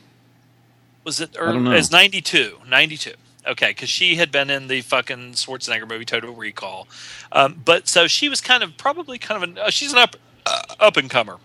[1.03, 1.35] Was it?
[1.39, 1.71] I don't know.
[1.71, 2.59] It's 92.
[2.67, 3.13] 92.
[3.47, 6.87] Okay, because she had been in the fucking Schwarzenegger movie Total Recall,
[7.31, 10.15] um, but so she was kind of probably kind of an uh, she's an up
[10.47, 11.37] uh, up and comer.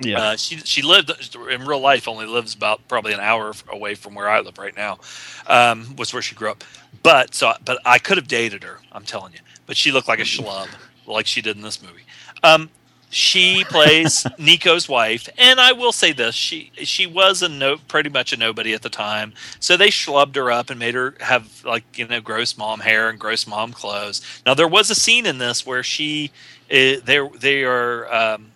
[0.00, 0.20] Yeah.
[0.20, 1.10] Uh, she she lived
[1.50, 4.76] in real life only lives about probably an hour away from where I live right
[4.76, 4.98] now.
[5.46, 6.64] Um, was where she grew up.
[7.02, 8.80] But so but I could have dated her.
[8.92, 9.40] I'm telling you.
[9.66, 10.68] But she looked like a schlub,
[11.06, 12.04] like she did in this movie.
[12.42, 12.68] Um,
[13.14, 18.10] she plays Nico's wife, and I will say this: she she was a no, pretty
[18.10, 19.32] much a nobody at the time.
[19.60, 23.08] So they schlubbed her up and made her have like you know gross mom hair
[23.08, 24.20] and gross mom clothes.
[24.44, 26.32] Now there was a scene in this where she
[26.70, 28.12] uh, they they are.
[28.12, 28.50] Um,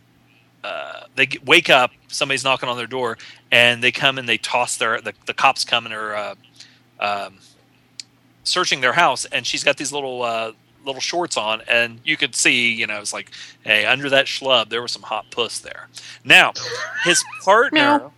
[0.68, 1.90] uh, they wake up.
[2.08, 3.16] Somebody's knocking on their door,
[3.50, 6.34] and they come and they toss their the, the cops come and are uh,
[7.00, 7.38] um,
[8.44, 10.52] searching their house, and she's got these little uh,
[10.84, 13.30] little shorts on, and you could see, you know, it's like,
[13.64, 15.88] hey, under that schlub, there was some hot puss there.
[16.24, 16.52] Now,
[17.04, 18.10] his partner,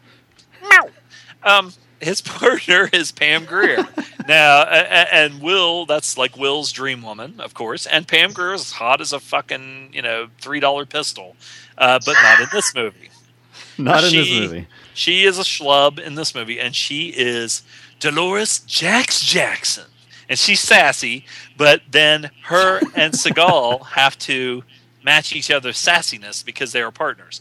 [1.43, 3.87] um, his partner is Pam Grier.
[4.29, 9.01] now, and Will, that's like Will's dream woman, of course, and Pam Grier is hot
[9.01, 11.37] as a fucking, you know, three dollar pistol,
[11.79, 13.11] uh, but not in this movie.
[13.79, 14.67] Not in this she- movie.
[14.93, 17.63] She is a schlub in this movie, and she is
[17.99, 19.87] Dolores Jax Jackson.
[20.29, 21.25] And she's sassy,
[21.57, 24.63] but then her and Seagal have to
[25.03, 27.41] match each other's sassiness because they are partners.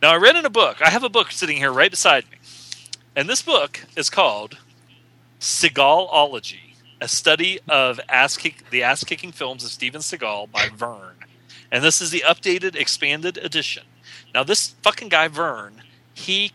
[0.00, 2.38] Now, I read in a book, I have a book sitting here right beside me,
[3.16, 4.58] and this book is called
[5.40, 11.16] Seagalology, a study of ass kick, the ass kicking films of Steven Seagal by Vern.
[11.72, 13.84] And this is the updated, expanded edition.
[14.34, 15.82] Now, this fucking guy, Vern,
[16.14, 16.52] he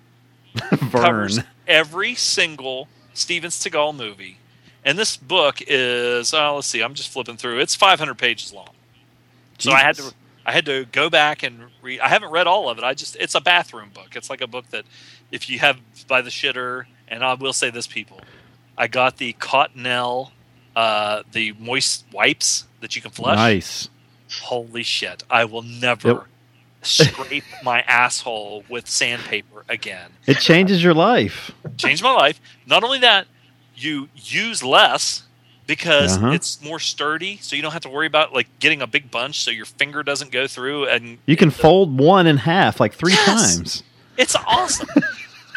[0.92, 4.38] covers every single Steven Seagal movie.
[4.84, 7.60] And this book is, oh, let's see, I'm just flipping through.
[7.60, 8.70] It's 500 pages long.
[9.58, 10.14] So I had to,
[10.46, 12.02] I had to go back and read.
[12.02, 12.84] I haven't read all of it.
[12.84, 14.16] I just, it's a bathroom book.
[14.16, 14.86] It's like a book that,
[15.36, 15.78] if you have
[16.08, 18.24] by the shitter, and I will say this, people,
[18.78, 20.32] I got the Cottonelle,
[20.76, 23.38] uh, the moist wipes that you can flush.
[23.38, 23.90] Nice.
[24.42, 25.24] Holy shit!
[25.30, 26.24] I will never Yep.
[26.82, 30.12] scrape my asshole with sandpaper again.
[30.26, 31.52] It changes your life.
[31.78, 32.40] Changed my life.
[32.66, 33.28] Not only that,
[33.76, 35.24] you use less
[35.68, 36.32] because Uh-huh.
[36.34, 39.42] it's more sturdy, so you don't have to worry about like getting a big bunch,
[39.44, 40.88] so your finger doesn't go through.
[40.88, 43.26] And You can fold one in half like three Yes!
[43.26, 43.84] times.
[44.18, 44.88] It's awesome.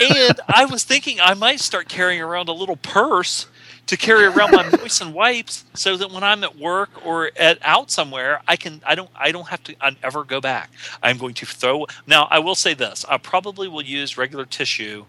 [0.01, 3.47] and I was thinking I might start carrying around a little purse
[3.87, 7.91] to carry around my moistened wipes, so that when I'm at work or at out
[7.91, 10.71] somewhere, I can I don't I don't have to uh, ever go back.
[11.03, 11.87] I'm going to throw.
[12.07, 15.07] Now I will say this: I probably will use regular tissue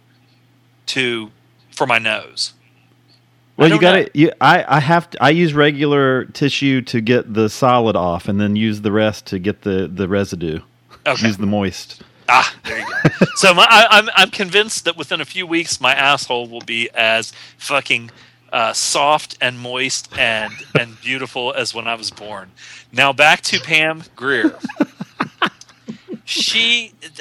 [0.88, 1.32] to
[1.72, 2.54] for my nose.
[3.58, 4.12] Well, you got to.
[4.14, 5.22] You, I I have to.
[5.22, 9.40] I use regular tissue to get the solid off, and then use the rest to
[9.40, 10.62] get the the residue.
[11.06, 11.28] Okay.
[11.28, 12.02] Use the moist.
[12.30, 13.26] Ah, there you go.
[13.36, 16.90] so my, I, I'm I'm convinced that within a few weeks my asshole will be
[16.94, 18.12] as fucking
[18.54, 22.52] uh, soft and moist and and beautiful as when I was born.
[22.92, 24.58] Now back to Pam Grier.
[26.26, 27.14] she, th-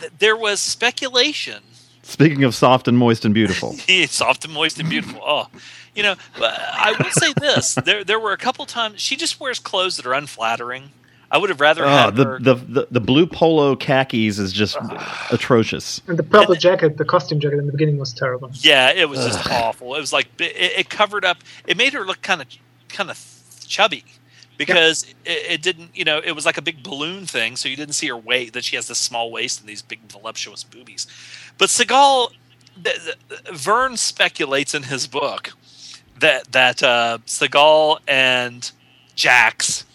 [0.00, 1.62] th- there was speculation.
[2.02, 3.72] Speaking of soft and moist and beautiful,
[4.06, 5.20] soft and moist and beautiful.
[5.24, 5.48] Oh,
[5.94, 9.58] you know, I will say this: there there were a couple times she just wears
[9.58, 10.90] clothes that are unflattering.
[11.32, 12.38] I would have rather oh, had the, her.
[12.38, 14.76] the the the blue polo khakis is just
[15.30, 16.02] atrocious.
[16.06, 18.50] And the purple jacket, the costume jacket in the beginning was terrible.
[18.52, 19.94] Yeah, it was just awful.
[19.94, 21.38] It was like it, it covered up.
[21.66, 22.48] It made her look kind of
[22.90, 23.18] kind of
[23.66, 24.04] chubby
[24.58, 25.96] because it, it didn't.
[25.96, 28.52] You know, it was like a big balloon thing, so you didn't see her weight.
[28.52, 31.06] That she has this small waist and these big voluptuous boobies.
[31.56, 32.32] But Seagal,
[32.84, 35.54] th- th- Vern speculates in his book
[36.18, 38.70] that that uh, Seagal and
[39.14, 39.86] Jax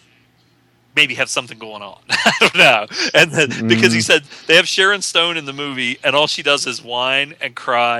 [1.00, 1.98] maybe have something going on.
[2.10, 2.80] I don't know.
[3.18, 4.10] And then because he Mm.
[4.10, 7.50] said they have Sharon Stone in the movie, and all she does is whine and
[7.66, 7.98] cry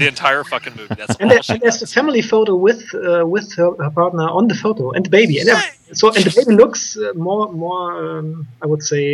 [0.00, 0.94] the entire fucking movie.
[1.00, 3.90] That's And, all there, she and there's a family photo with uh, with her, her
[4.00, 5.34] partner on the photo and the baby.
[5.40, 5.94] And everything.
[6.00, 8.26] so and the baby looks uh, more more um,
[8.62, 9.04] I would say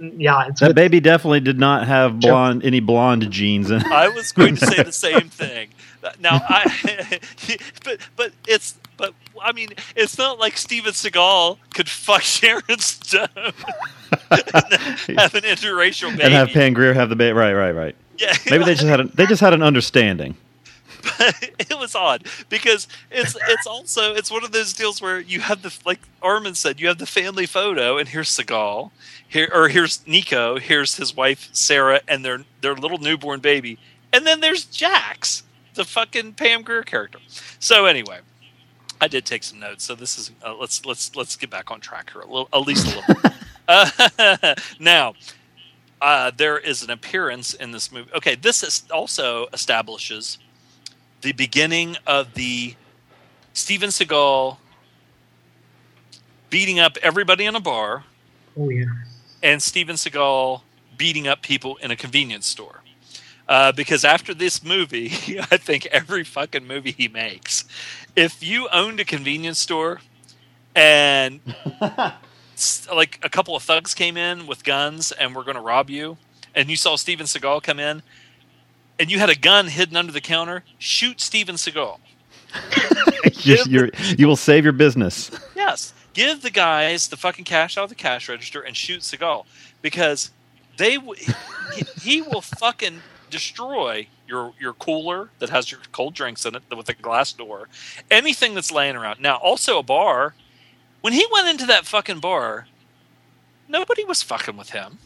[0.00, 3.80] mm, yeah it's That with- baby definitely did not have blonde any blonde genes in.
[3.82, 3.86] it.
[4.06, 5.66] I was going to say the same thing.
[6.28, 6.62] Now, I,
[7.84, 8.85] but but it's but
[9.46, 13.28] I mean, it's not like Steven Seagal could fuck Sharon Stone
[14.30, 16.22] and have an interracial baby.
[16.24, 17.32] and have Pam Grier have the baby.
[17.32, 17.96] Right, right, right.
[18.18, 18.34] Yeah.
[18.50, 20.36] Maybe they just had a, they just had an understanding.
[21.20, 25.62] it was odd because it's it's also it's one of those deals where you have
[25.62, 28.90] the like Armin said you have the family photo and here's Seagal
[29.28, 33.78] here or here's Nico here's his wife Sarah and their their little newborn baby
[34.12, 35.44] and then there's Jax
[35.76, 37.18] the fucking Pam Grier character.
[37.60, 38.18] So anyway,
[39.00, 39.84] I did take some notes.
[39.84, 42.60] So this is uh, let's let's let's get back on track here a little at
[42.60, 43.32] least a little.
[43.68, 45.14] uh, now.
[45.98, 48.10] Uh, there is an appearance in this movie.
[48.14, 50.36] Okay, this is also establishes
[51.22, 52.74] the beginning of the
[53.54, 54.58] Steven Seagal
[56.50, 58.04] beating up everybody in a bar
[58.58, 58.84] oh yeah
[59.42, 60.62] and Steven Seagal
[60.96, 62.82] beating up people in a convenience store.
[63.48, 65.06] Uh, because after this movie,
[65.50, 67.64] I think every fucking movie he makes,
[68.16, 70.00] if you owned a convenience store
[70.74, 71.40] and
[72.92, 76.16] like a couple of thugs came in with guns and were going to rob you,
[76.54, 78.02] and you saw Steven Seagal come in,
[78.98, 81.98] and you had a gun hidden under the counter, shoot Steven Seagal.
[83.44, 85.30] you, you're, you will save your business.
[85.54, 89.44] Yes, give the guys the fucking cash out of the cash register and shoot Seagal
[89.82, 90.30] because
[90.78, 91.22] they w-
[91.74, 96.62] he, he will fucking destroy your your cooler that has your cold drinks in it
[96.76, 97.68] with a glass door,
[98.10, 99.20] anything that's laying around.
[99.20, 100.34] Now, also a bar.
[101.00, 102.66] When he went into that fucking bar,
[103.68, 104.98] nobody was fucking with him.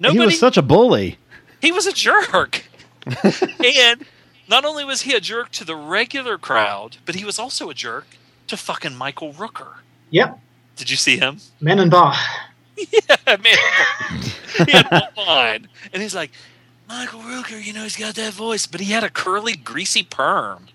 [0.00, 0.18] Nobody.
[0.20, 1.18] He was such a bully.
[1.60, 2.64] He was a jerk.
[3.64, 4.04] and
[4.48, 7.74] not only was he a jerk to the regular crowd, but he was also a
[7.74, 8.06] jerk
[8.48, 9.76] to fucking Michael Rooker.
[10.10, 10.34] yeah
[10.76, 11.38] Did you see him?
[11.60, 12.14] man and bar
[12.76, 13.56] yeah, man.
[14.66, 16.30] he had one line, and he's like,
[16.88, 20.66] Michael Rooker, you know, he's got that voice, but he had a curly, greasy perm.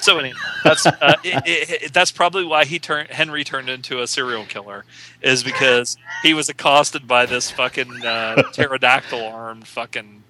[0.00, 4.06] So anyway, that's uh, it, it, that's probably why he turned Henry turned into a
[4.06, 4.84] serial killer,
[5.20, 10.22] is because he was accosted by this fucking uh, pterodactyl armed fucking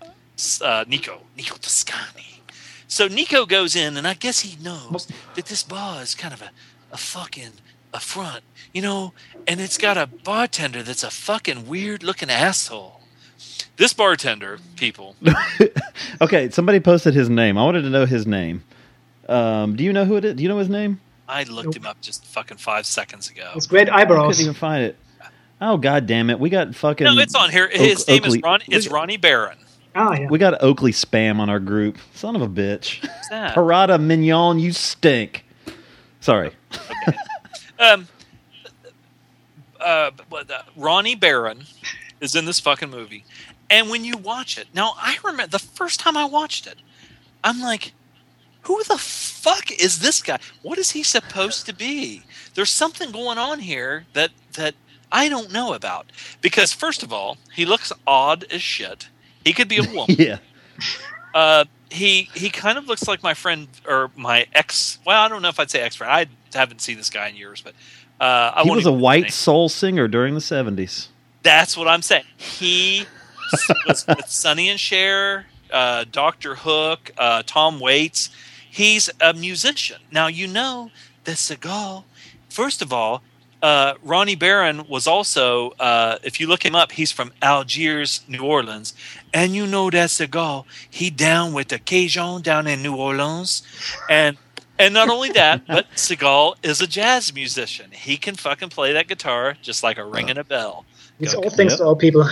[0.61, 2.41] uh, Nico Nico Toscani.
[2.89, 6.43] So Nico goes in, and I guess he knows that this bar is kind of
[6.43, 6.51] a,
[6.93, 7.53] a fucking
[7.95, 8.43] affront,
[8.73, 9.13] you know,
[9.47, 13.02] and it's got a bartender that's a fucking weird looking asshole.
[13.77, 15.17] This bartender, people,
[16.21, 17.57] Okay, somebody posted his name.
[17.59, 18.63] I wanted to know his name.
[19.29, 20.35] Um, do you know who it is?
[20.35, 21.01] Do you know his name?
[21.29, 23.51] I looked him up just fucking five seconds ago.
[23.55, 24.97] it's great I eyebrows couldn't even find it.
[25.61, 26.39] Oh god damn it!
[26.41, 27.05] We got fucking.
[27.05, 27.69] No, it's on here.
[27.69, 28.61] His Oak- name Oakley- is Ron.
[28.67, 29.59] It's Ronnie Barron.
[29.95, 31.99] ah yeah We got Oakley spam on our group.
[32.15, 33.01] Son of a bitch.
[33.03, 33.55] What's that?
[33.57, 35.45] Parada mignon, you stink.
[36.21, 36.51] Sorry.
[37.79, 38.07] Um,
[39.81, 41.65] uh, but, uh, Ronnie Barron
[42.21, 43.25] is in this fucking movie,
[43.73, 46.77] and when you watch it, now I remember the first time I watched it,
[47.43, 47.95] I'm like,
[48.63, 50.39] who the fuck is this guy?
[50.61, 52.23] What is he supposed to be?
[52.55, 54.75] There's something going on here that that
[55.11, 56.13] I don't know about.
[56.43, 59.09] Because first of all, he looks odd as shit.
[59.43, 60.17] He could be a woman.
[60.19, 60.39] Yeah.
[61.35, 64.99] Uh, he he kind of looks like my friend or my ex.
[65.07, 66.13] Well, I don't know if I'd say ex friend.
[66.13, 67.73] I haven't seen this guy in years, but
[68.21, 71.09] uh, I he was a white soul singer during the seventies.
[71.43, 72.25] That's what I'm saying.
[72.37, 73.07] He
[73.87, 78.31] was with Sonny and Cher, uh, Doctor Hook, uh, Tom Waits.
[78.71, 80.01] He's a musician.
[80.11, 80.91] Now you know
[81.25, 82.05] that Seagal.
[82.49, 83.23] First of all,
[83.63, 85.71] uh, Ronnie Barron was also.
[85.79, 88.93] Uh, if you look him up, he's from Algiers, New Orleans,
[89.33, 90.65] and you know that Seagal.
[90.91, 93.63] He down with the Cajun down in New Orleans,
[94.11, 94.37] and
[94.79, 97.91] and not only that, but Seagal is a jazz musician.
[97.93, 100.85] He can fucking play that guitar just like a ring and a bell.
[101.21, 102.27] it's all things to all people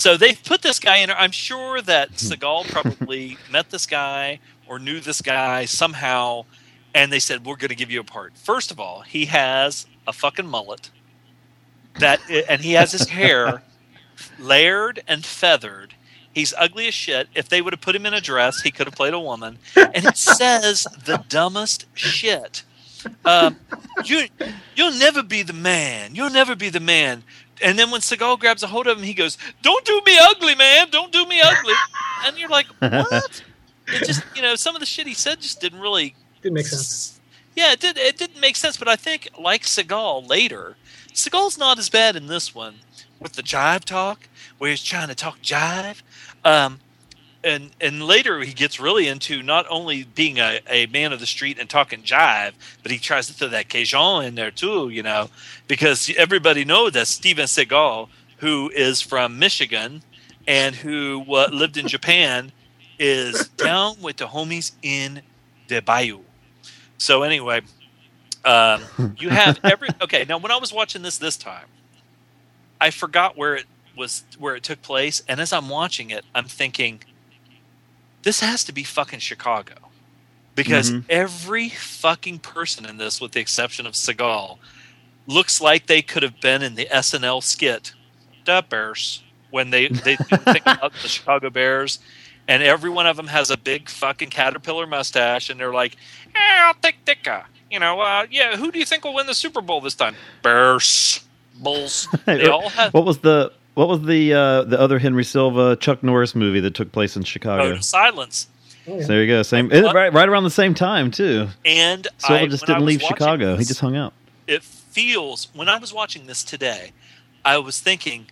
[0.00, 1.08] So they put this guy in.
[1.08, 1.18] there.
[1.18, 6.46] I'm sure that Seagal probably met this guy or knew this guy somehow,
[6.94, 9.86] and they said, "We're going to give you a part." First of all, he has
[10.06, 10.90] a fucking mullet
[11.98, 13.62] that, and he has his hair
[14.38, 15.94] layered and feathered.
[16.32, 17.28] He's ugly as shit.
[17.34, 19.58] If they would have put him in a dress, he could have played a woman.
[19.76, 22.62] And it says the dumbest shit.
[23.24, 23.56] Um,
[24.04, 24.26] you,
[24.76, 26.14] you'll never be the man.
[26.14, 27.24] You'll never be the man.
[27.62, 30.54] And then when Seagal grabs a hold of him, he goes, "Don't do me ugly,
[30.54, 30.88] man.
[30.90, 31.74] Don't do me ugly."
[32.24, 33.42] And you're like, "What?"
[33.88, 36.66] It just, you know, some of the shit he said just didn't really didn't make
[36.66, 37.20] sense
[37.54, 37.98] yeah, it did.
[37.98, 40.76] It didn't make sense, but I think like Seagal later,
[41.12, 42.76] Seagal's not as bad in this one
[43.18, 46.02] with the jive talk, where he's trying to talk jive.
[46.44, 46.80] Um,
[47.42, 51.26] and and later he gets really into not only being a, a man of the
[51.26, 55.02] street and talking jive, but he tries to throw that Cajun in there too, you
[55.02, 55.30] know,
[55.68, 60.02] because everybody knows that Steven Seagal, who is from Michigan
[60.46, 62.52] and who uh, lived in Japan,
[62.98, 65.22] is down with the homies in
[65.68, 66.20] the bayou.
[66.98, 67.62] So anyway,
[68.44, 68.82] um,
[69.18, 70.24] you have every okay.
[70.28, 71.66] Now, when I was watching this this time,
[72.80, 73.66] I forgot where it
[73.96, 77.00] was where it took place, and as I'm watching it, I'm thinking,
[78.22, 79.74] this has to be fucking Chicago,
[80.54, 81.04] because Mhm.
[81.08, 84.58] every fucking person in this, with the exception of Seagal,
[85.26, 87.92] looks like they could have been in the SNL skit,
[88.44, 90.16] "The Bears," when they they
[90.52, 91.98] thing about the Chicago Bears,
[92.48, 95.96] and every one of them has a big fucking caterpillar mustache, and they're like,
[96.34, 98.56] eh, "I'll take Ditka." You know, uh, yeah.
[98.56, 100.16] Who do you think will win the Super Bowl this time?
[100.42, 101.20] Bears,
[101.54, 102.08] Bulls.
[102.26, 106.02] They all have what was the what was the uh, the other Henry Silva Chuck
[106.02, 107.64] Norris movie that took place in Chicago?
[107.64, 108.48] Code of silence.
[108.86, 109.42] So there you go.
[109.42, 111.48] Same it- right, right around the same time too.
[111.64, 113.56] And Silva I, just didn't was leave watching Chicago.
[113.56, 114.12] He just hung out.
[114.46, 116.92] It feels when I was watching this today,
[117.44, 118.26] I was thinking,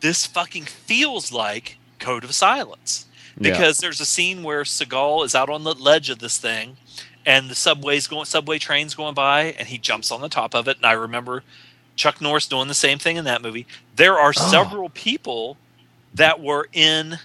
[0.00, 3.06] this fucking feels like Code of Silence
[3.38, 3.50] Yeah.
[3.52, 6.76] because there's a scene where Seagal is out on the ledge of this thing,
[7.24, 10.66] and the subway's going, subway train's going by, and he jumps on the top of
[10.68, 10.76] it.
[10.78, 11.44] And I remember
[11.96, 13.66] Chuck Norris doing the same thing in that movie.
[13.96, 14.50] There are Oh.
[14.50, 15.56] several people
[16.14, 17.18] that were in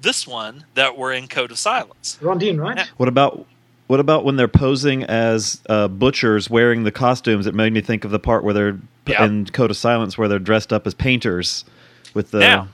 [0.00, 2.18] this one that were in Code of Silence.
[2.20, 2.88] Ron Dean, right?
[2.96, 3.46] What about
[3.88, 7.46] what about when they're posing as uh, butchers wearing the costumes?
[7.46, 9.24] It made me think of the part where they're Yeah.
[9.24, 11.64] in Code of Silence where they're dressed up as painters
[12.12, 12.68] with the Now,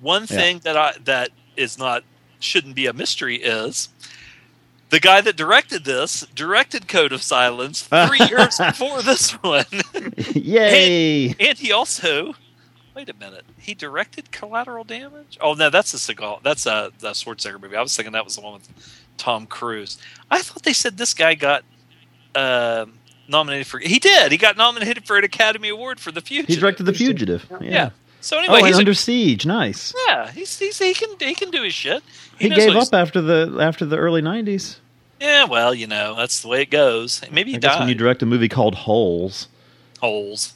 [0.00, 0.26] one Yeah.
[0.36, 2.02] thing that I that is not
[2.40, 3.88] shouldn't be a mystery is
[4.90, 9.64] the guy that directed this directed Code of Silence three years before this one.
[10.34, 11.28] Yay!
[11.28, 12.34] And, and he also
[12.94, 13.44] wait a minute.
[13.58, 15.38] He directed Collateral Damage.
[15.40, 16.42] Oh no, that's a Seagal.
[16.42, 17.76] That's a the Schwarzenegger movie.
[17.76, 18.68] I was thinking that was the one with
[19.18, 19.98] Tom Cruise.
[20.30, 21.64] I thought they said this guy got
[22.34, 22.94] um
[23.28, 23.78] nominated for.
[23.78, 24.32] He did.
[24.32, 26.54] He got nominated for an Academy Award for The Fugitive.
[26.54, 27.46] he directed The Fugitive.
[27.60, 27.68] Yeah.
[27.70, 27.90] Yeah.
[28.20, 29.46] So Oh, anyway, and he's a- Under Siege.
[29.46, 29.94] Nice.
[30.06, 32.02] yeah, he's, he's he can he can do his shit.
[32.38, 34.76] He, knows gave up after the after the early '90s.
[35.20, 37.22] Yeah, well, you know that's the way it goes.
[37.30, 37.78] Maybe he I died.
[37.80, 39.48] when you direct a movie called Holes.
[40.00, 40.54] Holes.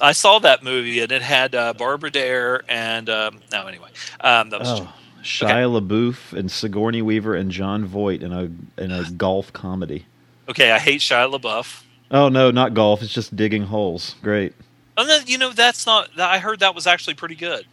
[0.00, 3.88] I saw that movie and it had uh, Barbara Dare and um, no, anyway,
[4.20, 4.92] um, that was Oh,
[5.22, 8.44] Shia LaBeouf and Sigourney Weaver and Jon Voight in a
[8.80, 10.06] in a golf comedy.
[10.48, 10.70] okay.
[10.70, 11.82] I hate Shia LaBeouf.
[12.10, 13.02] Oh no, not golf.
[13.02, 14.14] It's just digging holes.
[14.22, 14.54] Great.
[14.98, 16.10] And then you know that's not.
[16.20, 17.64] I heard that was actually pretty good.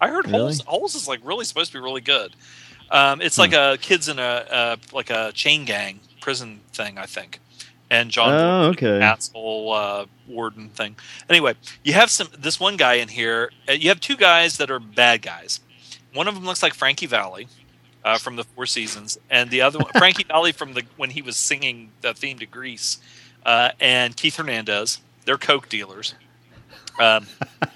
[0.00, 0.38] I heard Really?
[0.38, 0.60] Holes.
[0.62, 2.34] Holes is like really supposed to be really good.
[2.90, 3.40] Um, it's Hmm.
[3.42, 7.40] like a kids in a uh, like a chain gang prison thing, I think.
[7.90, 9.00] And Jon Oh, okay.
[9.00, 10.94] asshole uh, warden thing.
[11.28, 11.54] Anyway,
[11.84, 13.50] you have some this one guy in here.
[13.68, 15.60] Uh, you have two guys that are bad guys.
[16.14, 17.48] One of them looks like Frankie Valli
[18.04, 21.22] uh, from the Four Seasons, and the other one, Frankie Valli from the when he
[21.22, 22.98] was singing the theme to Grease,
[23.44, 25.00] uh, and Keith Hernandez.
[25.24, 26.14] They're coke dealers.
[26.98, 27.26] Um,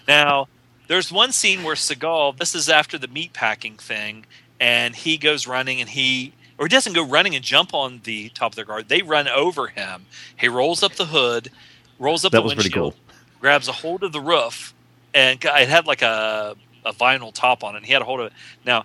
[0.09, 0.49] now,
[0.89, 4.27] there's one scene where Seagal, this is after the meat packing thing,
[4.61, 8.29] and he goes running and he, or he doesn't go running and jump on the
[8.31, 8.89] top of their guard.
[8.89, 10.07] They run over him.
[10.37, 11.51] He rolls up the hood,
[11.99, 13.01] rolls up That the was pretty windshield, cool.
[13.41, 14.75] grabs a hold of the roof,
[15.15, 17.79] and it had like a, a vinyl top on it.
[17.79, 18.33] And he had a hold of it.
[18.65, 18.85] Now,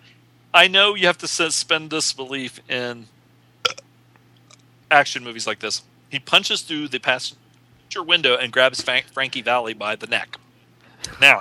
[0.54, 3.08] I know you have to suspend disbelief in
[4.90, 5.84] action movies like this.
[6.10, 7.00] He punches through the
[7.88, 10.38] passenger window and grabs Frank, Frankie Valli by the neck.
[11.22, 11.40] Now,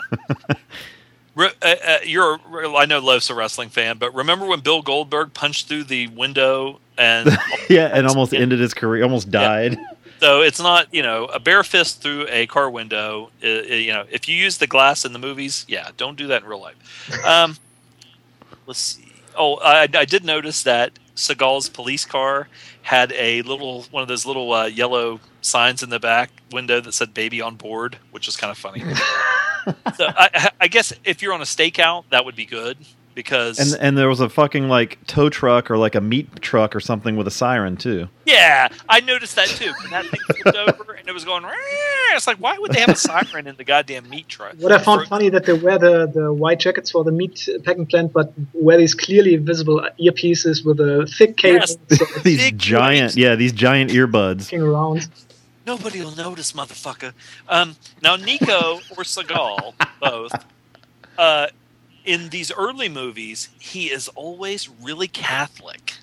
[1.35, 4.82] re- uh, uh, you're a, I know Love's a wrestling fan, but remember when Bill
[4.82, 7.36] Goldberg punched through the window and
[7.68, 9.02] yeah, and almost ended his career.
[9.02, 9.78] Almost died.
[10.20, 13.31] so it's not you know a bare fist through a car window.
[13.43, 16.43] Uh, you know if you use the glass in the movies, yeah, don't do that
[16.43, 17.27] in real life.
[17.27, 17.56] Um,
[18.66, 19.02] let's see.
[19.39, 22.48] Oh, I, I did notice that Seagal's police car
[22.82, 26.93] had a little one of those little uh, yellow signs in the back window that
[26.93, 28.81] said "baby on board," which was kind of funny.
[29.97, 32.78] so I, I guess if you're on a stakeout, that would be good
[33.14, 36.77] because And and there was a fucking like tow truck or like a meat truck
[36.77, 38.09] or something with a siren too.
[38.27, 39.73] Yeah, I noticed that too.
[39.81, 41.52] When that thing flipped over and it was going, "Rah!"
[42.14, 44.55] it's like, why would they have a siren in the goddamn meat truck?
[44.59, 47.86] What I found funny that they wear the, the white jackets for the meat packing
[47.86, 51.77] plant, but wear these clearly visible earpieces with a thick cable Yes.
[51.98, 54.52] so these giant, yeah, these giant earbuds.
[54.52, 55.09] around.
[55.67, 57.13] Nobody will notice, motherfucker.
[57.49, 60.33] Um, now, Nico or Seagal, both,
[61.19, 61.49] uh,
[62.05, 65.95] in these early movies, he is always really Catholic.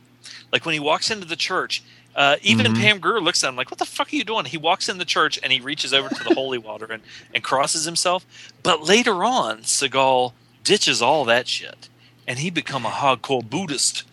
[0.51, 1.81] Like when he walks into the church,
[2.15, 2.75] uh, even Mhm.
[2.79, 4.97] Pam Grier looks at him like, "What the fuck are you doing?" He walks in
[4.99, 7.01] the church and he reaches over to the holy water and,
[7.33, 8.25] and crosses himself.
[8.61, 10.33] But later on, Seagal
[10.63, 11.89] ditches all that shit,
[12.27, 14.03] and he become a hardcore Buddhist.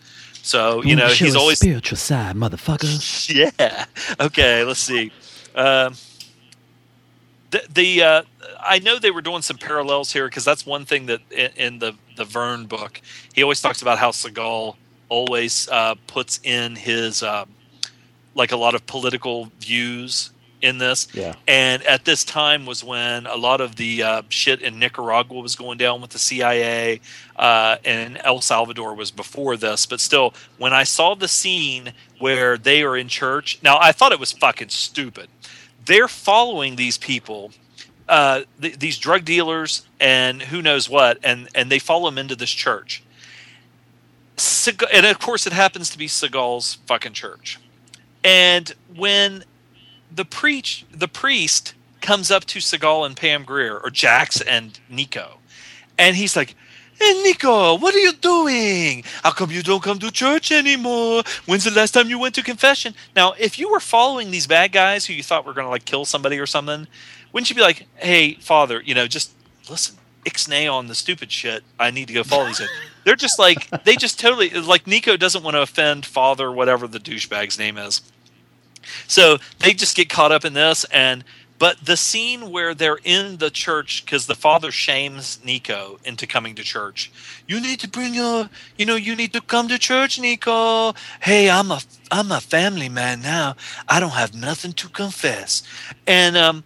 [0.41, 2.89] So you know he's always spiritual side, motherfucker.
[3.59, 3.85] yeah.
[4.19, 5.11] Okay, let's see.
[5.55, 5.95] Um,
[7.51, 8.21] the the uh,
[8.59, 11.79] I know they were doing some parallels here because that's one thing that in, in
[11.79, 13.01] the the Vern book
[13.33, 14.75] he always talks about how Seagal
[15.09, 17.49] always uh, puts in his um,
[18.33, 21.07] like a lot of political views in this.
[21.13, 21.33] Yeah.
[21.47, 25.55] And at this time was when a lot of the uh, shit in Nicaragua was
[25.55, 27.01] going down with the CIA,
[27.35, 29.85] uh, and El Salvador was before this.
[29.85, 34.11] But still, when I saw the scene where they are in church, now I thought
[34.11, 35.27] it was fucking stupid.
[35.85, 37.51] They're following these people,
[38.07, 42.35] uh, th- these drug dealers, and who knows what, and and they follow them into
[42.35, 43.03] this church.
[44.93, 47.59] And of course, it happens to be Seagal's fucking church.
[48.23, 49.43] And when
[50.13, 55.37] the preach the priest comes up to Seagal and Pam Grier or Jax and Nico,
[55.97, 56.55] and he's like,
[57.01, 59.03] "Hey Nico, what are you doing?
[59.23, 61.23] How come you don't come to church anymore?
[61.45, 64.71] When's the last time you went to confession?" Now, if you were following these bad
[64.71, 66.87] guys who you thought were going to like kill somebody or something,
[67.31, 69.31] wouldn't you be like, "Hey, Father, you know, just
[69.69, 71.63] listen." Ixnay on the stupid shit.
[71.79, 72.61] I need to go follow these.
[73.05, 76.99] They're just like they just totally like Nico doesn't want to offend father, whatever the
[76.99, 78.01] douchebag's name is.
[79.07, 81.23] So they just get caught up in this and
[81.61, 86.55] but the scene where they're in the church because the father shames Nico into coming
[86.55, 87.11] to church.
[87.47, 90.95] You need to bring your, you know, you need to come to church, Nico.
[91.21, 91.81] Hey, I'm a,
[92.11, 93.57] I'm a family man now.
[93.87, 95.61] I don't have nothing to confess.
[96.07, 96.63] And um,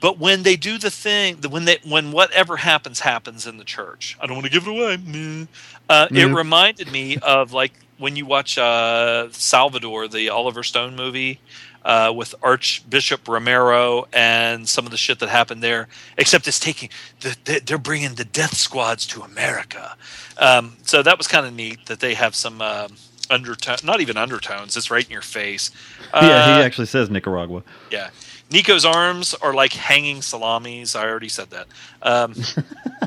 [0.00, 4.16] but when they do the thing, when they, when whatever happens happens in the church.
[4.22, 5.48] I don't want to give it away.
[5.88, 11.40] Uh, It reminded me of like when you watch uh, Salvador, the Oliver Stone movie
[11.86, 15.88] uh, with Archbishop Romero and some of the shit that happened there.
[16.18, 16.90] Except it's taking
[17.20, 19.96] the, they- they're bringing the death squads to America.
[20.36, 22.96] Um, so that was kind of neat that they have some um
[23.30, 24.76] undertone, not even undertones.
[24.76, 25.70] It's right in your face.
[26.14, 27.62] yeah, he Uh, actually says Nicaragua.
[27.90, 28.10] yeah.
[28.50, 30.94] Nico's arms are like hanging salamis.
[30.94, 31.66] I already said that.
[32.02, 32.34] Um,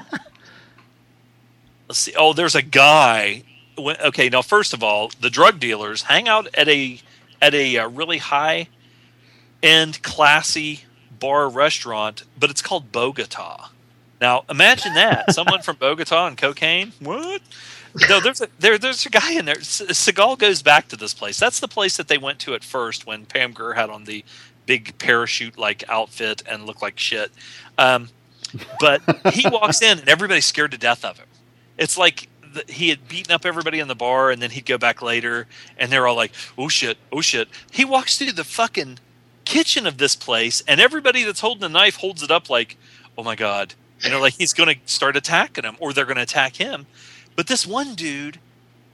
[1.87, 2.13] let's see.
[2.17, 3.43] Oh, there's a guy.
[3.77, 6.99] Okay, now first of all, the drug dealers hang out at a
[7.41, 8.69] at a uh, really high
[9.61, 10.81] end, classy
[11.19, 13.69] bar restaurant, but it's called Bogota.
[14.21, 16.93] Now imagine that someone from Bogota and cocaine.
[16.99, 17.41] What?
[18.07, 19.55] No, there's a there, there's a guy in there.
[19.55, 21.39] Seagal goes back to this place.
[21.39, 24.23] That's the place that they went to at first when Pam Grier had on the
[24.65, 27.31] big parachute like outfit and looked like shit.
[27.77, 28.09] Um,
[28.79, 29.01] but
[29.33, 31.27] he walks in and everybody's scared to death of him.
[31.77, 34.77] It's like the, he had beaten up everybody in the bar and then he'd go
[34.77, 35.47] back later
[35.77, 38.99] and they're all like, "Oh shit, oh shit." He walks through the fucking
[39.45, 42.77] kitchen of this place and everybody that's holding a knife holds it up like,
[43.17, 46.15] "Oh my god." You know, like he's going to start attacking them or they're going
[46.17, 46.85] to attack him.
[47.35, 48.39] But this one dude,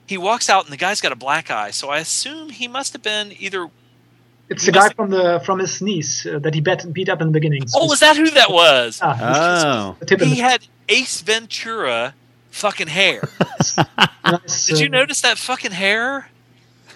[0.04, 1.70] he walks out and the guy's got a black eye.
[1.70, 3.68] So I assume he must have been either
[4.48, 7.28] It's the guy from the from his niece uh, that he bet, beat up in
[7.28, 7.62] the beginning.
[7.74, 8.98] Oh, was that who that was?
[9.00, 9.96] Ah, Oh.
[10.00, 12.14] the tip of He had Ace Ventura
[12.56, 13.28] fucking hair.
[14.66, 16.28] Did you uh, notice that fucking hair?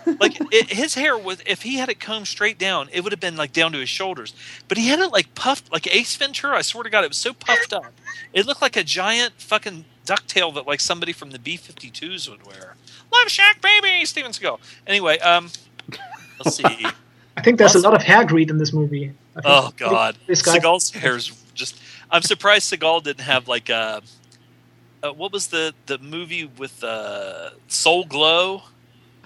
[0.06, 3.20] Like it, his hair was, if he had it combed straight down, it would have
[3.20, 4.34] been like down to his shoulders.
[4.66, 6.56] But he had it like puffed, like Ace Ventura.
[6.56, 7.92] I swear to God, it was so puffed up.
[8.32, 12.76] It looked like a giant fucking ducktail that like somebody from the B-52s would wear.
[13.12, 14.58] Love Shack, baby, Steven Seagal.
[14.86, 15.50] Anyway, um,
[16.38, 16.86] let's see.
[17.36, 19.12] I think there's a lot of hair greed in this movie.
[19.44, 20.42] Oh God, this.
[20.42, 21.80] Seagal's hair's just.
[22.10, 24.02] I'm surprised Seagal didn't have like a.
[25.02, 28.62] Uh, what was the the movie with uh, Soul Glo,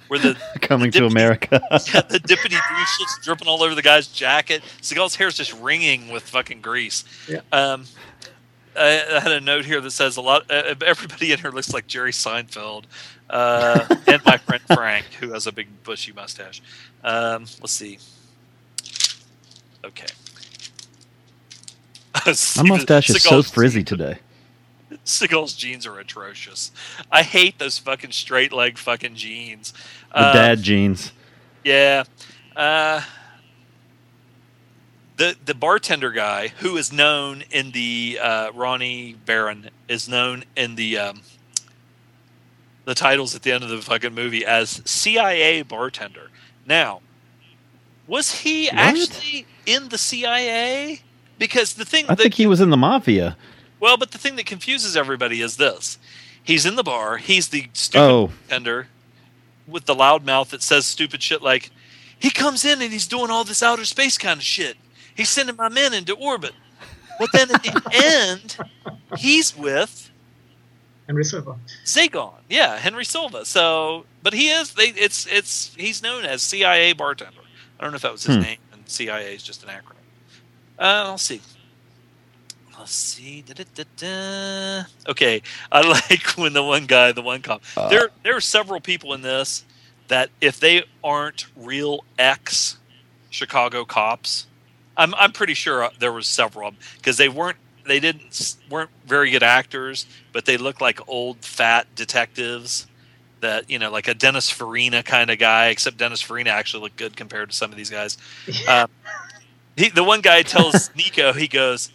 [0.09, 1.61] where the Coming to America.
[1.71, 4.63] yeah, the dippity grease shit's dripping all over the guy's jacket.
[4.81, 7.05] Seagal's hair's just ringing with fucking grease.
[7.29, 7.41] Yeah.
[7.53, 7.87] Um,
[8.77, 10.51] I, I had a note here that says a lot.
[10.51, 12.85] Uh, everybody in here looks like Jerry Seinfeld,
[13.31, 16.63] uh, and my friend Frank, who has a big bushy mustache.
[17.03, 17.99] Um, let's see.
[19.85, 20.07] Okay.
[22.57, 24.19] My mustache is so frizzy today.
[25.05, 26.71] Seagal's jeans are atrocious.
[27.13, 29.73] I hate those fucking straight leg fucking jeans.
[30.13, 31.13] The Uh, dad jeans.
[31.65, 32.05] yeah.
[32.57, 33.03] Uh,
[35.17, 40.75] the the bartender guy who is known in the uh, Ronnie Barron is known in
[40.75, 41.23] the um,
[42.85, 46.31] the titles at the end of the fucking movie as CIA bartender.
[46.67, 47.01] Now,
[48.07, 48.75] was he What?
[48.75, 51.01] actually in the CIA?
[51.39, 53.37] Because the thing I that think he was in the mafia.
[53.85, 55.99] Well, but the thing that confuses everybody is this:
[56.43, 57.19] he's in the bar.
[57.19, 58.27] He's the stupid Oh.
[58.49, 58.89] bartender
[59.67, 61.71] with the loud mouth that says stupid shit like,
[62.19, 64.77] "He comes in and he's doing all this outer space kind of shit.
[65.15, 66.53] He's sending my men into orbit."
[67.19, 68.57] But then at the end,
[69.19, 70.11] he's with
[71.07, 71.55] Henry Silva.
[71.85, 73.45] Zagon, yeah, Henry Silva.
[73.45, 74.73] So, but he is.
[74.75, 77.41] They, it's it's he's known as CIA bartender.
[77.79, 78.43] I don't know if that was his Hmm.
[78.43, 80.01] name, and CIA is just an acronym.
[80.79, 81.41] Uh, let's see.
[82.79, 83.43] Let's see.
[83.43, 84.85] Da-da-da-da.
[85.09, 85.81] Okay, I
[86.11, 87.63] like when the one guy, the one cop.
[87.77, 87.89] Uh.
[87.89, 89.65] there, there are several people in this
[90.09, 92.79] that if they aren't real ex
[93.31, 94.47] Chicago cops,
[94.97, 97.57] I'm I'm pretty sure there was several of them because they weren't
[97.87, 102.87] they didn't weren't very good actors, but they looked like old fat detectives
[103.41, 105.69] that you know like a Dennis Farina kind of guy.
[105.69, 108.19] Except Dennis Farina actually looked good compared to some of these guys.
[108.69, 108.89] Um,
[109.77, 111.91] he, the one guy tells Nico, he goes,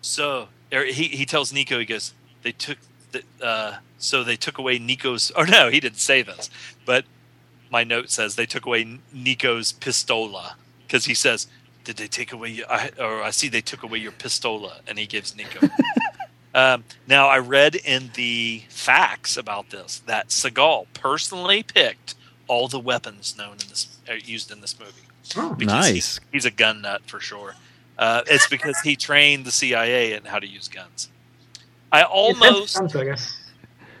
[0.00, 2.12] so or he he tells Nico, he goes,
[2.42, 2.78] they took
[3.12, 5.30] the uh, so they took away Nico's.
[5.36, 6.50] Or no, he didn't say this,
[6.84, 7.04] but
[7.70, 10.54] my note says they took away Nico's pistola
[10.86, 11.46] because he says,
[11.84, 14.98] "Did they take away your?" I, or I see they took away your pistola, and
[14.98, 15.68] he gives Nico.
[16.54, 22.14] um, now I read in the facts about this that Seagal personally picked
[22.46, 24.92] all the weapons known in this uh, used in this movie.
[25.36, 26.20] Oh, Because he- Nice.
[26.32, 27.54] he's a gun nut for sure.
[27.98, 31.08] Uh, it's because he trained the CIA in how to use guns.
[31.90, 33.36] I almost guns, I guess.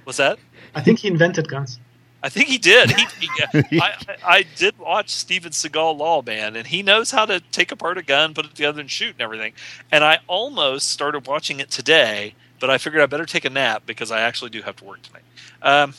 [0.04, 0.38] was that.
[0.74, 1.78] I think he invented guns.
[2.22, 2.90] I think he did.
[2.90, 3.28] He, he,
[3.80, 7.96] I, I, I did watch Steven Seagal Lawman, and he knows how to take apart
[7.96, 9.52] a gun, put it together, and shoot and everything.
[9.92, 13.84] And I almost started watching it today, but I figured I better take a nap
[13.86, 15.22] because I actually do have to work tonight.
[15.62, 15.94] Um,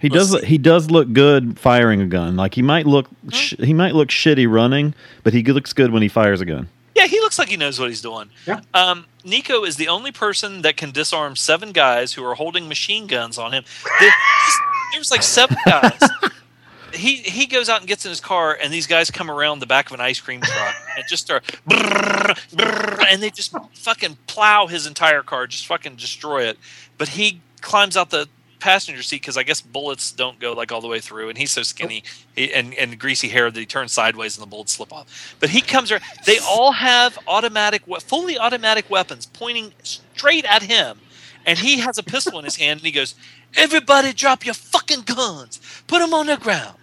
[0.00, 0.32] He does.
[0.40, 0.44] see.
[0.46, 2.34] He does look good firing a gun.
[2.36, 3.06] Like he might look.
[3.08, 3.28] Hmm?
[3.30, 4.92] Sh- he might look shitty running,
[5.22, 6.68] but he looks good when he fires a gun.
[7.02, 8.30] Yeah, he looks like he knows what he's doing.
[8.46, 8.60] Yeah.
[8.74, 13.06] Um, Nico is the only person that can disarm seven guys who are holding machine
[13.06, 13.64] guns on him.
[14.00, 14.10] There-
[14.92, 16.00] There's like seven guys.
[16.94, 19.66] he he goes out and gets in his car, and these guys come around the
[19.66, 24.18] back of an ice cream truck and just start, brrr, brrr, and they just fucking
[24.26, 26.58] plow his entire car, just fucking destroy it.
[26.98, 28.28] But he climbs out the
[28.62, 31.50] passenger seat because I guess bullets don't go like all the way through, and he's
[31.52, 32.04] so skinny
[32.36, 35.36] he, and and greasy hair that he turns sideways and the bullets slip off.
[35.40, 36.02] But he comes around.
[36.24, 40.98] They all have automatic, fully automatic weapons pointing straight at him,
[41.44, 43.14] and he has a pistol in his hand, and he goes,
[43.56, 45.60] "Everybody, drop your fucking guns.
[45.86, 46.76] Put them on the ground."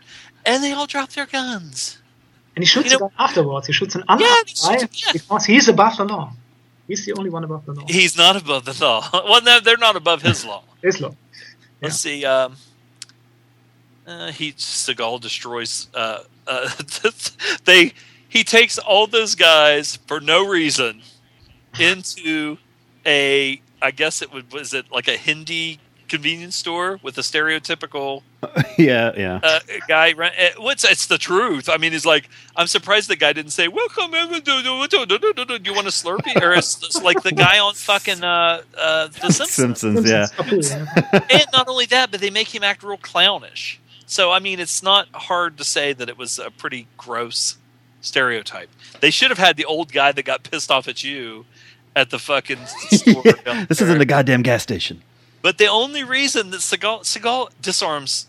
[0.45, 1.97] And they all drop their guns.
[2.55, 3.67] And he shoots You know- afterwards.
[3.67, 5.11] He shoots an Yeah, guy yeah.
[5.13, 6.31] because he's above the law.
[6.87, 7.85] He's the only one above the law.
[7.87, 9.07] He's not above the law.
[9.29, 10.63] Well, no, they're not above his law.
[10.81, 11.13] His law.
[11.81, 12.25] Let's see.
[12.25, 12.55] Um,
[14.05, 15.87] uh, he Seagal destroys.
[15.93, 16.69] Uh, uh,
[17.65, 17.93] they
[18.27, 21.01] he takes all those guys for no reason
[21.79, 22.57] into
[23.05, 23.61] a.
[23.81, 25.79] I guess it would was it like a Hindi
[26.09, 28.23] convenience store with a stereotypical
[28.77, 29.39] yeah, yeah.
[29.43, 30.13] uh, guy.
[30.13, 31.69] run- uh, What's it's the truth?
[31.69, 35.05] I mean, he's like, I'm surprised the guy didn't say, "Welcome, everyone, do do- do-
[35.05, 37.59] do- do- do- do- do you want a Slurpee?" Or it's, it's like the guy
[37.59, 39.49] on fucking uh, uh, The Simpsons.
[39.79, 40.09] Simpsons.
[40.09, 40.25] Yeah.
[40.25, 40.71] Simpsons.
[40.95, 41.37] Apu, yeah.
[41.39, 43.79] and not only that, but they make him act real clownish.
[44.05, 47.57] So I mean, it's not hard to say that it was a pretty gross
[48.01, 48.69] stereotype.
[49.01, 51.45] They should have had the old guy that got pissed off at you
[51.95, 53.23] at the fucking store.
[53.23, 53.87] down This there.
[53.87, 55.01] isn't the goddamn gas station.
[55.41, 58.27] But the only reason that Seagal, Seagal disarms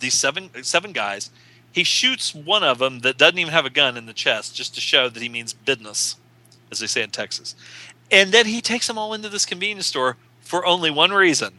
[0.00, 1.30] these seven seven guys,
[1.72, 4.74] he shoots one of them that doesn't even have a gun in the chest, just
[4.74, 6.16] to show that he means business,
[6.70, 7.54] as they say in Texas.
[8.10, 11.54] And then he takes them all into this convenience store for only one reason: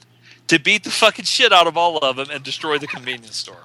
[0.48, 3.64] to beat the fucking shit out of all of them and destroy the convenience store.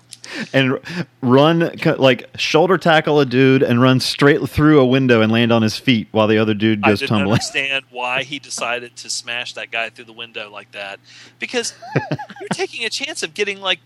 [0.52, 0.78] And
[1.20, 5.62] run like shoulder tackle a dude and run straight through a window and land on
[5.62, 7.00] his feet while the other dude goes tumbling.
[7.00, 7.32] I didn't tumbling.
[7.32, 11.00] understand why he decided to smash that guy through the window like that.
[11.38, 11.74] Because
[12.40, 13.80] you're taking a chance of getting like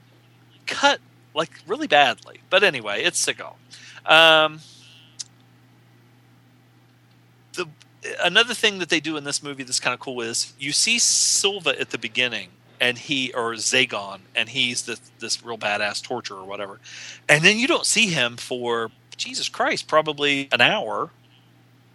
[0.66, 1.00] cut
[1.34, 2.40] like really badly.
[2.50, 3.54] But anyway, it's Seagal.
[4.06, 4.60] Um,
[7.54, 7.66] the
[8.22, 10.98] another thing that they do in this movie that's kind of cool is you see
[10.98, 12.50] Silva at the beginning
[12.84, 16.78] and he or Zagon and he's this this real badass torturer or whatever.
[17.28, 21.10] And then you don't see him for Jesus Christ, probably an hour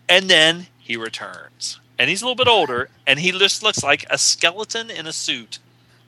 [0.10, 4.04] and then he returns and he's a little bit older and he just looks like
[4.10, 5.60] a skeleton in a suit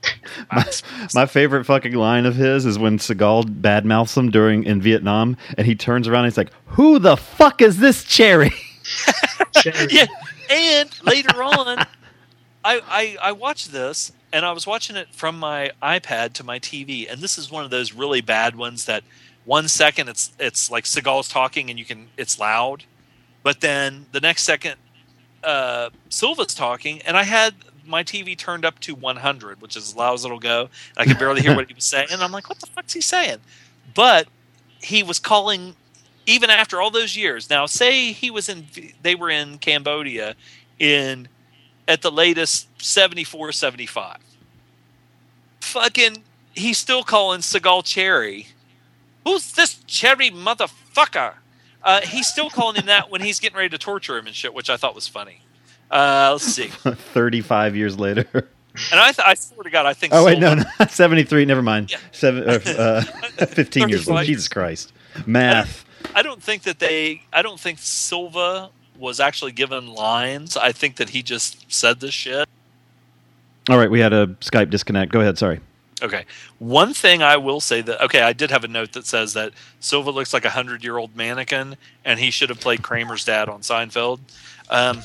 [1.14, 5.68] My favorite fucking line of his is when Seagal badmouths him during in Vietnam, and
[5.68, 8.52] he turns around and he's like, "Who the fuck is this cherry?"
[9.54, 9.88] Cherry.
[9.92, 10.08] yeah
[10.50, 11.86] and later on I,
[12.64, 17.12] I i watched this and i was watching it from my ipad to my tv
[17.12, 19.04] and this is one of those really bad ones that
[19.46, 22.84] one second it's it's like Seagal's talking and you can it's loud
[23.44, 24.76] but then the next second
[25.44, 27.54] uh silva's talking and i had
[27.86, 30.70] my tv turned up to 100 which is as loud as it'll go.
[30.98, 33.02] I could barely hear what he was saying and i'm like what the fuck's he
[33.02, 33.40] saying?
[33.94, 34.28] But
[34.80, 35.76] he was calling
[36.26, 37.50] even after all those years.
[37.50, 38.68] Now say he was in
[39.02, 40.36] they were in cambodia
[40.80, 41.28] in
[41.88, 44.18] at the latest 74, 75.
[45.62, 48.48] Fucking, he's still calling Seagal Cherry.
[49.26, 51.36] Who's this cherry motherfucker?
[51.84, 54.54] Uh, he's still calling him that when he's getting ready to torture him and shit,
[54.54, 55.42] which I thought was funny.
[55.90, 56.68] Uh, let's see.
[57.14, 58.28] 35 years later.
[58.92, 60.14] And I, th- I swear to God, I think.
[60.14, 60.64] Oh, wait, no, no.
[60.90, 61.46] 73.
[61.46, 61.92] Never mind.
[61.92, 61.98] Yeah.
[62.12, 63.02] Seven, uh, uh,
[63.46, 64.20] 15 years later.
[64.20, 64.26] 35.
[64.26, 64.94] Jesus Christ.
[65.26, 65.86] Math.
[66.16, 67.24] I don't think that they.
[67.34, 70.56] I don't think Silva was actually given lines.
[70.56, 72.48] I think that he just said this shit.
[73.72, 75.14] All right, we had a Skype disconnect.
[75.14, 75.38] Go ahead.
[75.38, 75.62] Sorry.
[76.02, 76.26] Okay.
[76.60, 79.54] One thing I will say that okay, I did have a note that says that
[79.80, 83.48] Silva looks like a hundred year old mannequin, and he should have played Kramer's dad
[83.48, 84.20] on Seinfeld.
[84.70, 85.02] Um,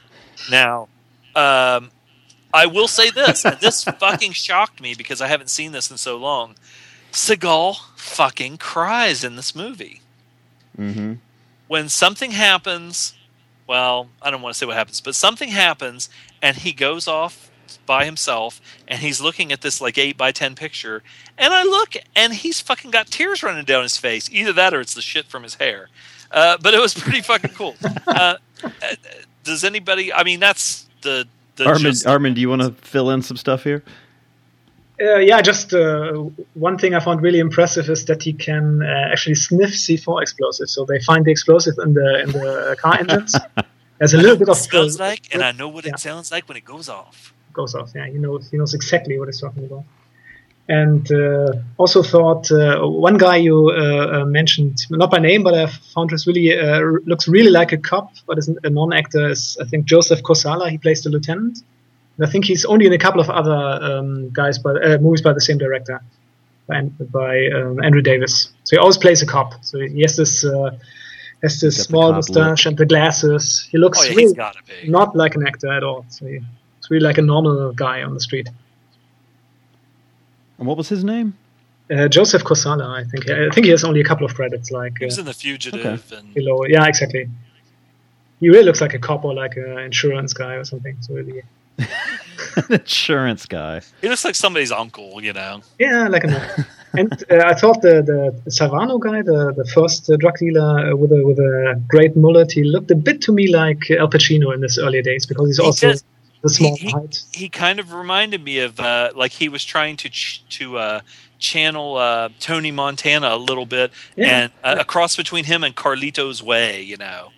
[0.50, 0.88] now,
[1.34, 1.90] um,
[2.52, 5.96] I will say this, and this fucking shocked me because I haven't seen this in
[5.96, 6.56] so long.
[7.12, 10.00] Seagal fucking cries in this movie
[10.78, 11.14] Mm-hmm.
[11.66, 13.14] when something happens,
[13.66, 16.08] well, I don't want to say what happens, but something happens
[16.40, 20.54] and he goes off by himself and he's looking at this like 8 by 10
[20.54, 21.02] picture
[21.38, 24.28] and I look and he's fucking got tears running down his face.
[24.30, 25.88] Either that or it's the shit from his hair.
[26.30, 27.76] Uh, but it was pretty fucking cool.
[28.06, 28.70] Uh, uh,
[29.44, 31.26] does anybody I mean that's the
[31.56, 33.82] the Armin, gist- Armin, do you want to fill in some stuff here?
[35.00, 36.12] Uh, yeah, just uh,
[36.54, 40.72] one thing I found really impressive is that he can uh, actually sniff C4 explosives.
[40.72, 43.34] So they find the explosive in the in the car engines.
[43.98, 46.56] There's a little bit of smells like and I know what it sounds like when
[46.56, 47.34] it goes off.
[47.52, 47.92] Goes off.
[47.94, 49.84] Yeah, he knows he knows exactly what he's talking about.
[50.68, 55.52] And uh, also thought uh, one guy you uh, uh, mentioned, not by name, but
[55.54, 59.30] I found was really uh, looks really like a cop, but is a non-actor.
[59.30, 60.70] Is I think Joseph Kosala.
[60.70, 61.58] He plays the lieutenant.
[62.16, 65.22] And I think he's only in a couple of other um, guys, by uh, movies
[65.22, 66.02] by the same director,
[66.66, 68.52] by, by um, Andrew Davis.
[68.64, 69.64] So he always plays a cop.
[69.64, 70.70] So he has this uh,
[71.42, 73.66] has this small mustache and the glasses.
[73.70, 76.04] He looks Oh, yeah, really not like an actor at all.
[76.10, 76.40] So he,
[76.90, 78.48] really like a normal guy on the street.
[80.58, 81.36] And what was his name?
[81.90, 83.28] Uh, Joseph Kosala, I think.
[83.30, 85.32] I think he has only a couple of credits, like He was uh, in The
[85.32, 86.64] Fugitive and below.
[86.66, 87.28] Yeah, exactly.
[88.38, 90.96] He really looks like a cop or like an insurance guy or something.
[91.00, 91.42] So really,
[92.56, 93.80] An insurance guy.
[94.00, 95.62] he looks like somebody's uncle, you know.
[95.78, 96.66] yeah, like a.
[96.94, 100.96] and uh, I thought the the Savano guy, the the first uh, drug dealer uh,
[100.96, 104.54] with a with a great mullet, he looked a bit to me like Al Pacino
[104.54, 106.02] in his earlier days because he's He also did.
[106.42, 107.22] The small he, height.
[107.32, 111.00] he kind of reminded me of uh, like he was trying to ch- to uh,
[111.38, 114.26] channel uh, Tony Montana a little bit, Yeah.
[114.42, 117.30] and uh, a cross between him and Carlito's Way, you know.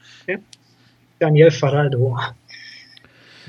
[1.21, 2.35] Daniel Faraldo.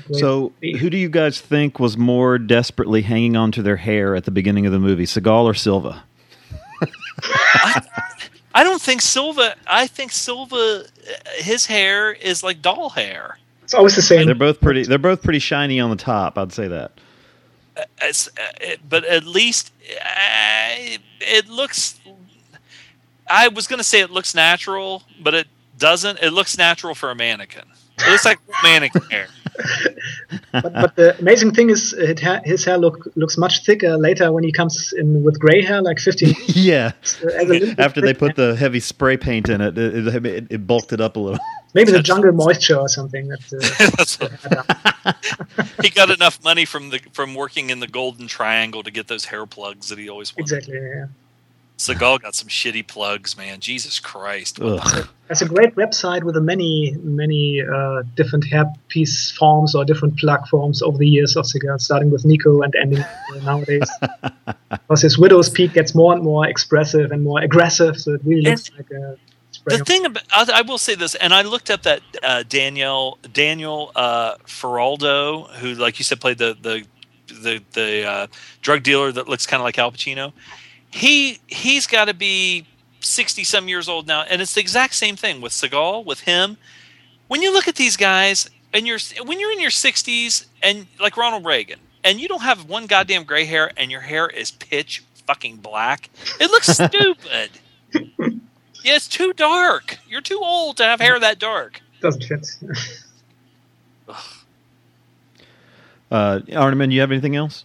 [0.06, 0.18] Great.
[0.20, 4.24] So, who do you guys think was more desperately hanging on to their hair at
[4.24, 6.04] the beginning of the movie, Seagal or Silva?
[8.54, 9.56] I don't think Silva.
[9.66, 13.38] I think Silva, uh, his hair is like doll hair.
[13.64, 14.26] It's always the same.
[14.26, 14.84] They're both pretty.
[14.84, 16.38] They're both pretty shiny on the top.
[16.38, 16.92] I'd say that.
[18.00, 21.98] It's, uh, it, but at least uh, it looks.
[23.28, 26.20] I was going to say it looks natural, but it doesn't.
[26.20, 27.64] It looks natural for a mannequin.
[27.98, 29.28] It looks like mannequin hair.
[30.52, 34.32] But, but the amazing thing is, it ha- his hair look looks much thicker later
[34.32, 36.34] when he comes in with gray hair, like 15.
[36.48, 36.92] Yeah.
[37.04, 38.18] as a little bit After they thicker.
[38.26, 41.38] put the heavy spray paint in it, it, it, it bulked it up a little.
[41.74, 43.28] maybe the jungle moisture or something.
[43.28, 44.32] That,
[45.06, 45.12] uh,
[45.82, 49.26] he got enough money from the from working in the Golden Triangle to get those
[49.26, 50.58] hair plugs that he always wanted.
[50.58, 50.78] exactly.
[50.80, 51.06] Yeah.
[51.76, 53.58] Seagal got some shitty plugs, man.
[53.58, 54.60] Jesus Christ.
[55.28, 60.46] That's a great website with a many many uh, different hairpiece forms or different plug
[60.48, 63.04] forms over the years of Seagal, starting with Nico and ending
[63.42, 63.90] nowadays.
[64.70, 68.42] because his widow's peak gets more and more expressive and more aggressive, so it really
[68.42, 69.18] looks like a
[69.50, 69.78] spray.
[69.78, 73.18] The thing about I, I will say this, and I looked up that uh, Daniel
[73.32, 76.84] Daniel uh, Faraldo, who, like you said, played the the
[77.26, 78.26] the, the uh,
[78.60, 80.32] drug dealer that looks kind of like Al Pacino.
[80.94, 82.66] He he's got to be
[83.00, 86.56] sixty some years old now, and it's the exact same thing with Seagal with him.
[87.26, 91.16] When you look at these guys, and you're when you're in your sixties, and like
[91.16, 95.02] Ronald Reagan, and you don't have one goddamn gray hair, and your hair is pitch
[95.26, 97.50] fucking black, it looks stupid.
[97.92, 99.98] Yeah, it's too dark.
[100.08, 101.80] You're too old to have hair that dark.
[102.02, 102.46] Doesn't fit.
[106.08, 107.64] Uh, Arneman, you have anything else?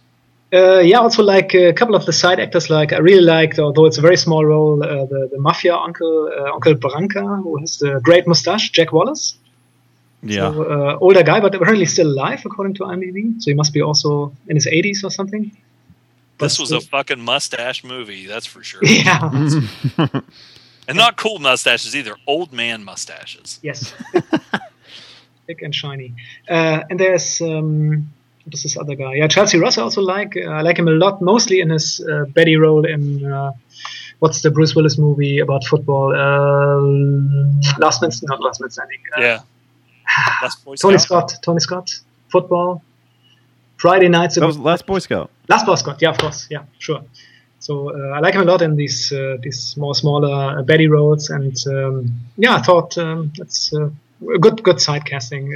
[0.52, 3.86] Uh, yeah, also like a couple of the side actors, like I really liked, although
[3.86, 7.78] it's a very small role, uh, the, the mafia uncle, uh, Uncle Branca, who has
[7.78, 9.36] the great mustache, Jack Wallace.
[10.22, 10.50] Yeah.
[10.52, 13.40] So, uh, older guy, but apparently still alive, according to IMDb.
[13.40, 15.52] So he must be also in his 80s or something.
[16.36, 18.80] But This was a fucking mustache movie, that's for sure.
[18.84, 19.50] Yeah.
[20.88, 23.60] And not cool mustaches either, old man mustaches.
[23.62, 23.94] Yes.
[25.46, 26.14] big and shiny.
[26.48, 28.12] Uh, and there's um,
[28.44, 29.14] what is this other guy?
[29.14, 30.36] Yeah, Chelcie Ross I also like.
[30.36, 33.52] Uh, I like him a lot, mostly in his uh, Betty role in uh,
[34.20, 36.14] what's the Bruce Willis movie about football?
[36.14, 39.00] Um, Last Man, not Last Man Standing.
[39.16, 39.40] Uh, Yeah.
[40.42, 41.30] Last Boy Tony Scout?
[41.30, 41.42] Scott.
[41.42, 41.90] Tony Scott.
[42.28, 42.82] Football.
[43.76, 44.34] Friday nights.
[44.36, 45.30] That was Last Boy Scout.
[45.48, 46.00] Last Boy Scout.
[46.02, 46.46] Yeah, of course.
[46.50, 47.02] Yeah, sure.
[47.60, 50.86] So uh, I like him a lot in these uh, these more smaller uh, Betty
[50.86, 53.90] roles, and um, yeah, I thought um, that's uh,
[54.34, 55.52] a good good side casting.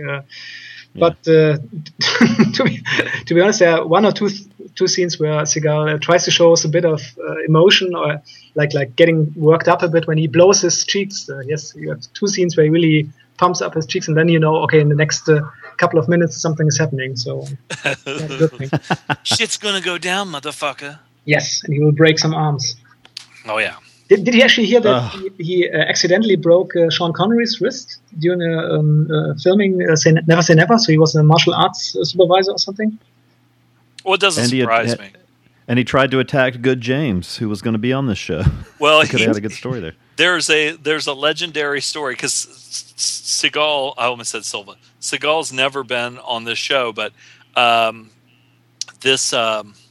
[0.95, 1.59] Uh, But uh,
[2.55, 2.83] to be
[3.27, 4.31] to be honest, there are one or two
[4.75, 8.23] two scenes where Seagal uh, tries to show us a bit of uh, emotion or
[8.55, 11.29] like like getting worked up a bit when he blows his cheeks.
[11.29, 14.29] Uh, yes, you have two scenes where he really pumps up his cheeks, and then
[14.29, 15.41] you know, okay, in the next uh,
[15.79, 17.17] couple of minutes something is happening.
[17.17, 17.47] So
[17.85, 18.71] yeah, good thing.
[19.25, 20.99] Shit's gonna go down, motherfucker.
[21.25, 22.77] Yes, and he will break some arms.
[23.47, 23.77] Oh yeah.
[24.17, 25.33] Did, did he actually hear that Ugh.
[25.39, 29.97] he, he uh, accidentally broke uh, Sean Connery's wrist during a um, uh, filming uh,
[29.97, 30.79] say, Never Say Never?
[30.79, 32.99] So he was a martial arts uh, supervisor or something?
[34.05, 35.09] Well, it doesn't And surprise had- me.
[35.67, 38.43] And he tried to attack Good James, who was going to be on this show.
[38.79, 39.95] Well, he could have had a good story there.
[40.17, 42.47] there's a there's a legendary story because
[42.97, 47.13] Seagal I almost said Silva Seagal's never been on this show, but
[47.57, 48.11] um,
[49.01, 49.84] this um, Ju-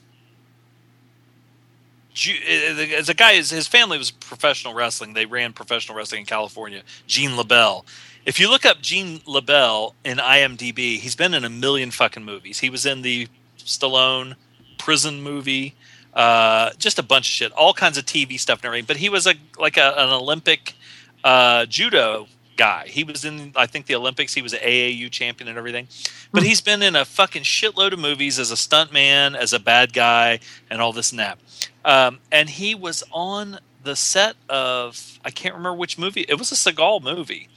[2.16, 5.14] as a guy his, his family was professional wrestling.
[5.14, 6.84] They ran professional wrestling in California.
[7.08, 7.86] Gene LeBell.
[8.26, 12.60] If you look up Gene LeBell in IMDb, he's been in a million fucking movies.
[12.60, 13.28] He was in the
[13.58, 14.36] Stallone
[14.78, 15.76] prison movie,
[16.14, 18.86] uh, just a bunch of shit, all kinds of TV stuff and everything.
[18.86, 20.76] But he was a like a, an Olympic
[21.24, 22.86] uh, judo guy.
[22.88, 24.34] He was in, I think, the Olympics.
[24.34, 25.88] He was an AAU champion and everything.
[26.32, 29.94] But he's been in a fucking shitload of movies as a stuntman, as a bad
[29.94, 30.40] guy,
[30.70, 31.40] and all this and that.
[31.86, 36.26] Um, and he was on the set of I can't remember which movie.
[36.28, 37.50] It was a Seagal movie,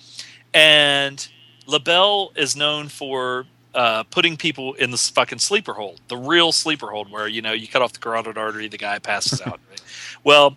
[0.53, 1.27] and
[1.67, 6.89] LeBell is known for uh, putting people in the fucking sleeper hold, the real sleeper
[6.89, 9.61] hold, where you know you cut off the carotid artery, the guy passes out.
[9.71, 9.83] Right?
[10.25, 10.57] Well,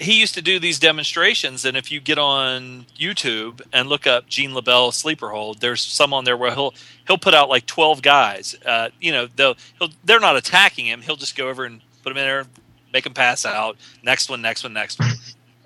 [0.00, 4.26] he used to do these demonstrations, and if you get on YouTube and look up
[4.26, 6.74] Gene LeBell sleeper hold, there's some on there where he'll
[7.06, 8.56] he'll put out like twelve guys.
[8.64, 11.02] Uh, you know, they'll he'll, they're not attacking him.
[11.02, 12.46] He'll just go over and put them in there,
[12.94, 13.76] make them pass out.
[14.02, 15.10] Next one, next one, next one.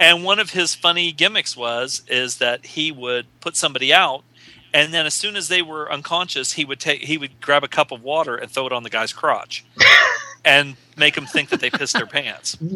[0.01, 4.24] And one of his funny gimmicks was is that he would put somebody out,
[4.73, 7.69] and then as soon as they were unconscious, he would take he would grab a
[7.69, 9.65] cup of water and throw it on the guy's crotch,
[10.44, 12.59] and make them think that they pissed their pants.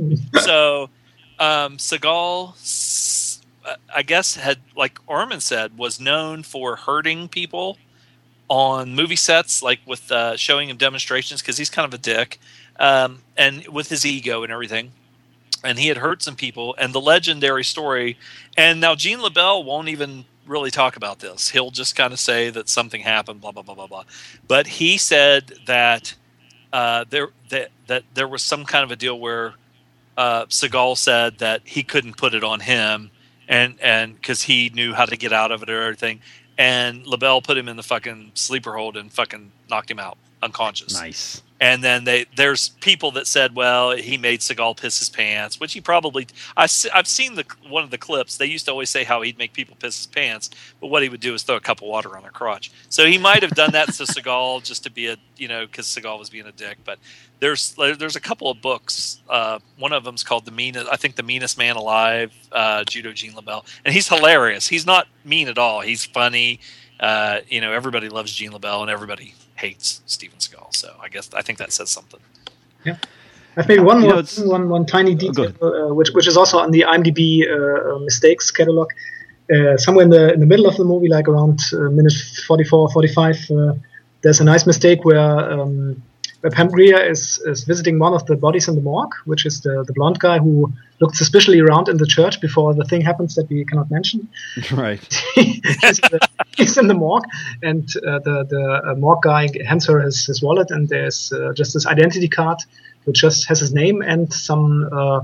[0.40, 0.88] So,
[1.38, 3.40] um, Seagal,
[3.94, 7.78] I guess, had like Armin said, was known for hurting people
[8.48, 12.38] on movie sets, like with uh, showing him demonstrations because he's kind of a dick,
[12.78, 14.92] um, and with his ego and everything.
[15.64, 18.16] And he had hurt some people, and the legendary story.
[18.56, 21.50] And now Gene LeBell won't even really talk about this.
[21.50, 24.04] He'll just kind of say that something happened, blah blah blah blah blah.
[24.46, 26.14] But he said that
[26.72, 29.54] uh, there that that there was some kind of a deal where
[30.18, 33.10] uh, Seagal said that he couldn't put it on him,
[33.46, 36.20] and and because he knew how to get out of it or everything,
[36.58, 40.92] and LeBell put him in the fucking sleeper hold and fucking knocked him out unconscious.
[40.92, 41.42] Nice.
[41.60, 45.72] And then they there's people that said, well, he made Seagal piss his pants, which
[45.72, 46.28] he probably.
[46.56, 48.36] I, I've seen the one of the clips.
[48.36, 51.08] They used to always say how he'd make people piss his pants, but what he
[51.08, 52.70] would do is throw a cup of water on their crotch.
[52.88, 55.86] So he might have done that to Seagal just to be a you know because
[55.86, 56.78] Seagal was being a dick.
[56.84, 57.00] But
[57.40, 59.20] there's there's a couple of books.
[59.28, 60.86] Uh, one of them's called the meanest.
[60.90, 64.68] I think the meanest man alive, uh, Judo Gene LeBell, and he's hilarious.
[64.68, 65.80] He's not mean at all.
[65.80, 66.60] He's funny.
[67.00, 70.66] Uh, you know, everybody loves Gene LeBell, and everybody hates Steven Seagal.
[70.82, 72.20] So I guess I think that says something.
[72.84, 72.96] Yeah.
[73.56, 76.36] I've maybe one You more know, it's- one one tiny detail, uh, which which is
[76.40, 78.88] also on the IMDb uh, uh, mistakes catalog.
[79.54, 82.12] Uh, somewhere in the in the middle of the movie, like around uh, minute
[82.46, 83.72] 44, 45, uh,
[84.22, 85.18] there's a nice mistake where
[85.54, 86.02] um,
[86.40, 89.60] where Pam Grier is is visiting one of the bodies in the morgue, which is
[89.60, 93.34] the the blonde guy who looked suspiciously around in the church before the thing happens
[93.34, 94.28] that we cannot mention.
[94.72, 95.22] right.
[95.34, 97.24] he's, in the, he's in the morgue,
[97.62, 101.52] and uh, the the uh, morgue guy hands her his, his wallet, and there's uh,
[101.54, 102.58] just this identity card
[103.04, 105.20] which just has his name and some uh,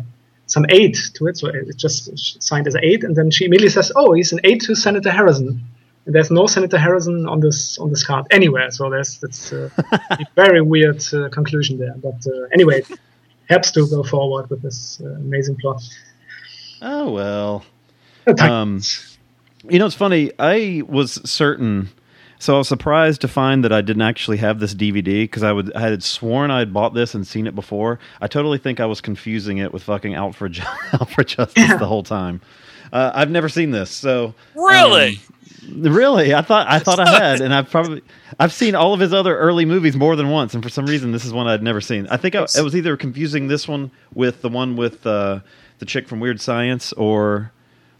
[0.46, 1.36] some aid to it.
[1.36, 4.62] So it's just signed as aid, and then she immediately says, "Oh, he's an aide
[4.62, 5.62] to Senator Harrison."
[6.06, 8.70] And there's no Senator Harrison on this on this card anywhere.
[8.70, 9.70] So there's that's uh,
[10.10, 11.94] a very weird uh, conclusion there.
[11.96, 12.98] But uh, anyway, it
[13.48, 15.82] helps to go forward with this uh, amazing plot.
[16.82, 17.64] Oh well.
[18.26, 18.80] Uh, Um,
[19.68, 20.30] you know, it's funny.
[20.38, 21.88] I was certain,
[22.38, 25.52] so I was surprised to find that I didn't actually have this DVD because I
[25.52, 27.98] would I had sworn I had bought this and seen it before.
[28.20, 30.62] I totally think I was confusing it with fucking Out for Ju-
[30.92, 32.42] Out for Justice the whole time.
[32.92, 35.08] uh, I've never seen this, so Really?
[35.16, 35.33] um,
[35.68, 38.02] really, I thought I thought I had, and I've probably
[38.38, 41.12] I've seen all of his other early movies more than once, and for some reason,
[41.12, 42.06] this is one I'd never seen.
[42.08, 45.40] I think I, it was either confusing this one with the one with uh,
[45.78, 47.52] the chick from Weird Science, or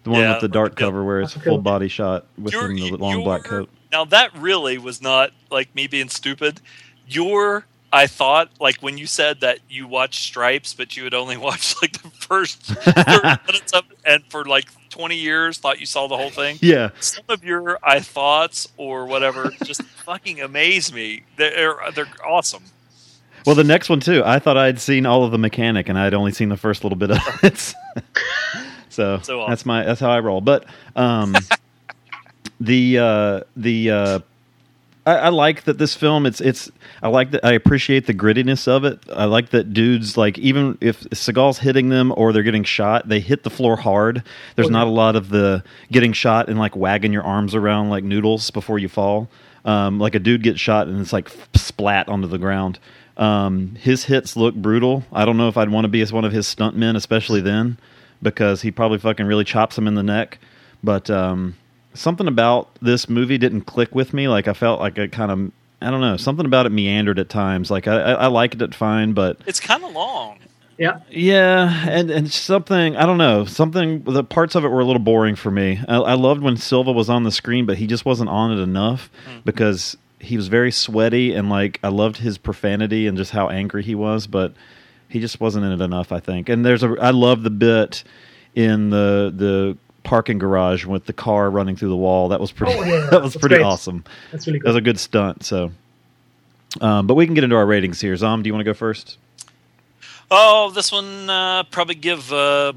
[0.04, 2.96] the one Yeah, with the dark cover where it's That's full body shot with the
[2.98, 3.68] long black coat.
[3.90, 6.60] Now that really was not like me being stupid.
[7.06, 11.36] Your I thought like when you said that you watched Stripes, but you had only
[11.48, 15.86] watched like the first thirty minutes of it, and for like twenty years thought you
[15.86, 16.56] saw the whole thing.
[16.62, 16.90] Yeah.
[17.00, 21.24] Some of your I thoughts or whatever just fucking amaze me.
[21.36, 22.62] They're they're awesome.
[23.44, 24.22] Well, the next one too.
[24.24, 26.96] I thought I'd seen all of the mechanic, and I'd only seen the first little
[26.96, 27.58] bit of it.
[28.88, 29.50] so So awesome.
[29.50, 30.40] that's my that's how I roll.
[30.40, 30.64] But
[30.96, 31.34] um,
[32.60, 34.18] the uh, the uh,
[35.06, 36.26] I, I like that this film.
[36.26, 36.70] It's it's
[37.02, 39.00] I like that I appreciate the grittiness of it.
[39.12, 43.20] I like that dudes like even if Seagal's hitting them or they're getting shot, they
[43.20, 44.22] hit the floor hard.
[44.56, 45.62] There's not a lot of the
[45.92, 49.28] getting shot and like wagging your arms around like noodles before you fall.
[49.64, 52.78] Um, like a dude gets shot and it's like splat onto the ground.
[53.16, 55.04] Um, his hits look brutal.
[55.12, 57.78] I don't know if I'd want to be as one of his stuntmen, especially then,
[58.22, 60.38] because he probably fucking really chops him in the neck.
[60.82, 61.56] But um,
[61.94, 64.28] something about this movie didn't click with me.
[64.28, 67.28] Like I felt like it kind of, I don't know, something about it meandered at
[67.28, 67.70] times.
[67.70, 70.38] Like I, I, I liked it fine, but It's kind of long.
[70.76, 71.00] Yeah.
[71.08, 75.00] yeah, and and something I don't know, something the parts of it were a little
[75.02, 75.80] boring for me.
[75.86, 78.60] I, I loved when Silva was on the screen, but he just wasn't on it
[78.60, 79.38] enough hmm.
[79.44, 83.84] because he was very sweaty and like I loved his profanity and just how angry
[83.84, 84.54] he was, but
[85.08, 86.10] he just wasn't in it enough.
[86.10, 86.48] I think.
[86.48, 88.02] And there's a I love the bit
[88.56, 92.28] in the the parking garage with the car running through the wall.
[92.28, 92.72] That was pretty.
[92.74, 93.64] Oh, yeah, that was that's pretty great.
[93.64, 94.04] awesome.
[94.30, 95.44] That's really That was a good stunt.
[95.44, 95.72] So.
[96.80, 98.16] Um, but we can get into our ratings here.
[98.16, 99.16] Zom, do you want to go first?
[100.30, 102.72] Oh, this one uh, probably give uh,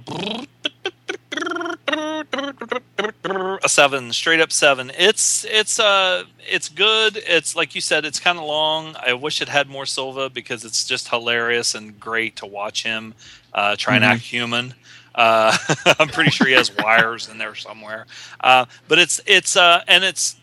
[3.64, 4.92] a seven, straight up seven.
[4.98, 7.18] It's it's uh it's good.
[7.26, 8.96] It's like you said, it's kind of long.
[9.00, 13.14] I wish it had more Silva because it's just hilarious and great to watch him
[13.54, 14.08] uh, try and Mhm.
[14.10, 14.74] act human.
[15.18, 15.58] Uh,
[16.00, 18.06] I'm pretty sure he has wires in there somewhere.
[18.40, 20.38] Uh, but it's it's uh, and it's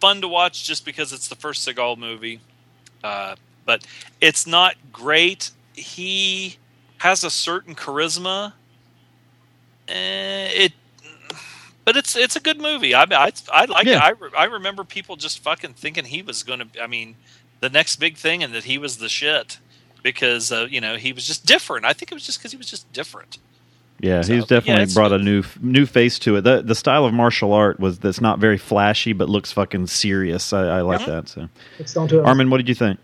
[0.00, 2.40] fun to watch just because it's the first Seagal movie.
[3.04, 3.86] Uh, but
[4.20, 5.52] it's not great.
[5.74, 6.56] He
[6.98, 8.54] has a certain charisma.
[9.88, 10.72] Eh, it,
[11.84, 12.94] but it's it's a good movie.
[12.94, 13.96] I I, I like Yeah.
[13.96, 14.02] it.
[14.02, 16.82] I, re- I remember people just fucking thinking he was going to.
[16.82, 17.16] I mean,
[17.60, 19.58] the next big thing, and that he was the shit
[20.02, 21.84] because uh, you know he was just different.
[21.84, 23.38] I think it was just because he was just different.
[24.02, 26.40] Yeah, So, he's but yeah, definitely brought a new new face to it.
[26.42, 30.52] The the style of martial art was that's not very flashy, but looks fucking serious.
[30.52, 31.06] I, I like Yeah.
[31.06, 31.28] that.
[31.28, 31.48] So,
[31.78, 32.26] It's down to earth.
[32.26, 32.98] Armin, what did you think?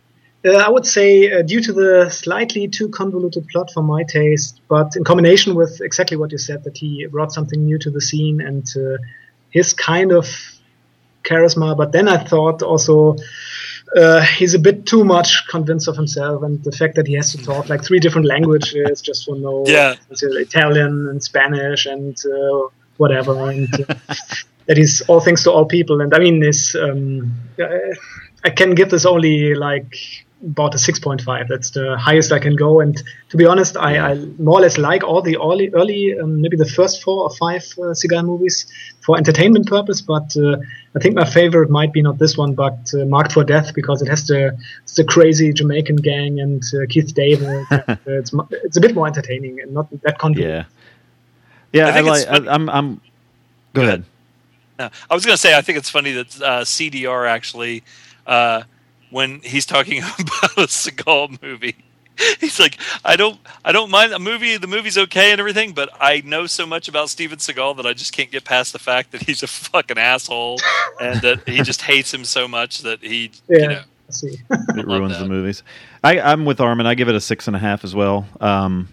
[0.45, 4.61] Uh, I would say, uh, due to the slightly too convoluted plot for my taste,
[4.69, 8.01] but in combination with exactly what you said, that he brought something new to the
[8.01, 8.99] scene and uh,
[9.51, 10.27] his kind of
[11.25, 11.77] charisma.
[11.77, 13.17] But then I thought also
[13.97, 17.33] uh, he's a bit too much convinced of himself, and the fact that he has
[17.33, 19.97] to talk like three different languages just for no Yeah.
[20.11, 23.95] Italian and Spanish and uh, whatever, and uh,
[24.67, 26.01] that he's all things to all people.
[26.01, 27.33] And I mean, is um,
[28.45, 29.97] I can give this only like
[30.45, 31.49] about a 6.5.
[31.49, 32.81] That's the highest I can go.
[32.81, 33.01] And
[33.31, 36.57] to be honest, I, I more or less like all the early, early um, maybe
[36.57, 38.67] the first four or five uh, Seagal movies
[39.01, 40.01] for entertainment purpose.
[40.01, 40.59] But uh,
[40.95, 44.01] I think my favorite might be not this one, but uh, Marked for Death because
[44.01, 47.49] it has the it's the crazy Jamaican gang and uh, Keith David.
[47.71, 48.33] and, uh, it's
[48.65, 50.67] it's a bit more entertaining and not that convoluted.
[51.73, 51.87] Yeah, yeah.
[51.87, 52.21] I I, think like.
[52.21, 52.71] it's funny- I, I'm.
[52.71, 53.01] I'm.
[53.75, 54.05] Go ahead.
[54.79, 57.83] No, I was going to say I think it's funny that uh, CDR actually,
[58.27, 58.63] uh,
[59.11, 61.77] when he's talking about a Seagal movie,
[62.41, 64.57] he's like, I don't, I don't mind the movie.
[64.57, 67.93] The movie's okay and everything, but I know so much about Steven Seagal that I
[67.93, 70.59] just can't get past the fact that he's a fucking asshole
[71.01, 74.37] and that he just hates him so much that he, Yeah, you know, see.
[74.51, 75.63] it ruins the movies.
[76.03, 76.87] I, I'm with Armin.
[76.87, 78.27] I give it a six and a half as well.
[78.41, 78.89] Um,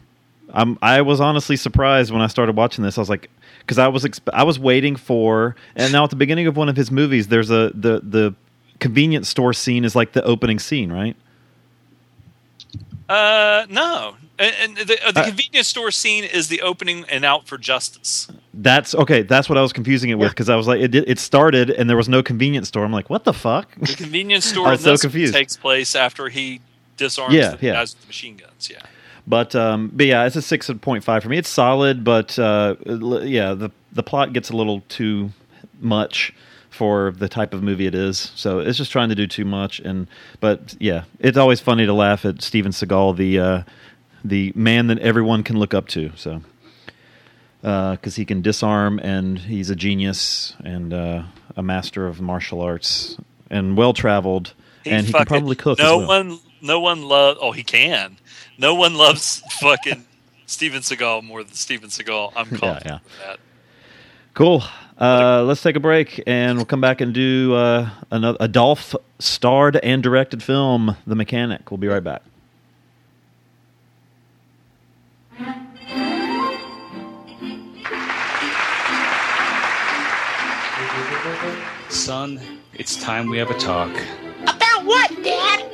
[0.54, 2.98] I'm I was honestly surprised when I started watching this.
[2.98, 3.30] I was like,
[3.60, 6.70] because I was exp- I was waiting for, and now at the beginning of one
[6.70, 8.36] of his movies, there's a the the
[8.80, 11.16] convenience store scene is like the opening scene, right?
[13.10, 14.16] uh, no.
[14.38, 17.58] And, and the, uh, the Uh, convenience store scene is the opening and out for
[17.58, 18.28] justice.
[18.54, 19.22] That's okay.
[19.22, 21.90] That's what I was confusing it with because I was like, it it started and
[21.90, 22.84] there was no convenience store.
[22.84, 23.74] I'm like, what the fuck?
[23.76, 25.34] The convenience store I in was so this confused.
[25.34, 26.60] takes place after he
[26.98, 27.74] disarms Yeah, the yeah.
[27.74, 28.70] guys with the machine guns.
[28.70, 28.82] Yeah.
[29.28, 31.38] But um, but yeah, it's a six point five for me.
[31.38, 35.32] It's solid, but uh, yeah, the the plot gets a little too
[35.80, 36.34] much
[36.76, 38.32] for the type of movie it is.
[38.36, 39.80] So it's just trying to do too much.
[39.80, 40.08] And
[40.40, 43.64] but yeah, it's always funny to laugh at Steven Seagal, the uh,
[44.24, 46.12] the man that everyone can look up to.
[46.16, 46.42] So.
[47.62, 51.24] because he can disarm and he's a genius and uh,
[51.56, 53.18] a master of martial arts
[53.50, 54.54] and well traveled
[54.86, 55.80] and he can probably cook.
[55.80, 56.08] No as well.
[56.08, 57.40] one, no one loves.
[57.42, 58.18] Oh, he can.
[58.58, 60.06] No one loves fucking
[60.46, 62.34] Steven Seagal more than Steven Seagal.
[62.36, 63.00] I'm Yeah, yeah.
[63.26, 63.40] that.
[64.34, 64.64] Cool.
[65.00, 68.96] Uh, let's take a break and we'll come back and do uh, another a Dolph
[69.20, 71.70] starred and directed film, The Mechanic.
[71.70, 72.22] We'll be right back.
[81.90, 82.40] Son,
[82.74, 83.90] it's time we have a talk.
[84.44, 85.70] About what, Dad?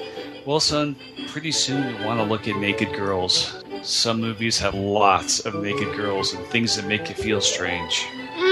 [0.46, 0.96] Well, son,
[1.28, 3.64] pretty soon you'll want to look at naked girls.
[3.84, 8.06] Some movies have lots of naked girls and things that make you feel strange.
[8.38, 8.51] Mm,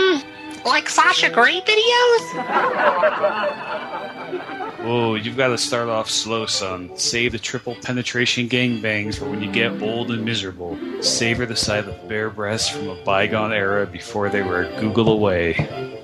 [0.66, 2.22] like Sasha Grey videos?
[4.82, 6.90] oh, you've got to start off slow, son.
[6.98, 10.78] Save the triple penetration gangbangs for when you get old and miserable.
[11.02, 15.10] Savor the sight of bare breasts from a bygone era before they were a Google
[15.10, 16.00] away.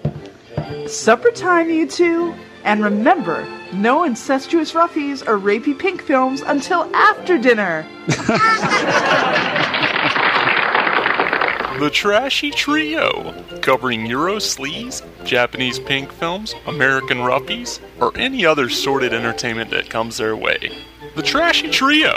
[0.88, 2.34] Supper time, you two.
[2.64, 7.86] And remember, no incestuous roughies or rapey pink films until after dinner.
[11.80, 19.14] The Trashy Trio, covering Euro sleaze, Japanese pink films, American roughies, or any other sordid
[19.14, 20.72] entertainment that comes their way.
[21.16, 22.14] The Trashy Trio,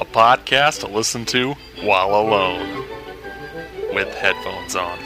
[0.00, 2.84] a podcast to listen to while alone,
[3.94, 4.98] with headphones on,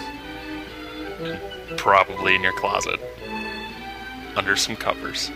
[1.21, 2.99] and probably in your closet,
[4.37, 5.31] under some covers.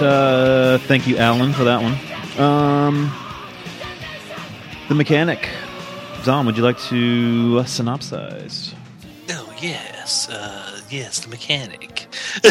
[0.00, 1.94] Uh, thank you, Alan, for that one.
[2.40, 3.12] Um,
[4.88, 5.48] the mechanic.
[6.24, 8.74] Dom, would you like to uh, synopsize?
[9.30, 12.06] Oh yes, uh, yes, the mechanic.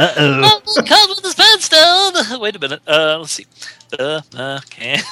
[0.00, 0.60] Uh-oh.
[0.66, 2.40] Oh, come with this Flintstone.
[2.40, 2.80] Wait a minute.
[2.86, 3.46] Uh, let's see.
[3.90, 5.04] The mechanic.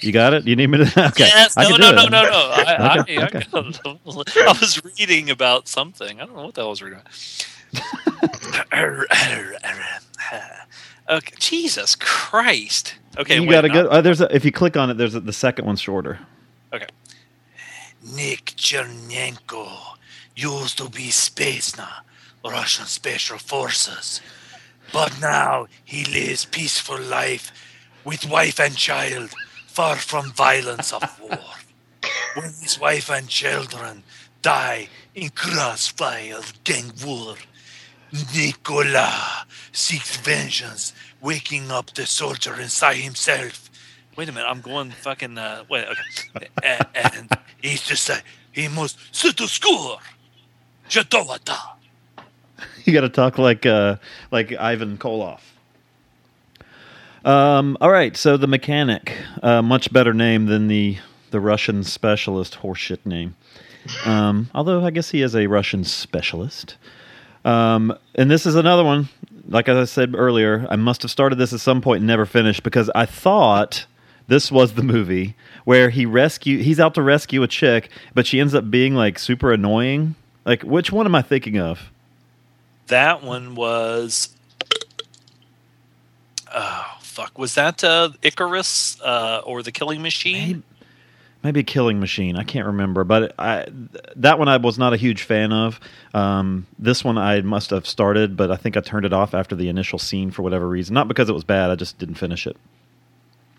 [0.00, 0.46] You got it?
[0.46, 0.84] You need me to?
[1.08, 1.24] Okay.
[1.24, 1.56] Yes.
[1.56, 2.50] No, can no, no, no, no.
[2.52, 3.42] I, Okay, I, okay.
[3.52, 3.58] I,
[4.48, 6.20] I was reading about something.
[6.20, 7.12] I don't know what the hell I was reading about.
[11.08, 11.34] okay.
[11.38, 12.94] Jesus Christ.
[13.18, 13.36] Okay.
[13.36, 13.74] you wait, got a no.
[13.74, 13.86] good.
[13.86, 16.18] Uh, there's a, if you click on it, there's a, the second one's shorter.
[16.72, 16.86] Okay.
[18.02, 19.96] Nick Chernenko
[20.36, 22.00] used to be Spetsnaz,
[22.44, 24.20] Russian Special Forces.
[24.92, 27.50] But now he lives peaceful life
[28.04, 29.30] with wife and child,
[29.66, 31.38] far from violence of war.
[32.34, 34.02] when his wife and children
[34.42, 37.36] die in crossfire of gang war,
[38.34, 43.70] Nicola seeks vengeance, waking up the soldier inside himself.
[44.16, 45.36] Wait a minute, I'm going fucking.
[45.36, 46.48] Uh, wait, okay.
[46.62, 49.98] and, and he's just like, he must sit to score.
[50.88, 51.58] Jadowata.
[52.84, 53.96] You got to talk like uh,
[54.30, 55.40] like Ivan Koloff.
[57.24, 60.98] Um, all right, so the mechanic, uh, much better name than the
[61.30, 63.34] the Russian specialist horseshit name.
[64.04, 66.76] Um, although I guess he is a Russian specialist.
[67.44, 69.08] Um, and this is another one.
[69.48, 72.62] Like I said earlier, I must have started this at some point and never finished
[72.62, 73.86] because I thought
[74.26, 76.58] this was the movie where he rescue.
[76.58, 80.14] He's out to rescue a chick, but she ends up being like super annoying.
[80.46, 81.90] Like, which one am I thinking of?
[82.86, 84.30] That one was.
[86.54, 87.38] Oh fuck!
[87.38, 90.48] Was that uh, Icarus uh, or the Killing Machine?
[90.48, 90.62] Maybe
[91.52, 92.36] Killing Machine.
[92.36, 93.66] I can't remember, but I
[94.16, 95.78] that one I was not a huge fan of.
[96.14, 99.54] Um, this one I must have started, but I think I turned it off after
[99.54, 100.94] the initial scene for whatever reason.
[100.94, 102.56] Not because it was bad, I just didn't finish it.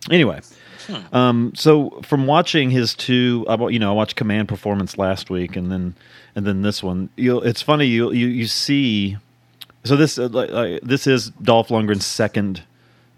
[0.09, 0.41] Anyway,
[1.11, 5.55] um, so from watching his two, I, you know, I watched Command Performance last week,
[5.55, 5.95] and then
[6.35, 7.09] and then this one.
[7.17, 9.17] It's funny you you you see.
[9.83, 12.63] So this uh, this is Dolph Lundgren's second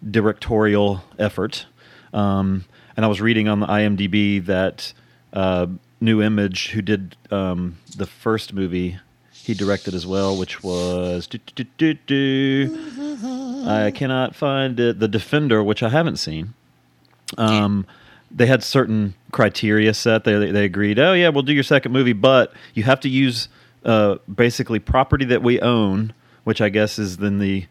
[0.10, 1.66] directorial effort.
[2.14, 2.66] Um,
[2.98, 4.92] and I was reading on the IMDb that
[5.32, 5.68] uh,
[6.02, 8.98] Nu Image, who did um, the first movie,
[9.32, 11.38] he directed as well, which was do,
[11.78, 13.64] do, do.
[13.68, 15.00] I cannot find it.
[15.00, 16.54] The Defender, which I haven't seen.
[17.38, 17.86] Um,
[18.32, 20.24] they had certain criteria set.
[20.24, 21.00] They they agreed.
[21.00, 23.48] Oh yeah, we'll do your second movie, but you have to use
[23.86, 26.14] uh, basically property that we own,
[26.44, 27.66] which I guess is then the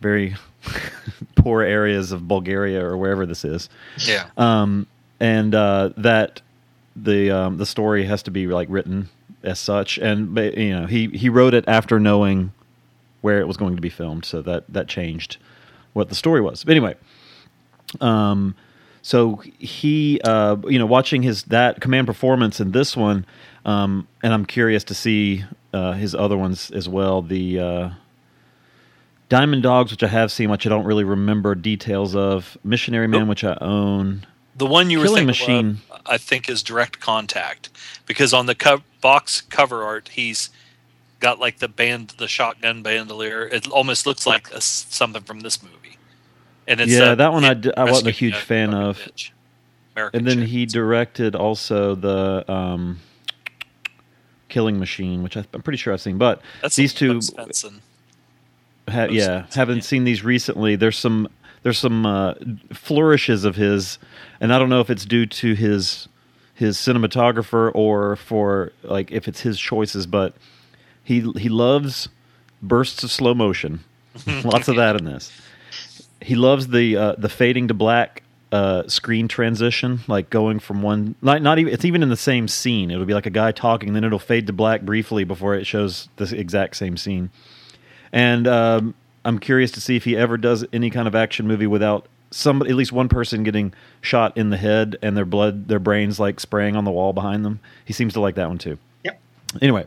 [0.00, 0.36] very
[1.36, 3.68] poor areas of Bulgaria or wherever this is.
[3.98, 4.26] Yeah.
[4.36, 4.86] Um,
[5.20, 6.40] and uh, that
[6.94, 9.08] the um, the story has to be like written
[9.42, 12.52] as such, and you know he he wrote it after knowing
[13.20, 15.38] where it was going to be filmed, so that that changed
[15.92, 16.64] what the story was.
[16.64, 16.96] But anyway,
[18.00, 18.54] um,
[19.02, 23.26] so he uh, you know watching his that command performance in this one,
[23.64, 27.22] um, and I'm curious to see uh, his other ones as well.
[27.22, 27.90] The uh,
[29.28, 32.56] Diamond Dogs, which I have seen, which I don't really remember details of.
[32.64, 34.26] Missionary Man, which I own.
[34.56, 35.78] The one you were Killing thinking Machine.
[35.90, 37.68] of, I think, is Direct Contact
[38.06, 40.50] because on the co- box cover art, he's
[41.20, 43.46] got like the band, the shotgun bandolier.
[43.46, 45.98] It almost looks like a something from this movie.
[46.66, 49.00] And it's yeah, uh, that one I, d- I wasn't a huge fan of.
[49.96, 53.00] And then he directed also the um,
[54.48, 56.18] Killing Machine, which I, I'm pretty sure I've seen.
[56.18, 57.80] But That's these two, Svensson.
[58.88, 60.76] Ha- yeah, haven't seen these recently.
[60.76, 61.28] There's some
[61.62, 62.34] there's some uh,
[62.72, 63.98] flourishes of his,
[64.40, 66.08] and I don't know if it's due to his
[66.54, 70.34] his cinematographer or for like if it's his choices, but
[71.02, 72.08] he he loves
[72.62, 73.84] bursts of slow motion.
[74.44, 75.30] Lots of that in this.
[76.20, 81.14] He loves the uh, the fading to black uh, screen transition, like going from one
[81.22, 82.90] not not even it's even in the same scene.
[82.90, 86.08] It'll be like a guy talking, then it'll fade to black briefly before it shows
[86.16, 87.30] the exact same scene.
[88.12, 88.94] And um,
[89.24, 92.62] I'm curious to see if he ever does any kind of action movie without some
[92.62, 96.40] at least one person getting shot in the head and their blood, their brains like
[96.40, 97.60] spraying on the wall behind them.
[97.84, 98.78] He seems to like that one too.
[99.04, 99.20] Yep.
[99.62, 99.86] Anyway,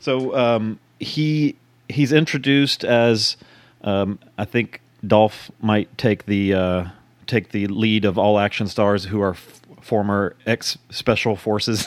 [0.00, 1.56] so um, he
[1.88, 3.36] he's introduced as
[3.82, 6.84] um, I think Dolph might take the uh,
[7.26, 11.86] take the lead of all action stars who are f- former ex special forces,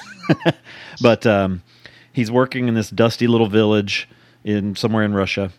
[1.01, 1.63] but um,
[2.13, 4.07] he's working in this dusty little village
[4.43, 5.51] in somewhere in Russia.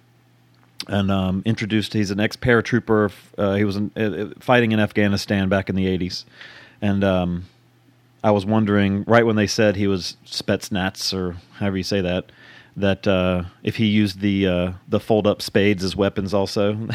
[0.89, 3.12] And um, introduced, he's an ex paratrooper.
[3.36, 6.24] Uh, he was in, uh, fighting in Afghanistan back in the '80s,
[6.81, 7.44] and um,
[8.24, 12.32] I was wondering right when they said he was Spetsnaz or however you say that,
[12.77, 16.74] that uh, if he used the uh, the fold up spades as weapons also.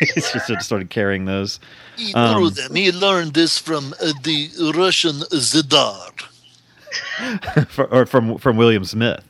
[0.00, 1.60] he just started carrying those.
[1.96, 2.74] He Um, drew them.
[2.74, 6.12] He learned this from uh, the Russian Zidar,
[7.90, 9.24] or from from William Smith.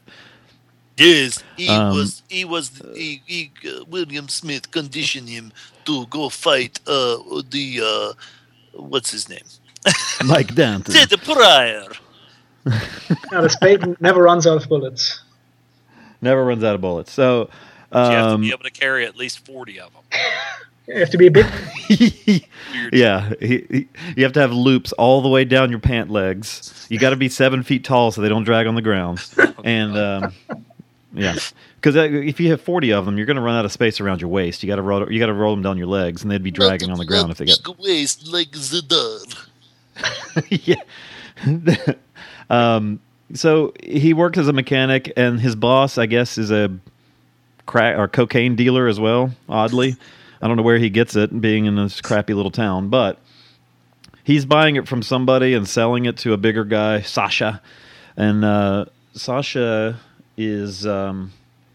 [1.00, 2.22] Yes, he Um, was.
[2.28, 2.70] He was.
[2.94, 5.52] He, he, uh, William Smith conditioned him
[5.86, 7.16] to go fight uh,
[7.48, 7.80] the.
[7.82, 8.12] Uh,
[8.74, 9.44] what's his name?
[10.24, 10.92] Mike Danton.
[10.92, 11.88] The Prior.
[13.32, 15.22] Yeah, the spade never runs out of bullets.
[16.20, 17.10] Never runs out of bullets.
[17.10, 17.48] So,
[17.94, 20.02] you have to um, be able to carry at least forty of them.
[20.88, 21.46] You have to be a bit.
[22.92, 26.84] yeah, he, he, you have to have loops all the way down your pant legs.
[26.90, 29.20] You got to be seven feet tall so they don't drag on the ground.
[29.62, 30.34] And um,
[31.12, 31.36] yeah,
[31.80, 34.20] because if you have forty of them, you're going to run out of space around
[34.20, 34.62] your waist.
[34.62, 35.10] You got to roll.
[35.10, 37.30] You got to roll them down your legs, and they'd be dragging on the ground
[37.30, 39.48] if they get Big waist like Zadar.
[40.48, 41.94] yeah.
[42.50, 43.00] um,
[43.34, 46.70] so he works as a mechanic, and his boss, I guess, is a
[47.66, 49.30] crack or cocaine dealer as well.
[49.48, 49.96] Oddly,
[50.42, 53.18] I don't know where he gets it, being in this crappy little town, but
[54.24, 57.60] he's buying it from somebody and selling it to a bigger guy, Sasha,
[58.16, 59.98] and uh, Sasha
[60.46, 61.32] is um,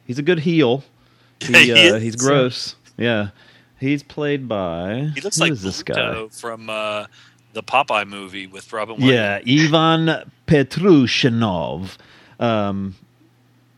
[0.08, 0.84] he's a good heel.
[1.42, 2.76] He, He uh, he's gross.
[2.98, 3.30] Yeah.
[3.78, 6.28] He's played by He looks who like is this guy?
[6.32, 7.08] From uh,
[7.52, 9.74] the Popeye movie with Robin Yeah, Williams.
[9.74, 11.98] Ivan Petrushinov.
[12.40, 12.96] Um,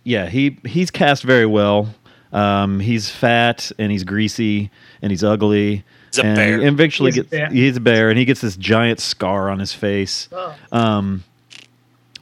[0.03, 1.93] yeah, he he's cast very well.
[2.31, 4.69] Um, he's fat and he's greasy
[5.01, 5.83] and he's ugly.
[6.11, 6.53] He's a and, bear.
[6.55, 7.49] and eventually He's a gets bear.
[7.49, 10.29] he's a bear and he gets this giant scar on his face.
[10.31, 10.55] Oh.
[10.71, 11.23] Um,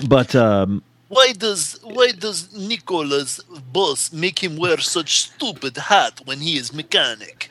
[0.07, 3.39] but um, Why does why does Nicola's
[3.71, 7.49] boss make him wear such stupid hat when he is mechanic?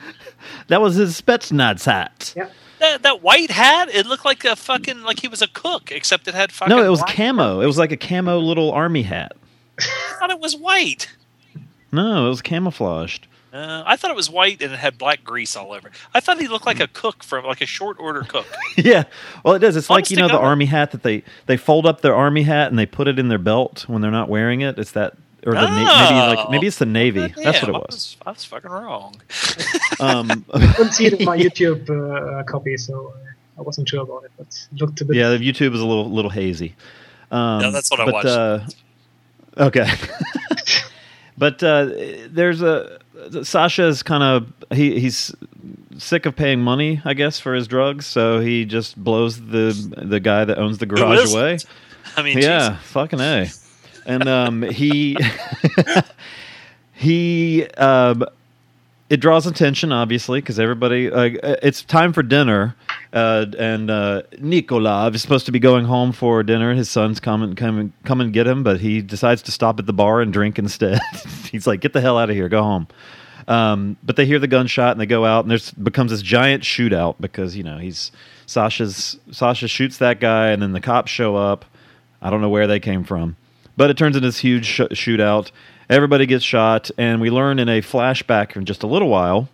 [0.69, 2.35] that was his Spetsnaz hat.
[2.81, 6.27] That, that white hat, it looked like a fucking like he was a cook, except
[6.29, 6.75] it had fucking.
[6.75, 7.61] No, it was black- camo.
[7.61, 9.33] It was like a camo little army hat.
[9.79, 11.09] I thought it was white.
[11.93, 13.27] No, it was camouflaged.
[13.55, 15.87] Uh, I thought it was white and it had black grease all over.
[15.87, 15.95] it.
[16.13, 18.47] I thought he looked like a cook from like a short order cook.
[18.77, 19.05] yeah.
[19.45, 19.77] Well, it does.
[19.77, 20.43] It's like you to know the God.
[20.45, 23.29] army hat that they they fold up their army hat and they put it in
[23.29, 24.77] their belt when they're not wearing it.
[24.77, 25.15] It's that
[25.47, 27.21] or the na- maybe like maybe it's the navy.
[27.21, 27.87] That's what Damn, it I was.
[27.91, 28.17] was.
[28.27, 29.15] I was fucking wrong.
[30.01, 34.03] Um, I couldn't see it in my YouTube uh, copy, so uh, I wasn't sure
[34.03, 34.33] about it.
[34.37, 35.15] But it looked a bit.
[35.17, 36.75] yeah, the YouTube is a little little hazy.
[37.31, 38.27] Um, No, that's what I but, watched.
[38.27, 38.61] Uh,
[39.59, 39.87] okay.
[41.37, 41.87] But uh,
[42.29, 42.99] there's a
[43.43, 45.35] Sasha is kind of he he's
[45.99, 50.21] sick of paying money, I guess, for his drugs, so he just blows the the
[50.21, 51.59] guy that owns the garage away.
[52.17, 52.87] I mean, yeah, Jesus.
[52.87, 53.49] fucking a.
[54.07, 55.17] And um, he
[56.93, 58.25] he um,
[59.11, 61.11] it draws attention, obviously, because everybody.
[61.11, 61.31] Uh,
[61.63, 62.75] it's time for dinner,
[63.13, 66.75] uh, and uh, Nikolov is supposed to be going home for dinner.
[66.75, 69.87] His son's coming, come, and come and get him, but he decides to stop at
[69.87, 71.01] the bar and drink instead.
[71.53, 72.89] He's like, "Get the hell out of here, go home."
[73.47, 76.63] Um, but they hear the gunshot and they go out, and there's becomes this giant
[76.63, 78.11] shootout because you know he's
[78.47, 81.65] Sasha's Sasha shoots that guy, and then the cops show up.
[82.23, 83.37] I don't know where they came from,
[83.77, 85.51] but it turns into this huge sh- shootout.
[85.89, 89.49] Everybody gets shot, and we learn in a flashback in just a little while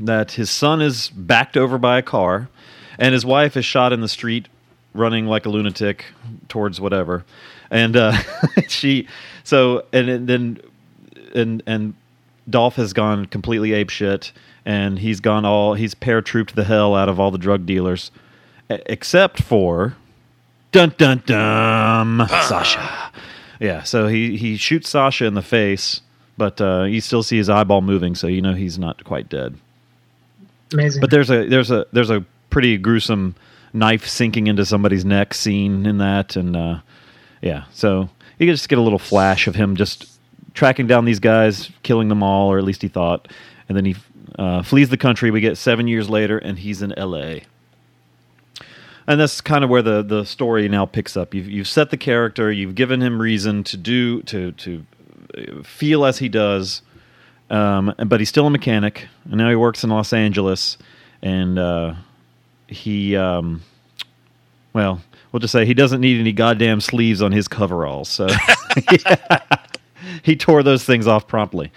[0.00, 2.48] that his son is backed over by a car,
[2.98, 4.48] and his wife is shot in the street,
[4.94, 6.06] running like a lunatic
[6.48, 7.24] towards whatever,
[7.70, 8.16] and uh,
[8.68, 9.06] she
[9.44, 10.60] so and, and then
[11.34, 11.94] and and
[12.48, 14.32] Dolph has gone completely ape shit,
[14.64, 18.10] and he's gone all he's paratrooped the hell out of all the drug dealers,
[18.70, 19.96] except for
[20.72, 23.12] dun dun dun Sasha.
[23.60, 26.00] Yeah, so he he shoots Sasha in the face,
[26.36, 29.56] but uh, you still see his eyeball moving, so you know he's not quite dead.
[30.72, 31.00] Amazing.
[31.00, 33.34] But there's a there's a there's a pretty gruesome
[33.72, 36.80] knife sinking into somebody's neck scene in that, and uh,
[37.42, 38.08] yeah, so
[38.38, 40.08] you can just get a little flash of him just
[40.54, 43.28] tracking down these guys, killing them all, or at least he thought,
[43.68, 43.96] and then he
[44.38, 45.30] uh, flees the country.
[45.30, 47.44] We get seven years later, and he's in L.A.
[49.08, 51.32] And that's kind of where the, the story now picks up.
[51.32, 54.84] You've, you've set the character, you've given him reason to do to to
[55.36, 56.82] uh, feel as he does,
[57.48, 60.76] um, but he's still a mechanic, and now he works in Los Angeles,
[61.22, 61.94] and uh,
[62.66, 63.62] he, um,
[64.74, 65.00] well,
[65.32, 68.28] we'll just say he doesn't need any goddamn sleeves on his coveralls, so
[70.22, 71.72] he tore those things off promptly.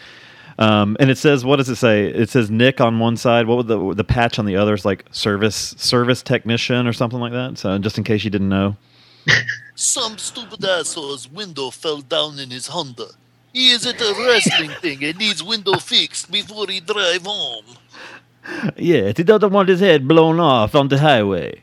[0.61, 2.05] Um, and it says, what does it say?
[2.05, 3.47] It says Nick on one side.
[3.47, 7.19] What would the the patch on the other is like service service technician or something
[7.19, 7.57] like that.
[7.57, 8.77] So just in case you didn't know,
[9.75, 13.07] Some stupid asshole's window fell down in his Honda.
[13.53, 17.65] He is at a wrestling thing and needs window fixed before he drive home.
[18.77, 21.61] yeah, he doesn't want his head blown off on the highway.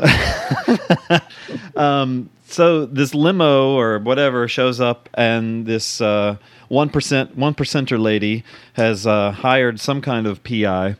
[1.76, 6.36] um, so this limo or whatever shows up, and this uh,
[6.74, 8.44] one percent one percenter lady
[8.74, 10.96] has uh, hired some kind of PI,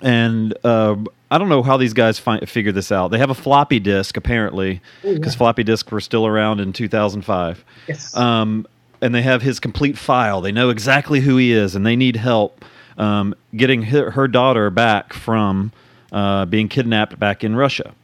[0.00, 0.96] and uh,
[1.30, 3.10] I don't know how these guys fi- figure this out.
[3.10, 5.38] They have a floppy disk apparently, because yeah.
[5.38, 7.64] floppy disks were still around in two thousand five.
[7.86, 8.16] Yes.
[8.16, 8.66] Um,
[9.02, 10.40] and they have his complete file.
[10.40, 12.64] They know exactly who he is, and they need help
[12.98, 15.72] um, getting her, her daughter back from
[16.12, 17.94] uh, being kidnapped back in Russia.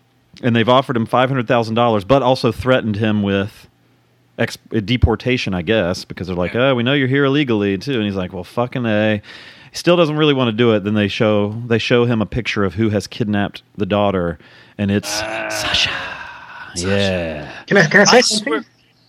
[0.42, 3.68] And they've offered him five hundred thousand dollars, but also threatened him with
[4.38, 8.04] ex- deportation, I guess, because they're like, "Oh, we know you're here illegally too." And
[8.04, 9.20] he's like, "Well, fucking a."
[9.70, 10.84] He still doesn't really want to do it.
[10.84, 14.38] Then they show they show him a picture of who has kidnapped the daughter,
[14.78, 15.90] and it's Sasha.
[16.76, 17.50] Yeah.
[17.66, 18.44] Can I can I say I something?
[18.52, 18.64] swear.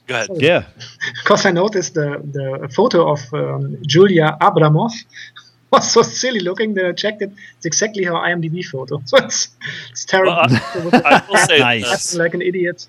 [0.07, 0.29] Go ahead.
[0.41, 0.63] Yeah.
[1.23, 4.91] Because I noticed the the photo of um, Julia Abramov
[5.71, 7.31] was so silly looking that I checked it.
[7.57, 9.01] It's exactly her IMDb photo.
[9.05, 9.49] So it's
[9.91, 10.33] it's terrible.
[10.35, 12.15] Well, I- I will say Nice.
[12.15, 12.87] like an idiot.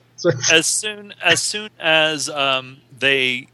[0.52, 3.48] As soon as soon as um, they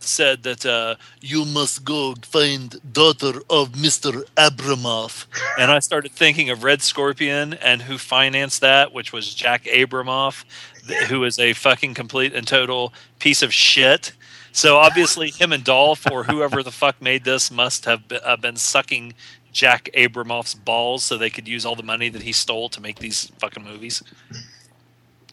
[0.00, 4.22] said that uh, You must go find daughter of Mr.
[4.36, 5.26] Abramoff.
[5.58, 10.44] and I started thinking of Red Scorpion and who financed that, which was Jack Abramoff,
[10.86, 14.12] th- who is a fucking complete and total piece of shit.
[14.52, 18.56] So obviously, him and Dolph or whoever the fuck made this must have uh, been
[18.56, 19.14] sucking
[19.52, 22.98] Jack Abramoff's balls so they could use all the money that he stole to make
[23.00, 24.02] these fucking movies.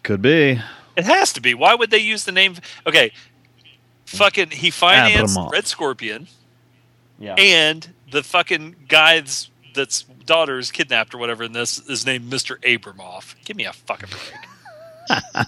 [0.05, 0.61] Could be.
[0.95, 1.55] It has to be.
[1.55, 2.55] Why would they use the name?
[2.85, 3.11] Okay,
[4.05, 5.51] fucking he financed Abramoff.
[5.51, 6.27] Red Scorpion,
[7.17, 7.33] Yeah.
[7.33, 12.57] and the fucking guy's that's daughter is kidnapped or whatever in this is named Mr.
[12.61, 13.33] Abramoff.
[13.45, 15.47] Give me a fucking break.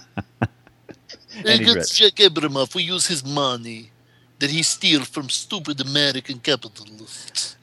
[1.44, 3.92] And he's Against Jack Abramoff, we use his money
[4.40, 7.56] that he steal from stupid American capitalists.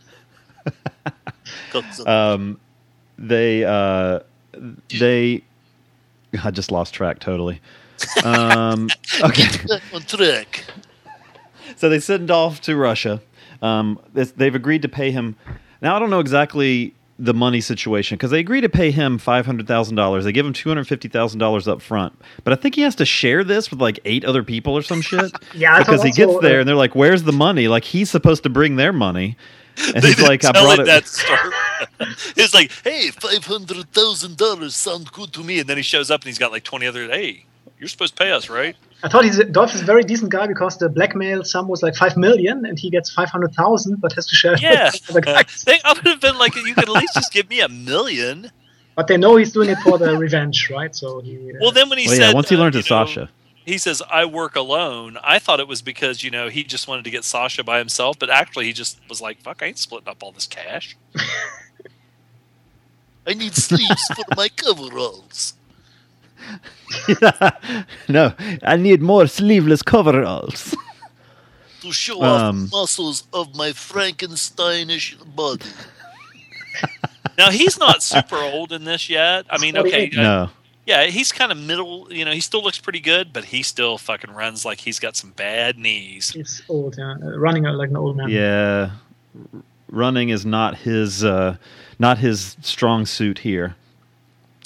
[2.06, 2.58] Um,
[3.18, 4.22] they uh,
[4.98, 5.44] they
[6.44, 7.62] I just lost track totally.
[8.26, 8.90] Um,
[9.24, 10.66] okay, Back on track.
[11.78, 13.22] so they send off to Russia.
[13.62, 15.38] Um, they've agreed to pay him.
[15.82, 19.46] Now I don't know exactly the money situation because they agree to pay him five
[19.46, 20.26] hundred thousand dollars.
[20.26, 22.14] They give him two hundred fifty thousand dollars up front,
[22.44, 25.02] but I think he has to share this with like eight other people or some
[25.02, 25.32] shit.
[25.56, 28.50] Yeah, because he gets there and they're like, "Where's the money?" Like he's supposed to
[28.50, 29.38] bring their money,
[29.94, 31.52] and They he's didn't like, "I tell brought it it." that story.
[32.36, 35.60] it's like, Hey, five hundred thousand dollars sound good to me.
[35.60, 37.08] and then he shows up and he's got like twenty other.
[37.08, 37.46] Hey,
[37.80, 38.76] You're supposed to pay us, right?
[39.04, 41.96] I thought he's Dolph is a very decent guy because the blackmail sum was like
[41.96, 44.56] five million, and he gets five hundred thousand, but has to share.
[44.58, 44.86] Yeah.
[44.92, 45.64] with the guys.
[45.66, 48.52] they, I would have been like, you could at least just give me a million.
[48.96, 50.96] But they know he's doing it for the revenge, right?
[50.96, 51.36] So he.
[51.52, 53.06] Uh, Well, then when he Well, said, yeah, once he uh, learns you it's know,
[53.06, 53.30] Sasha.
[53.66, 57.04] He says, "I work alone." I thought it was because you know he just wanted
[57.06, 60.08] to get Sasha by himself, but actually he just was like, "Fuck, I ain't splitting
[60.08, 60.96] up all this cash."
[63.28, 65.54] I need sleeves for my coveralls.
[68.08, 68.34] no,
[68.64, 70.76] I need more sleeveless coveralls.
[71.82, 75.66] to show Um, off muscles of my Frankensteinish body.
[77.38, 79.46] Now he's not super old in this yet.
[79.50, 80.50] I mean, okay, No.
[80.86, 82.08] Yeah, he's kind of middle.
[82.12, 85.16] You know, he still looks pretty good, but he still fucking runs like he's got
[85.16, 86.32] some bad knees.
[86.32, 88.30] He's old, yeah, uh, running like an old man.
[88.30, 88.92] Yeah,
[89.54, 91.58] R- running is not his uh,
[92.00, 93.76] not his strong suit here.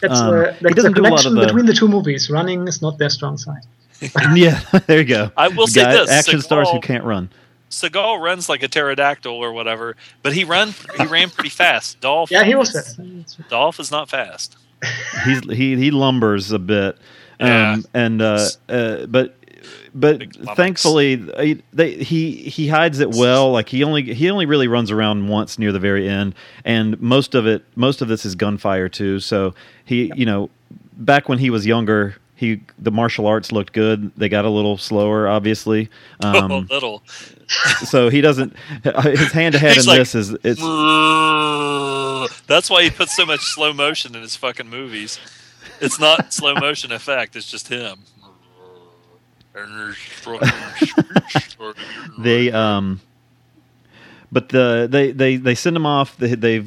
[0.01, 2.29] That's, Um, uh, that's the a lot connection the- between the two movies.
[2.29, 3.63] Running is not their strong side.
[4.33, 5.29] yeah, there you go.
[5.35, 7.29] I will say Guy- this, action stars who can't run.
[7.69, 11.99] Seagal runs like a pterodactyl or whatever, but he run he ran pretty fast.
[12.01, 12.99] Dolph, Yeah, he was fast.
[13.49, 14.57] Dolph is not fast.
[15.25, 16.95] He's he he lumbers a bit,
[17.39, 17.77] um, Yeah.
[17.93, 19.35] and uh, uh, but
[19.93, 20.23] but
[20.55, 23.51] thankfully they, they, he he hides it well.
[23.51, 27.35] Like he only he only really runs around once near the very end, and most
[27.35, 29.19] of it most of this is gunfire too.
[29.19, 29.53] So
[29.85, 30.49] he you know
[30.93, 32.15] back when he was younger.
[32.35, 34.13] He the martial arts looked good.
[34.15, 35.89] They got a little slower, obviously.
[36.23, 37.03] a Um, little.
[37.83, 38.55] so he doesn't.
[39.03, 40.61] His hand to head in like, this is it's
[42.47, 45.19] That's why he puts so much slow motion in his fucking movies.
[45.81, 47.35] It's not slow motion effect.
[47.35, 47.99] It's just him.
[52.19, 53.01] they um
[54.31, 56.59] but the they they they send him off they they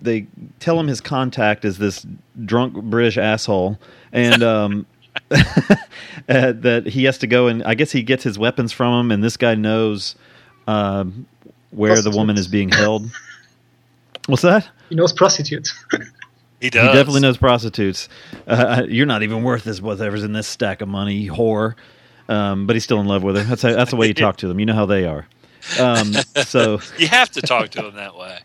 [0.00, 0.26] they
[0.58, 2.06] tell him his contact is this
[2.44, 3.78] drunk british asshole
[4.12, 4.86] and um
[5.30, 9.12] uh, that he has to go and i guess he gets his weapons from him
[9.12, 10.16] and this guy knows
[10.66, 11.26] um
[11.70, 13.10] where the woman is being held
[14.26, 15.72] what's that He knows prostitutes.
[16.60, 16.86] He does.
[16.86, 18.08] he definitely knows prostitutes.
[18.46, 21.74] Uh, you're not even worth this whatever's in this stack of money, whore.
[22.28, 23.42] Um, but he's still in love with her.
[23.42, 24.60] That's how, that's the way you talk to them.
[24.60, 25.26] You know how they are.
[25.80, 26.12] Um,
[26.44, 28.38] so, you have to talk to them that way.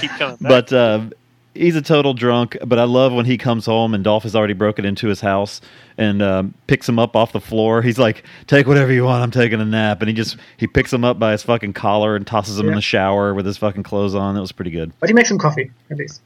[0.00, 0.48] Keep coming back.
[0.48, 1.10] but uh,
[1.54, 2.56] he's a total drunk.
[2.64, 5.60] But I love when he comes home and Dolph has already broken into his house
[5.98, 7.82] and um, picks him up off the floor.
[7.82, 9.22] He's like, "Take whatever you want.
[9.22, 12.16] I'm taking a nap." And he just he picks him up by his fucking collar
[12.16, 14.34] and tosses him in the shower with his fucking clothes on.
[14.34, 14.92] That was pretty good.
[15.00, 16.20] But he makes some coffee, at least.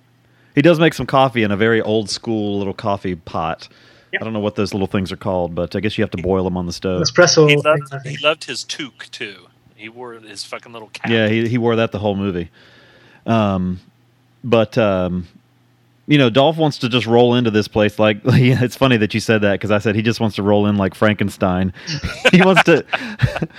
[0.54, 3.68] He does make some coffee in a very old school little coffee pot.
[4.14, 6.22] I don't know what those little things are called, but I guess you have to
[6.22, 7.02] boil them on the stove.
[7.02, 7.46] Espresso.
[7.50, 9.48] he loved, he loved his toque too.
[9.74, 11.10] He wore his fucking little cap.
[11.10, 12.50] Yeah, he he wore that the whole movie.
[13.26, 13.80] Um,
[14.46, 15.26] but um,
[16.06, 19.12] you know, Dolph wants to just roll into this place like yeah, it's funny that
[19.12, 21.72] you said that because I said he just wants to roll in like Frankenstein.
[22.32, 22.86] he wants to.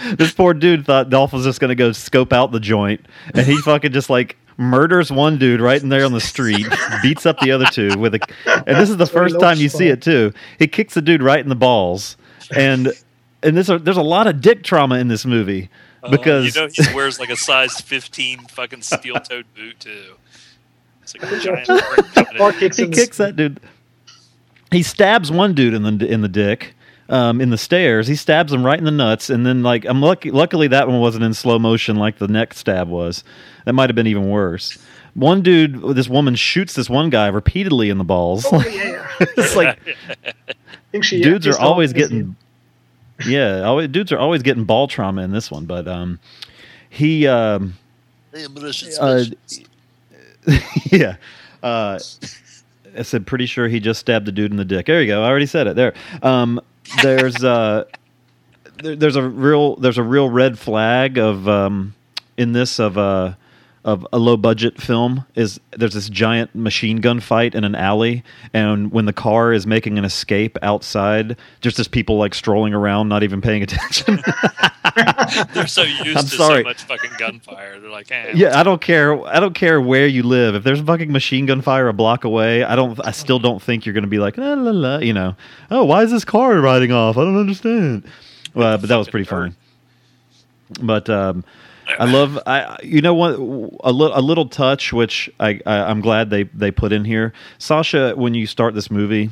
[0.18, 3.46] this poor dude thought Dolph was just going to go scope out the joint, and
[3.46, 6.66] he fucking just like murders one dude right in there on the street,
[7.04, 8.20] beats up the other two with a.
[8.66, 10.34] And this is the Very first time you see it too.
[10.58, 12.16] He kicks the dude right in the balls,
[12.56, 12.94] and
[13.44, 15.70] and this there's a lot of dick trauma in this movie
[16.02, 20.16] Uh, because you know he wears like a size fifteen fucking steel toed boot too.
[21.16, 22.60] It's like a giant brick coming Or in.
[22.60, 23.60] kicks he kicks that dude.
[24.72, 26.76] He stabs one dude in the in the dick,
[27.10, 28.08] um, in the stairs.
[28.08, 30.32] He stabs him right in the nuts, and then like I'm lucky.
[30.32, 33.24] Luckily, that one wasn't in slow motion like the neck stab was.
[33.66, 34.78] That might have been even worse.
[35.14, 38.46] One dude, this woman shoots this one guy repeatedly in the balls.
[38.52, 39.26] Oh, yeah, yeah.
[39.38, 39.80] it's like
[40.28, 40.54] I
[40.92, 42.36] think she, dudes yeah, are always always- getting
[43.26, 46.20] yeah always, dudes are always getting ball trauma in this one but um
[46.88, 47.74] he um
[48.32, 48.92] I am Russian uh,
[49.24, 49.67] specialist.
[50.92, 51.18] yeah.
[51.64, 52.00] Uh
[52.98, 54.86] i said pretty sure he just stabbed the dude in the dick.
[54.86, 55.24] There you go.
[55.24, 55.76] I already said it.
[55.76, 55.94] There.
[56.24, 56.60] Um
[57.04, 57.86] there's uh
[58.82, 61.94] there, there's a real there's a real red flag of um
[62.38, 63.34] in this of uh
[63.88, 68.22] of a low budget film is there's this giant machine gun fight in an alley
[68.54, 73.08] and when the car is making an escape outside just as people like strolling around
[73.08, 74.20] not even paying attention.
[75.54, 76.64] They're so used I'm to sorry.
[76.64, 77.80] so much fucking gunfire.
[77.80, 80.54] They're like, eh, yeah i don't care i don't care where you live.
[80.54, 83.86] If there's fucking machine gun fire a block away i don't i still don't think
[83.86, 85.34] you're gonna be like la la la you know.
[85.72, 87.16] Oh why is this car riding off?
[87.18, 88.04] I don't understand.
[88.54, 89.56] Well but that was pretty funny.
[90.82, 91.46] But um
[92.00, 96.02] I love I you know what a little a little touch which I, I I'm
[96.02, 97.34] glad they they put in here.
[97.58, 99.30] Sasha when you start this movie,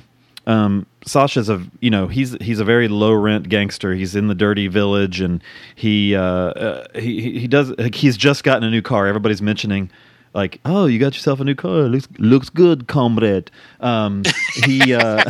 [0.48, 3.94] um, Sasha's a you know he's he's a very low rent gangster.
[3.94, 5.44] He's in the dirty village and
[5.76, 9.08] he uh, uh, he he- does he's just gotten a new car.
[9.08, 9.90] Everybody's mentioning
[10.36, 11.84] like, "Oh, you got yourself a new car.
[11.84, 13.50] Looks looks good, comrade."
[13.80, 14.24] Um,
[14.66, 15.24] he, uh,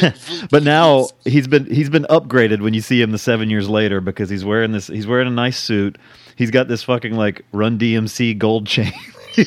[0.50, 4.00] but now he's been he's been upgraded when you see him the seven years later
[4.00, 4.88] because he's wearing this.
[4.88, 5.96] He's wearing a nice suit.
[6.36, 8.92] He's got this fucking like Run DMC gold chain.
[9.34, 9.46] he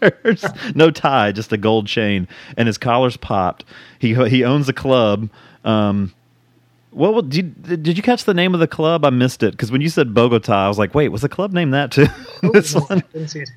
[0.00, 0.44] wears.
[0.74, 2.26] no tie, just a gold chain,
[2.56, 3.64] and his collar's popped.
[3.98, 5.28] He he owns a club.
[5.64, 6.14] Um,
[6.90, 9.04] what well, did you, did you catch the name of the club?
[9.04, 11.52] I missed it because when you said Bogota, I was like, wait, was the club
[11.52, 12.06] named that too?
[12.52, 13.50] this one, Didn't see it.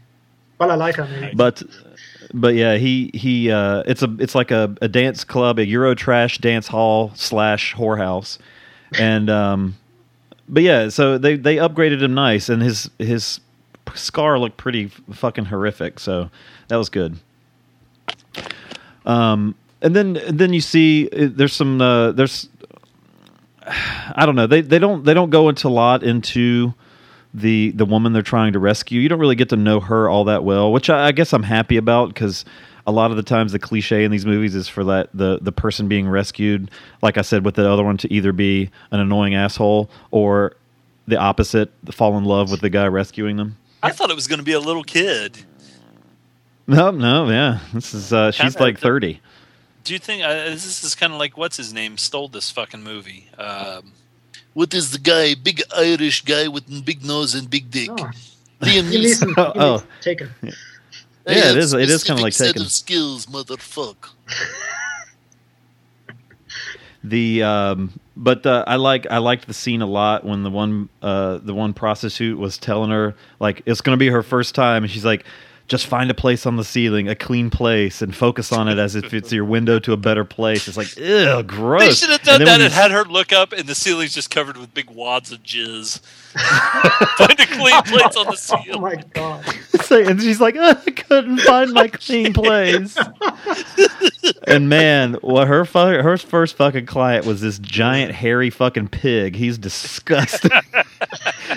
[0.59, 1.35] Balalaika, maybe.
[1.35, 1.63] but
[2.33, 5.95] but yeah, he he uh, it's a it's like a, a dance club, a Euro
[5.95, 8.37] trash dance hall slash whorehouse,
[8.97, 9.75] and um,
[10.47, 13.39] but yeah, so they they upgraded him nice, and his his
[13.95, 16.29] scar looked pretty fucking horrific, so
[16.67, 17.17] that was good.
[19.05, 22.49] Um, and then and then you see uh, there's some uh, there's
[24.15, 26.73] I don't know they they don't they don't go into a lot into
[27.33, 28.99] the the woman they're trying to rescue.
[28.99, 31.43] You don't really get to know her all that well, which I, I guess I'm
[31.43, 32.45] happy about because
[32.87, 35.51] a lot of the times the cliche in these movies is for that the the
[35.51, 36.71] person being rescued,
[37.01, 40.55] like I said with the other one, to either be an annoying asshole or
[41.07, 43.57] the opposite, fall in love with the guy rescuing them.
[43.83, 45.45] I thought it was going to be a little kid.
[46.67, 49.19] No, no, yeah, this is uh, she's like thirty.
[49.83, 52.83] Do you think uh, this is kind of like what's his name stole this fucking
[52.83, 53.27] movie?
[53.37, 53.93] Um,
[54.53, 55.33] What is the guy?
[55.33, 57.89] Big Irish guy with a big nose and big dick.
[58.63, 58.67] Oh.
[58.67, 59.33] Liam Liam Neeson.
[59.33, 59.83] Neeson, Oh, oh.
[60.01, 60.29] taken.
[60.43, 62.61] I Yeah, it is- it is kinda like set Taken.
[62.61, 64.11] of skills, motherfucker.
[67.03, 70.87] The um, but uh, I like I liked the scene a lot when the one
[71.01, 74.83] uh, the one prostitute was telling her like it's going to be her first time,
[74.83, 75.25] and she's like,
[75.71, 78.93] just find a place on the ceiling, a clean place, and focus on it as
[78.95, 80.67] if it's your window to a better place.
[80.67, 81.81] It's like, ew, gross.
[81.81, 83.73] they should have done And that when and you- had her look up, and the
[83.73, 85.99] ceiling's just covered with big wads of jizz.
[87.17, 88.69] Find a clean place on the oh ceiling.
[88.75, 89.45] Oh my god.
[89.81, 92.97] So- and she's like, I couldn't find my clean place.
[94.47, 99.35] and man, what her fu- her first fucking client was this giant hairy fucking pig.
[99.35, 100.51] He's disgusting,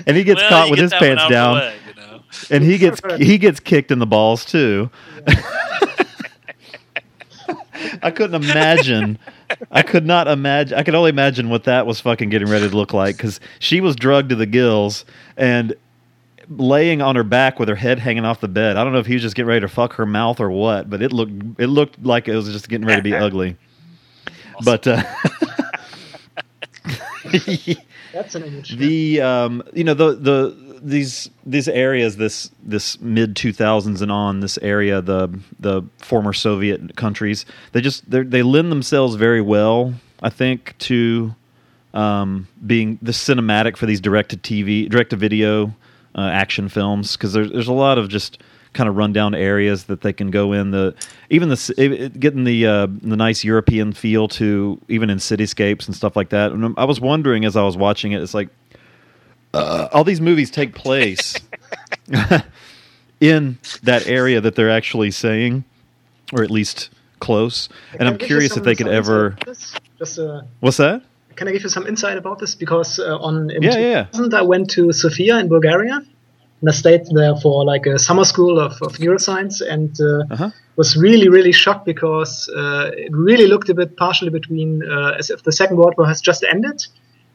[0.06, 1.94] and he gets Well, caught with get his pants out of the down, way, you
[1.94, 2.13] know?
[2.50, 4.90] And he gets he gets kicked in the balls too.
[8.02, 9.18] I couldn't imagine.
[9.70, 10.78] I could not imagine.
[10.78, 13.80] I could only imagine what that was fucking getting ready to look like because she
[13.80, 15.04] was drugged to the gills
[15.36, 15.74] and
[16.48, 18.76] laying on her back with her head hanging off the bed.
[18.76, 20.88] I don't know if he was just getting ready to fuck her mouth or what,
[20.90, 23.56] but it looked it looked like it was just getting ready to be ugly.
[24.64, 25.02] But uh,
[28.12, 28.76] That's an image.
[28.76, 34.40] the um, you know the the these these areas this this mid 2000s and on
[34.40, 40.30] this area the the former Soviet countries they just they lend themselves very well I
[40.30, 41.34] think to
[41.94, 45.74] um, being the cinematic for these direct to TV direct to video
[46.14, 48.38] uh, action films because there's there's a lot of just
[48.74, 50.94] kind of rundown areas that they can go in the
[51.30, 56.16] even the getting the uh, the nice European feel to even in cityscapes and stuff
[56.16, 56.52] like that.
[56.52, 58.48] And I was wondering as I was watching it, it's like
[59.54, 61.34] uh, all these movies take place
[63.20, 65.64] in that area that they're actually saying,
[66.32, 66.90] or at least
[67.20, 67.68] close.
[67.98, 69.36] And I'm curious if they could ever.
[69.98, 71.02] Just uh, What's that?
[71.36, 72.54] can I give you some insight about this?
[72.54, 75.94] Because uh, on in Yeah, yeah, 2000 I went to Sofia in Bulgaria,
[76.60, 80.50] and I stayed there for like a summer school of, of neuroscience, and uh, Uh-huh.
[80.76, 85.30] was really really shocked because uh, it really looked a bit partially between uh, as
[85.30, 86.78] if the Second World War has just ended,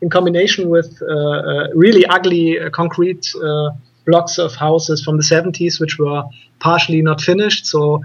[0.01, 3.69] in combination with uh, uh, really ugly uh, concrete uh,
[4.05, 6.23] blocks of houses from the 70s, which were
[6.59, 7.65] partially not finished.
[7.65, 8.01] So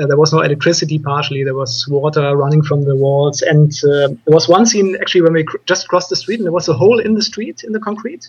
[0.00, 0.98] uh, there was no electricity.
[0.98, 5.22] Partially there was water running from the walls, and uh, there was one scene actually
[5.22, 7.64] when we cr- just crossed the street, and there was a hole in the street
[7.64, 8.28] in the concrete.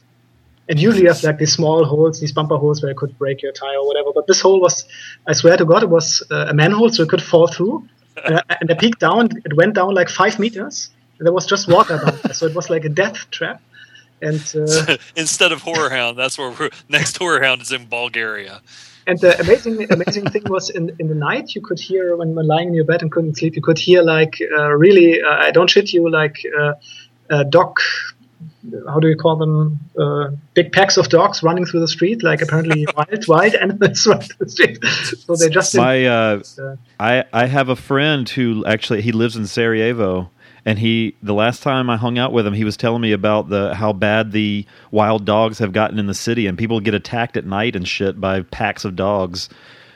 [0.69, 3.41] And usually you have like these small holes, these bumper holes where you could break
[3.41, 4.09] your tire or whatever.
[4.13, 4.85] But this hole was,
[5.25, 7.88] I swear to God, it was uh, a manhole, so it could fall through.
[8.25, 10.89] and, I- and I peeked down, it went down like five meters.
[11.18, 13.61] And there was just water down there, so it was like a death trap.
[14.22, 18.61] And uh, Instead of Horror Hound, that's where we're next Horror Hound is in Bulgaria.
[19.06, 22.45] And the amazing, amazing thing was in, in the night you could hear when, when
[22.45, 25.52] lying in your bed and couldn't sleep, you could hear like uh, really, uh, I
[25.52, 26.73] don't shit you, like uh,
[27.30, 27.80] uh, dog,
[28.88, 29.80] how do you call them?
[29.98, 34.27] Uh, big packs of dogs running through the street, like apparently wild, wild animals running
[34.27, 34.85] through the street.
[34.85, 39.35] So they just My uh, uh, I I have a friend who actually he lives
[39.35, 40.30] in Sarajevo,
[40.68, 43.48] and he the last time I hung out with him, he was telling me about
[43.48, 47.38] the how bad the wild dogs have gotten in the city, and people get attacked
[47.38, 49.48] at night and shit by packs of dogs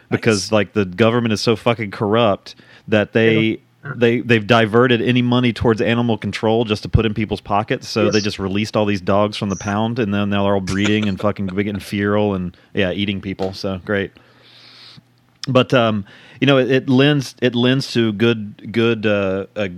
[0.09, 2.55] because like the government is so fucking corrupt
[2.87, 7.41] that they they they've diverted any money towards animal control just to put in people's
[7.41, 7.89] pockets.
[7.89, 8.13] So Yes.
[8.13, 11.19] they just released all these dogs from the pound, and then they're all breeding and
[11.19, 13.51] fucking getting feral and yeah, eating people.
[13.51, 14.11] So great.
[15.49, 16.05] But um,
[16.39, 19.69] you know, it, it lends it lends to good good uh, a,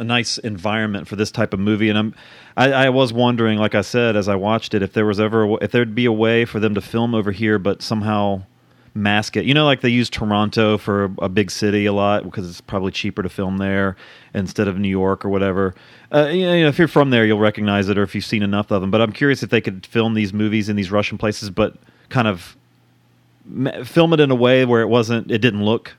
[0.00, 1.88] a nice environment for this type of movie.
[1.88, 2.14] And I'm
[2.56, 5.58] I, I was wondering, like I said, as I watched it, if there was ever
[5.62, 8.42] if there'd be a way for them to film over here, but somehow
[8.94, 9.44] mask it.
[9.44, 12.90] You know, like they use Toronto for a, big city a lot because it's probably
[12.90, 13.96] cheaper to film there
[14.34, 15.74] instead of New York or whatever.
[16.12, 18.70] Uh, you know, if you're from there, you'll recognize it, or if you've seen enough
[18.70, 18.90] of them.
[18.90, 21.76] But I'm curious if they could film these movies in these Russian places, but
[22.08, 22.56] kind of
[23.84, 25.94] film it in a way where it wasn't, it didn't look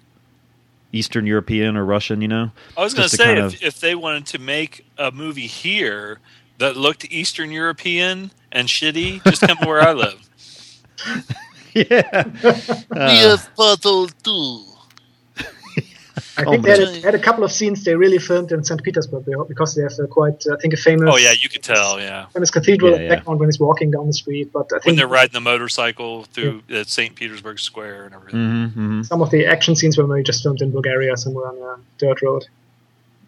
[0.93, 2.21] Eastern European or Russian.
[2.21, 5.11] You know, I was going to say, kind if, if they wanted to make a
[5.11, 6.19] movie here
[6.57, 10.29] that looked Eastern European and shitty, just come to where I live.
[11.73, 12.23] yeah.
[12.43, 14.70] we Uh, have pothole too.
[16.37, 18.63] I Oh, think they had, a, had a couple of scenes they really filmed in
[18.63, 18.81] St.
[18.81, 21.99] Petersburg because they have uh, quite, I think, a famous, Oh yeah, you could tell.
[21.99, 23.09] Yeah, famous cathedral Yeah, in yeah.
[23.15, 24.51] background when he's walking down the street.
[24.53, 27.13] But I when think they're riding the motorcycle through uh, St.
[27.15, 28.39] Petersburg Square and everything.
[28.39, 29.05] mhm, mhm.
[29.05, 32.21] some of the action scenes were maybe just filmed in Bulgaria somewhere on a dirt
[32.21, 32.45] road.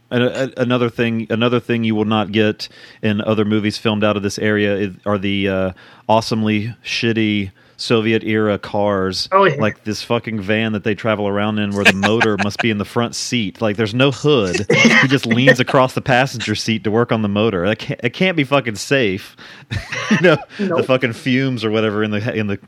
[0.09, 2.69] And a, a- another thing, another thing you will not get
[3.01, 5.71] in other movies filmed out of this area is, are the uh,
[6.07, 9.27] awesomely shitty Soviet era cars.
[9.31, 9.55] Oh, yeah.
[9.55, 12.77] Like this fucking van that they travel around in, where the motor must be in
[12.77, 13.61] the front seat.
[13.61, 14.65] Like there's no hood.
[14.71, 17.67] he just leans across the passenger seat to work on the motor.
[17.67, 19.35] That can't, it can't be fucking safe.
[20.11, 22.59] you know, the fucking fumes or whatever in the in the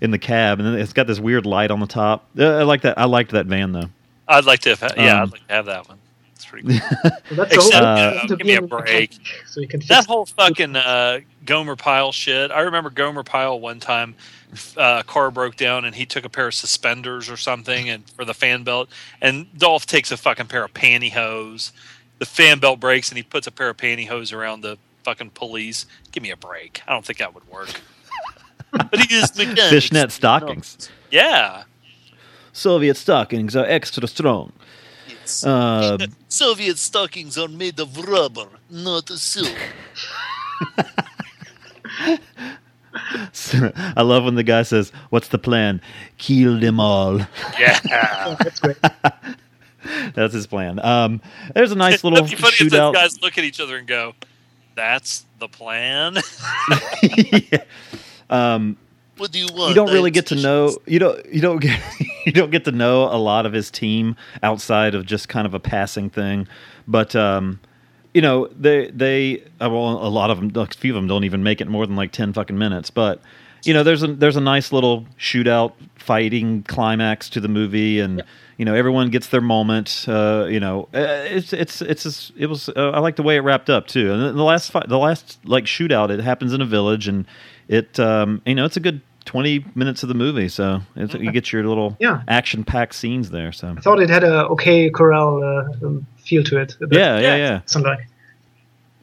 [0.00, 2.26] in the cab, and then it's got this weird light on the top.
[2.38, 2.98] Uh, I like that.
[2.98, 3.88] I liked that van though.
[4.26, 5.98] I'd like to have, yeah, Um, I'd like to have that one.
[6.34, 6.88] It's pretty cool.
[7.28, 9.12] So that's Except, the uh, give me a break.
[9.46, 12.50] So you can fix that whole fucking uh, Gomer Pyle shit.
[12.50, 14.14] I remember Gomer Pyle one time.
[14.76, 18.24] Uh, car broke down and he took a pair of suspenders or something and for
[18.24, 18.88] the fan belt
[19.20, 21.72] and Dolph takes a fucking pair of pantyhose
[22.18, 25.86] the fan belt breaks and he puts a pair of pantyhose around the fucking pulleys
[26.12, 27.80] give me a break I don't think that would work
[28.72, 29.70] But he is mechanic.
[29.70, 30.90] Fishnet stockings.
[31.10, 31.64] yeah
[32.52, 34.52] Soviet stockings are extra strong.
[35.44, 35.98] Uh,
[36.28, 39.56] Soviet stockings are made of rubber, not silk.
[42.94, 45.80] I love when the guy says, "What's the plan?
[46.18, 47.18] Kill them all."
[47.58, 48.76] yeah That's great.
[50.14, 50.78] That's his plan.
[50.84, 51.20] Um,
[51.54, 53.86] there's a nice little That'd be funny if those guys look at each other and
[53.86, 54.14] go
[54.74, 56.16] that's the plan
[58.30, 58.76] um,
[59.16, 59.70] What do you want?
[59.70, 61.80] you don't really get to know you don't you don't get
[62.26, 65.54] you don't get to know a lot of his team outside of just kind of
[65.54, 66.48] a passing thing,
[66.88, 67.60] but um,
[68.14, 71.24] you know they they uh, well a lot of them a few of them don't
[71.24, 73.20] even make it more than like ten fucking minutes, but
[73.64, 78.22] you know there's a there's a nice little shootout fighting climax to the movie and.
[78.56, 80.04] You know, everyone gets their moment.
[80.06, 82.68] Uh, you know, uh, it's it's it's it was.
[82.68, 84.12] Uh, I like the way it wrapped up too.
[84.12, 87.26] And the last fight, the last like shootout, it happens in a village, and
[87.66, 90.48] it um, you know it's a good twenty minutes of the movie.
[90.48, 92.22] So it's, you get your little Yeah.
[92.28, 93.52] action packed scenes there.
[93.52, 96.76] So I thought it had a OK Corral uh, um, feel to it.
[96.90, 97.60] yeah, yeah, yeah.
[97.66, 98.06] Something like.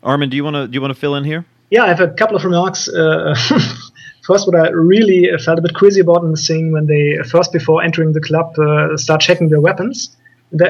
[0.04, 1.46] Armin, do you want to do you want to fill in here?
[1.70, 2.88] Yeah, I have a couple of remarks.
[2.90, 3.36] Uh,
[4.24, 7.54] first, what I really felt a bit crazy about in the scene when they first,
[7.54, 10.16] before entering the club, uh, start checking their weapons.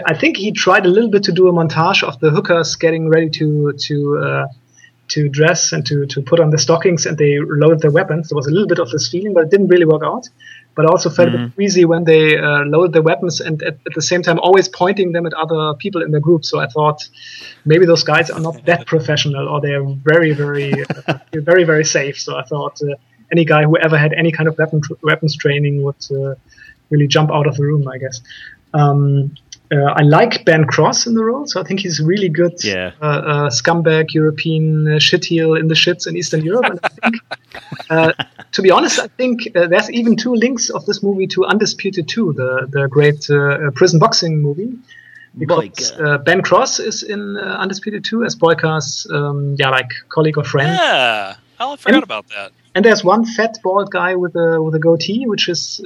[0.05, 3.09] I think he tried a little bit to do a montage of the hookers getting
[3.09, 4.47] ready to to uh,
[5.13, 8.29] to dress and to, to put on the stockings, and they loaded their weapons.
[8.29, 10.27] There was a little bit of this feeling, but it didn't really work out.
[10.73, 13.73] But I also felt a bit queasy when they uh, loaded their weapons and at,
[13.85, 16.45] at the same time always pointing them at other people in the group.
[16.45, 17.07] So I thought
[17.65, 20.73] maybe those guys are not that professional or they're very, very,
[21.07, 22.17] uh, very, very safe.
[22.19, 22.95] So I thought uh,
[23.33, 26.35] any guy who ever had any kind of weapon weapons training would uh,
[26.89, 28.21] really jump out of the room, I guess.
[28.73, 29.35] Um,
[29.71, 32.63] uh, I like Ben Cross in the role, so I think he's really good.
[32.63, 32.91] Yeah.
[33.01, 36.65] Uh, uh, scumbag European uh, shitheel in the shits in Eastern Europe.
[36.65, 37.15] And I think,
[37.89, 38.13] uh,
[38.51, 42.07] to be honest, I think uh, there's even two links of this movie to Undisputed
[42.07, 44.77] 2, the the great uh, prison boxing movie.
[45.37, 50.37] Because uh, Ben Cross is in uh, Undisputed 2 as Boyka's, um, yeah, like colleague
[50.37, 50.67] or friend.
[50.67, 54.79] yeah I forgot about that And there's one fat bald guy with a with a
[54.79, 55.79] goatee, which is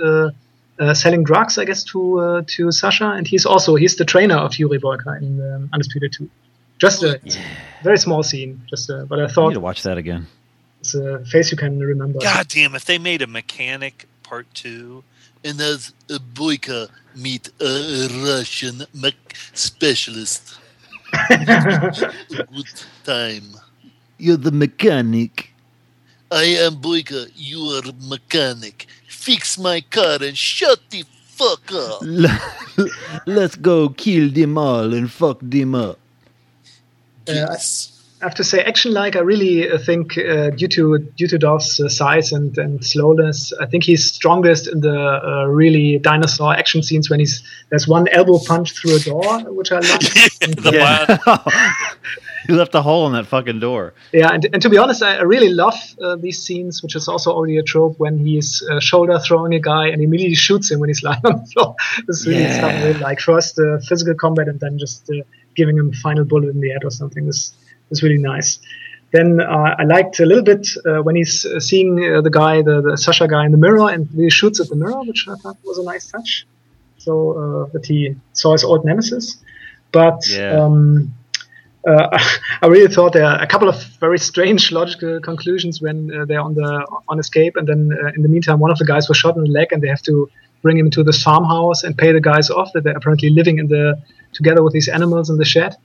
[0.80, 4.06] uh, uh, selling drugs, I guess, to uh, to Sasha, and he's also he's the
[4.06, 6.30] trainer of Yuri Boyka in um, Undisputed Two.
[6.78, 7.20] Just a
[7.84, 10.28] very small scene, just uh, but I I need thought to watch that again.
[10.82, 12.20] it's a face you can remember.
[12.20, 12.76] God damn!
[12.76, 15.04] If they made a mechanic part two,
[15.44, 19.16] And as a Boyka meet a Russian mech
[19.54, 20.60] specialist.
[21.30, 23.44] good time.
[24.18, 25.54] You're the mechanic.
[26.32, 28.88] I am Boyka, you are mechanic.
[29.26, 32.02] Fix my car and shut the fuck up.
[33.26, 35.98] Let's go kill them all and fuck them up.
[37.28, 37.58] Uh, I
[38.22, 41.80] have to say, action like I really uh, think uh, due to due to Dolph's
[41.80, 46.82] uh, size and, and slowness, I think he's strongest in the uh, really dinosaur action
[46.82, 50.02] scenes when he's there's one elbow punch through a door, which I love.
[50.74, 51.18] Yeah.
[52.48, 53.94] he left a hole in that fucking door.
[54.14, 57.08] Yeah, and, and to be honest, I, I really love uh, these scenes, which is
[57.08, 60.80] also already a trope when he's uh, shoulder throwing a guy and immediately shoots him
[60.80, 61.76] when he's lying on the floor.
[62.08, 62.58] This really Yeah.
[62.92, 63.20] stuff like.
[63.20, 65.24] First uh, physical combat and then just uh,
[65.56, 67.26] giving him a final bullet in the head or something.
[67.26, 67.54] This
[67.92, 68.60] is really nice.
[69.12, 72.62] Then uh, I liked a little bit uh, when he's uh, seeing uh, the guy,
[72.62, 75.36] the, the Sasha guy in the mirror, and he shoots at the mirror, which I
[75.36, 76.46] thought was a nice touch.
[76.98, 77.32] So
[77.68, 79.38] uh, that he saw his old nemesis.
[79.92, 80.60] But Yeah.
[80.60, 81.14] um,
[81.88, 82.20] uh,
[82.62, 86.42] I really thought there are a couple of very strange logical conclusions when uh, they're
[86.42, 89.18] on the on escape, and then uh, in the meantime, one of the guys was
[89.18, 90.30] shot in the leg, and they have to
[90.62, 93.68] bring him to this farmhouse and pay the guys off that they're apparently living in
[93.68, 94.02] the
[94.34, 95.76] together with these animals in the shed.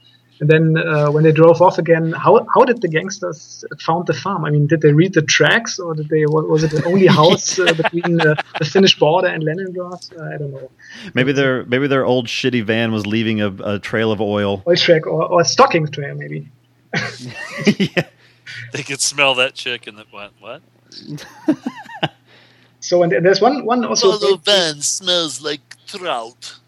[0.41, 4.13] And then uh, when they drove off again, how how did the gangsters found the
[4.13, 4.43] farm?
[4.43, 7.07] I mean, did they read the tracks, or did they was, was it the only
[7.21, 10.03] house uh, between uh, the Finnish border and Leningrad?
[10.17, 10.71] Uh, I don't know.
[11.13, 14.63] Maybe their maybe their old shitty van was leaving a, a trail of oil.
[14.67, 16.49] Oil track or, or a stocking trail, maybe.
[17.67, 18.07] yeah.
[18.73, 20.31] They could smell that chick and the what?
[20.39, 20.61] What?
[22.81, 24.17] So and there's one one also.
[24.17, 26.59] Follow van smells like trout.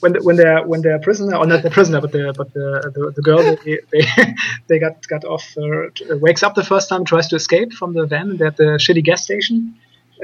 [0.00, 2.66] When the, when they're when they're prisoner or not the prisoner but the but the
[2.94, 4.02] the, the girl they, they
[4.68, 8.06] they got got off uh, wakes up the first time tries to escape from the
[8.06, 9.74] van they're at the shitty gas station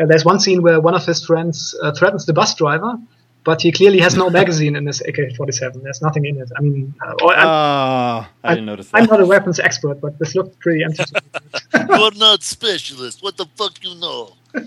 [0.01, 2.96] uh, there's one scene where one of his friends uh, threatens the bus driver
[3.44, 6.94] but he clearly has no magazine in his AK-47 there's nothing in it I mean
[7.05, 9.02] uh, or- I'm, Ah, I didn't notice That.
[9.02, 11.20] I'm not a weapons expert but this looked pretty empty to me.
[11.98, 13.22] You're not specialist.
[13.22, 14.32] What the fuck you know?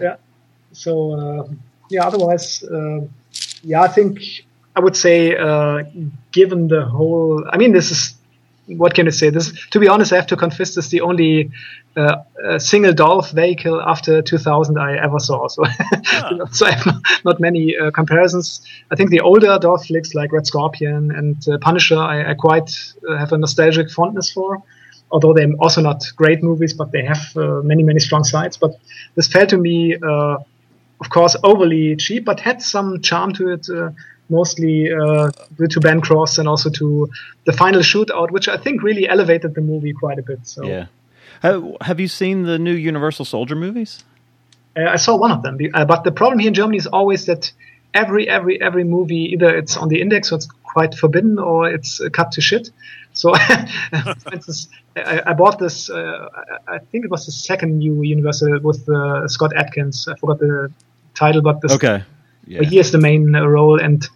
[0.00, 0.16] yeah.
[0.72, 1.48] So uh,
[1.88, 3.00] yeah, otherwise, uh,
[3.62, 4.20] yeah, I think
[4.76, 5.82] I would say, uh,
[6.32, 8.18] given the whole, I mean, this is
[8.76, 9.30] what can I say?
[9.30, 11.50] This, to be honest, I have to confess, this is the only
[11.96, 12.16] uh,
[12.58, 15.48] single Dolph vehicle after 2000 I ever saw.
[15.48, 15.64] So,
[16.52, 18.60] so I have not, not many uh, comparisons.
[18.90, 22.70] I think the older Dolph flicks like Red Scorpion and uh, Punisher, I, I quite
[23.08, 24.62] uh, have a nostalgic fondness for.
[25.10, 28.58] Although they're also not great movies, but they have uh, many, many strong sides.
[28.58, 28.72] But
[29.14, 30.36] this felt to me, uh,
[31.00, 33.68] of course, overly cheap, but had some charm to it.
[33.68, 33.90] Uh,
[34.30, 37.08] mostly uh, due to Ben Cross and also to
[37.46, 40.40] the final shootout, which I think really elevated the movie quite a bit.
[40.42, 40.86] So Yeah.
[41.42, 44.04] Have, you seen the new Universal Soldier movies?
[44.76, 45.58] uh, I saw one of them.
[45.72, 47.52] Uh, but the problem here in Germany is always that
[47.94, 52.00] every every every movie either it's on the index or it's quite forbidden or it's
[52.00, 52.70] uh, cut to shit.
[53.12, 53.34] So,
[54.20, 55.90] for instance, I, I bought this.
[55.90, 56.28] Uh,
[56.68, 60.08] I I think it was the second new Universal with uh, Scott Adkins.
[60.08, 60.72] I forgot the
[61.18, 61.98] title, but this, Okay.
[62.58, 64.08] but he is the main uh, role and.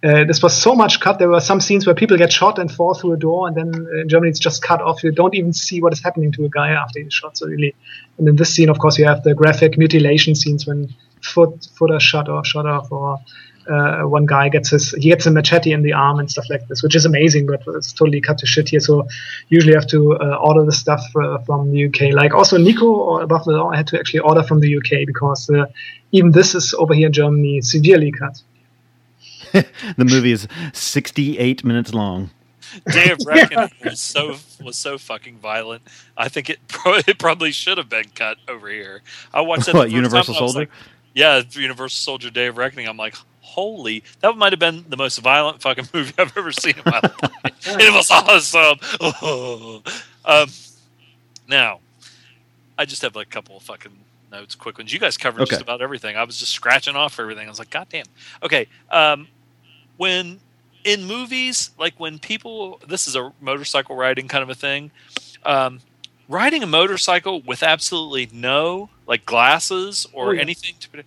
[0.00, 1.18] Uh, this was so much cut.
[1.18, 3.70] There were some scenes where people get shot and fall through a door, and then
[3.74, 5.02] uh, in Germany it's just cut off.
[5.02, 7.36] You don't even see what is happening to a guy after he's shot.
[7.36, 7.74] So really,
[8.16, 11.90] and in this scene, of course, you have the graphic mutilation scenes when foot foot
[11.90, 13.18] are shot off, shot off, or
[13.68, 16.66] uh, one guy gets his he gets a machete in the arm and stuff like
[16.68, 18.80] this, which is amazing, but it's totally cut to shit here.
[18.80, 19.06] So
[19.48, 22.14] usually I have to uh, order the stuff uh, from the UK.
[22.14, 25.06] Like also Nico or Above the Law, I had to actually order from the UK
[25.06, 25.66] because uh,
[26.12, 28.42] even this is over here in Germany severely cut.
[29.96, 32.30] the movie is 68 minutes long.
[32.92, 35.82] Day of Reckoning was so was so fucking violent.
[36.16, 39.02] I think it pro- it probably should have been cut over here.
[39.32, 39.74] I watched it.
[39.74, 40.58] What, Universal I Soldier?
[40.60, 40.70] like-
[41.14, 42.86] yeah, Universal Soldier: Day of Reckoning.
[42.86, 43.16] I'm like,
[43.48, 47.00] holy, that might have been the most violent fucking movie I've ever seen in my
[47.02, 47.52] life.
[47.66, 49.82] it was awesome.
[50.24, 50.48] um,
[51.48, 51.80] now,
[52.76, 53.92] I just have like a couple of fucking
[54.30, 54.92] notes, quick ones.
[54.92, 56.16] You guys covered just about everything.
[56.16, 57.46] I was just scratching off everything.
[57.46, 58.04] I was like, God damn.
[58.42, 58.68] Okay.
[58.90, 59.28] Um,
[59.96, 60.40] when
[60.84, 64.90] in movies, like when people, this is a motorcycle riding kind of a thing.
[65.44, 65.80] Um,
[66.28, 70.42] riding a motorcycle with absolutely no like glasses or Oh, yeah.
[70.42, 71.02] anything to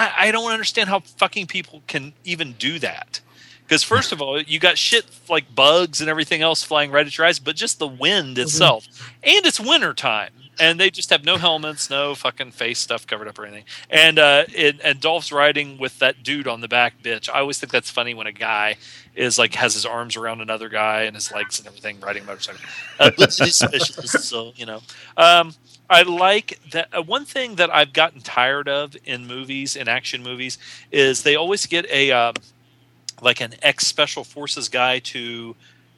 [0.00, 3.20] I, I don't understand how fucking people can even do that.
[3.62, 7.16] Because first of all, you got shit like bugs and everything else flying right at
[7.16, 8.88] your eyes, but just the wind itself,
[9.22, 13.28] and it's winter time, and they just have no helmets, no fucking face stuff covered
[13.28, 13.66] up or anything.
[13.88, 17.28] And uh, it, and Dolph's riding with that dude on the back, bitch.
[17.28, 18.74] I always think that's funny when a guy
[19.14, 22.26] is like has his arms around another guy and his legs and everything riding a
[22.26, 22.60] motorcycle.
[22.98, 24.80] Uh, so you know.
[25.16, 25.54] Um,
[25.90, 26.88] I like that.
[26.96, 30.58] Uh, one thing that I've gotten tired of in movies, in action movies,
[30.92, 32.34] is they always get a um,
[33.22, 35.56] like an ex special forces guy to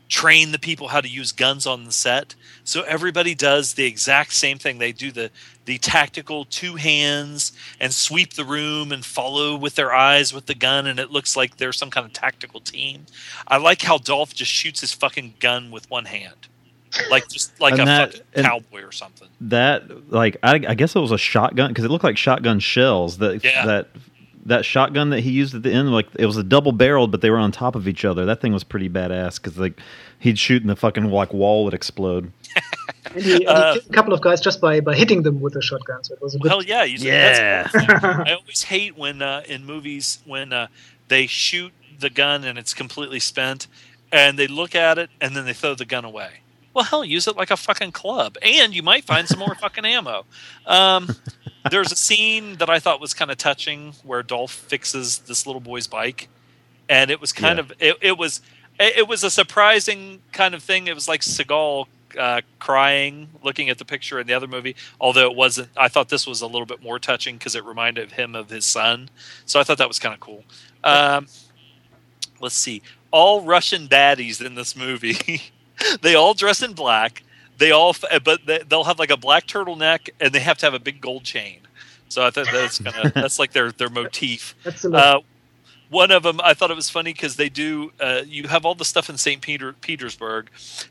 [0.08, 2.34] train the people how to use guns on the set.
[2.64, 4.78] So everybody does the exact same thing.
[4.78, 5.30] They do the
[5.66, 10.54] the tactical two hands and sweep the room and follow with their eyes with the
[10.54, 13.06] gun, and it looks like they're some kind of tactical team.
[13.48, 16.48] I like how Dolph just shoots his fucking gun with one hand,
[17.10, 19.28] like just like And a that- fucking cowboy or something.
[19.42, 23.18] That like I, I guess it was a shotgun because it looked like shotgun shells.
[23.18, 23.66] That Yeah.
[23.66, 23.88] that
[24.46, 27.20] that shotgun that he used at the end, like it was a double barreled, but
[27.20, 28.24] they were on top of each other.
[28.24, 29.78] That thing was pretty badass because like
[30.18, 32.32] he'd shoot and the fucking like wall would explode.
[33.14, 35.40] And he, and he Uh, killed a couple of guys just by, by hitting them
[35.40, 36.02] with a shotgun.
[36.04, 36.48] So it was a good.
[36.50, 37.68] Hell yeah, you Yeah.
[37.72, 40.68] That's I always hate when uh, in movies when uh,
[41.08, 43.66] they shoot the gun and it's completely spent,
[44.12, 46.40] and they look at it and then they throw the gun away.
[46.74, 49.84] Well, hell, use it like a fucking club, and you might find some more fucking
[49.84, 50.24] ammo.
[50.66, 51.08] Um,
[51.70, 55.60] there's a scene that I thought was kind of touching where Dolph fixes this little
[55.60, 56.28] boy's bike,
[56.88, 57.60] and it was kind Yeah.
[57.64, 58.40] of it, it was
[58.80, 60.86] it, it was a surprising kind of thing.
[60.86, 61.86] It was like Seagal
[62.18, 64.74] uh, crying, looking at the picture in the other movie.
[65.00, 68.12] Although it wasn't, I thought this was a little bit more touching because it reminded
[68.12, 69.10] him of his son.
[69.46, 70.44] So I thought that was kind of cool.
[70.84, 71.26] Um,
[72.40, 75.42] let's see, all Russian baddies in this movie,
[76.02, 77.22] they all dress in black.
[77.58, 77.94] They all,
[78.24, 81.00] but they, they'll have like a black turtleneck, and they have to have a big
[81.00, 81.60] gold chain.
[82.08, 84.54] So I thought that's kind of that's like their their motif.
[84.64, 84.84] That's.
[84.84, 85.20] Uh,
[85.92, 87.92] one of them, I thought it was funny because they do.
[88.00, 89.42] Uh, you have all the stuff in St.
[89.42, 90.48] Peter Petersburg,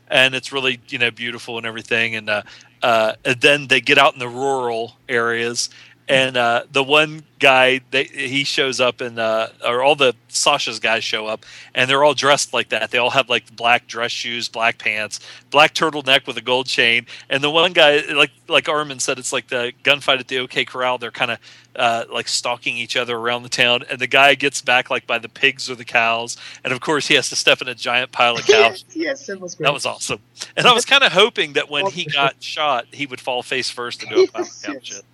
[0.08, 2.14] and it's really you know beautiful and everything.
[2.14, 2.42] And, uh,
[2.82, 5.70] uh, and then they get out in the rural areas,
[6.08, 10.78] and uh, the one guy they he shows up, and uh, or all the Sasha's
[10.78, 12.90] guys show up, and they're all dressed like that.
[12.90, 15.20] They all have like black dress shoes, black pants,
[15.50, 17.06] black turtleneck with a gold chain.
[17.30, 20.64] And the one guy, like like Armin said, it's like the gunfight at the OK
[20.64, 20.98] Corral.
[20.98, 21.38] They're kind of
[21.76, 25.18] uh, like stalking each other around the town, and the guy gets back like by
[25.18, 28.10] the pigs or the cows, and of course he has to step in a giant
[28.12, 28.84] pile of cows.
[28.88, 29.66] yes, yes, that was great.
[29.66, 30.20] That was awesome.
[30.56, 33.70] And I was kind of hoping that when he got shot, he would fall face
[33.70, 35.04] first into a pile of cow shit.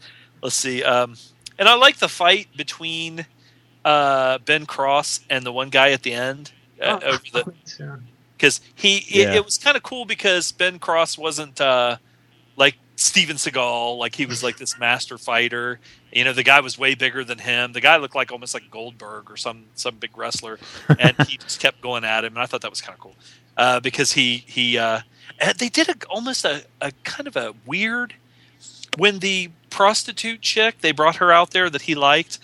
[0.42, 0.82] Let's see.
[0.82, 1.16] Um,
[1.58, 3.26] and I like the fight between
[3.84, 6.52] uh, Ben Cross and the one guy at the end.
[6.80, 7.52] Uh, over the
[8.36, 9.30] because he Yeah.
[9.30, 11.96] it, it was kind of cool because Ben Cross wasn't uh,
[12.56, 15.80] like Steven Seagal, like he was like this master fighter.
[16.12, 17.72] You know, the guy was way bigger than him.
[17.72, 20.58] The guy looked like almost like Goldberg or some some big wrestler,
[20.98, 22.34] and he just kept going at him.
[22.34, 23.16] And I thought that was kind of cool
[23.56, 25.00] uh, because he he uh,
[25.58, 28.14] they did a, almost a, a kind of a weird
[28.96, 32.38] when the prostitute chick they brought her out there that he liked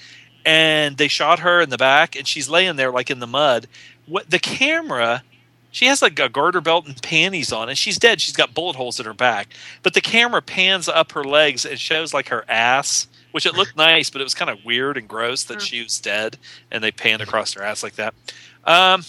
[0.45, 3.67] and they shot her in the back and she's laying there like in the mud.
[4.07, 5.23] What the camera
[5.71, 8.21] she has like a garter belt and panties on and she's dead.
[8.21, 9.49] She's got bullet holes in her back.
[9.83, 13.77] But the camera pans up her legs and shows like her ass which it looked
[13.77, 16.39] nice but it was kind of weird and gross that she was dead
[16.71, 18.15] and they panned across her ass like that.
[18.65, 19.03] Um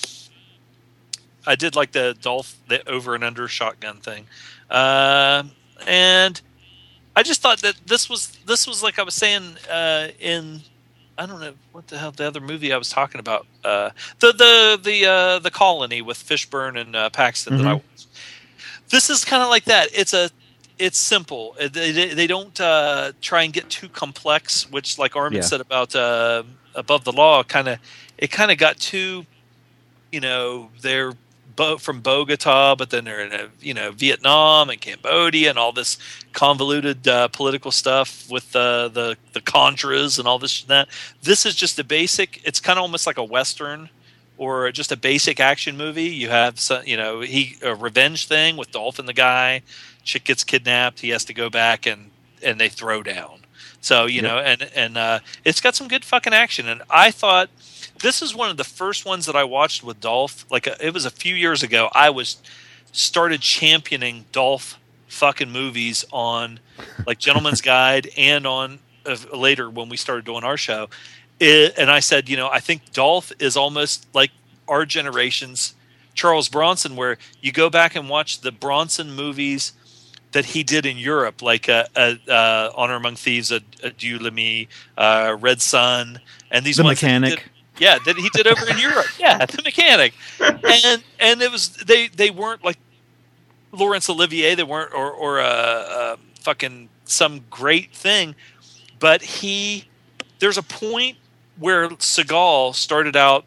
[1.47, 4.25] i did like the dolph the over and under shotgun thing.
[4.69, 5.51] Um
[5.85, 6.41] and
[7.15, 10.61] I just thought that this was this was like I was saying uh, in
[11.17, 14.31] I don't know what the hell the other movie I was talking about uh, the
[14.33, 17.81] the the uh, the colony with Fishburne and uh, Paxton that I Mhm.
[17.91, 18.07] watched.
[18.89, 19.89] This is kind of like that.
[19.93, 20.29] It's a
[20.77, 21.55] it's simple.
[21.57, 25.41] They, they, they don't uh, try and get too complex, which like Armin Yeah.
[25.43, 26.43] said about uh,
[26.75, 27.79] above the law, kind of
[28.17, 29.25] it kind of got too
[30.11, 31.13] you know they're
[31.55, 35.71] bo- from Bogota, but then they're in a, you know Vietnam and Cambodia and all
[35.71, 35.97] this
[36.36, 40.90] convoluted uh, political stuff with uh, the the Contras and all this and that.
[41.24, 42.41] This is just a basic.
[42.45, 43.90] It's kind of almost like a western
[44.38, 46.03] or just a basic action movie.
[46.10, 49.64] You have some, you know he a revenge thing with Dolph and the guy.
[50.03, 50.99] Chick gets kidnapped.
[50.99, 52.12] He has to go back and
[52.44, 53.40] and they throw down.
[53.82, 54.24] So you Yep.
[54.24, 56.68] know, and and uh, it's got some good fucking action.
[56.68, 57.49] And I thought
[58.02, 60.45] this is one of the first ones that I watched with Dolph.
[60.52, 61.90] Like uh it was a few years ago.
[61.94, 62.38] I was
[62.91, 66.60] started championing Dolph fucking movies on
[67.06, 70.90] like Gentleman's Guide and on uh, later when we started doing our show.
[71.40, 74.32] It, and I said, you know, I think Dolph is almost like
[74.68, 75.76] our generation's
[76.14, 79.73] Charles Bronson, where you go back and watch the Bronson movies
[80.32, 84.18] that he did in Europe, like uh, uh, uh, Honor Among Thieves, uh, uh, Dieu
[84.19, 84.68] l'ami,
[84.98, 86.19] uh, Red Sun,
[86.52, 87.49] and these The ones Mechanic.
[87.77, 89.06] yeah, that he did over in Europe.
[89.19, 92.77] Yeah, the mechanic, and and it was they they weren't like
[93.76, 94.56] Laurence Olivier.
[94.56, 98.35] They weren't or or uh, uh, fucking some great thing,
[98.99, 99.88] but he
[100.39, 101.18] there's a point
[101.57, 103.45] where Seagal started out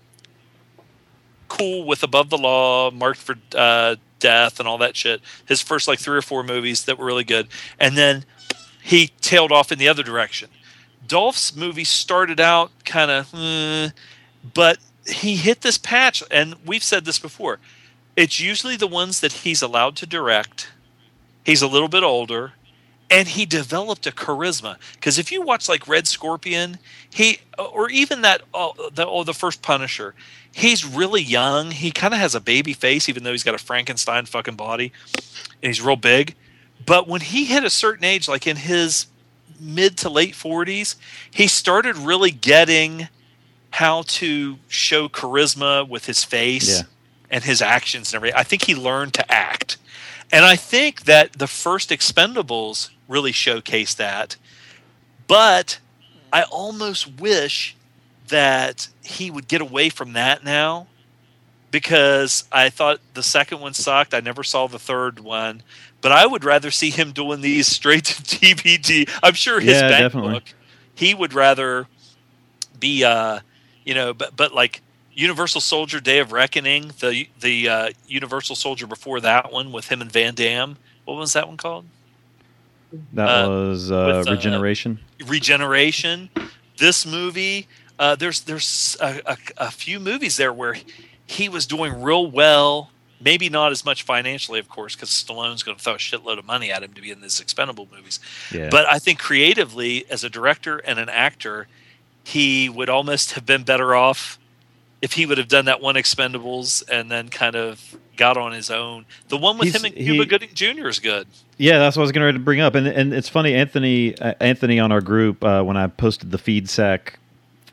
[1.48, 5.20] cool with Above the Law, Marked for uh, Death, and all that shit.
[5.46, 7.48] His first like three or four movies that were really good,
[7.78, 8.24] and then
[8.82, 10.50] he tailed off in the other direction.
[11.06, 13.92] Dolph's movie started out kind of,
[14.54, 17.58] but he hit this patch, and we've said this before.
[18.18, 20.72] It's usually the ones that he's allowed to direct.
[21.44, 22.52] He's a little bit older,
[23.08, 24.76] and he developed a charisma.
[24.94, 26.78] Because if you watch like Red Scorpion,
[27.08, 30.16] he or even that oh, the oh, the first Punisher,
[30.52, 31.70] he's really young.
[31.70, 34.92] He kind of has a baby face, even though he's got a Frankenstein fucking body,
[35.62, 36.34] and he's real big.
[36.84, 39.06] But when he hit a certain age, like in his
[39.60, 40.96] mid to late forties,
[41.30, 43.06] he started really getting
[43.70, 46.86] how to show charisma with his face Yeah.
[47.30, 48.38] And his actions and everything.
[48.38, 49.76] I think he learned to act.
[50.32, 54.36] And I think that the first Expendables really showcased that.
[55.26, 55.78] But
[56.32, 57.76] I almost wish
[58.28, 60.88] that he would get away from that now
[61.70, 64.14] because I thought the second one sucked.
[64.14, 65.62] I never saw the third one.
[66.00, 69.08] But I would rather see him doing these straight to DVD.
[69.22, 70.34] I'm sure his Yeah, bank definitely.
[70.34, 70.54] book,
[70.94, 71.86] he would rather
[72.78, 73.40] be uh
[73.84, 74.82] you know but but like
[75.18, 80.00] Universal Soldier Day of Reckoning, the the uh, Universal Soldier before that one with him
[80.00, 80.76] and Van Damme.
[81.04, 81.86] What was that one called?
[83.12, 85.00] That Uh, was uh, with, uh, Regeneration.
[85.26, 86.30] Regeneration.
[86.76, 87.66] This movie,
[87.98, 90.76] uh, there's there's a, a, a few movies there where
[91.26, 92.90] he was doing real well.
[93.20, 96.46] Maybe not as much financially, of course, because Stallone's going to throw a shitload of
[96.46, 98.20] money at him to be in these expendable movies.
[98.52, 98.68] Yeah.
[98.70, 101.66] But I think creatively, as a director and an actor,
[102.22, 104.38] he would almost have been better off
[105.02, 108.70] if he would have done that one Expendables and then kind of got on his
[108.70, 109.06] own.
[109.28, 110.88] The one with He's- him and Cuba he- Gooding Jr.
[110.88, 111.26] is good.
[111.56, 113.54] Yeah, that's what I was going to bring up, and and it's funny.
[113.54, 117.18] Anthony uh, Anthony on our group uh, when I posted the feed sack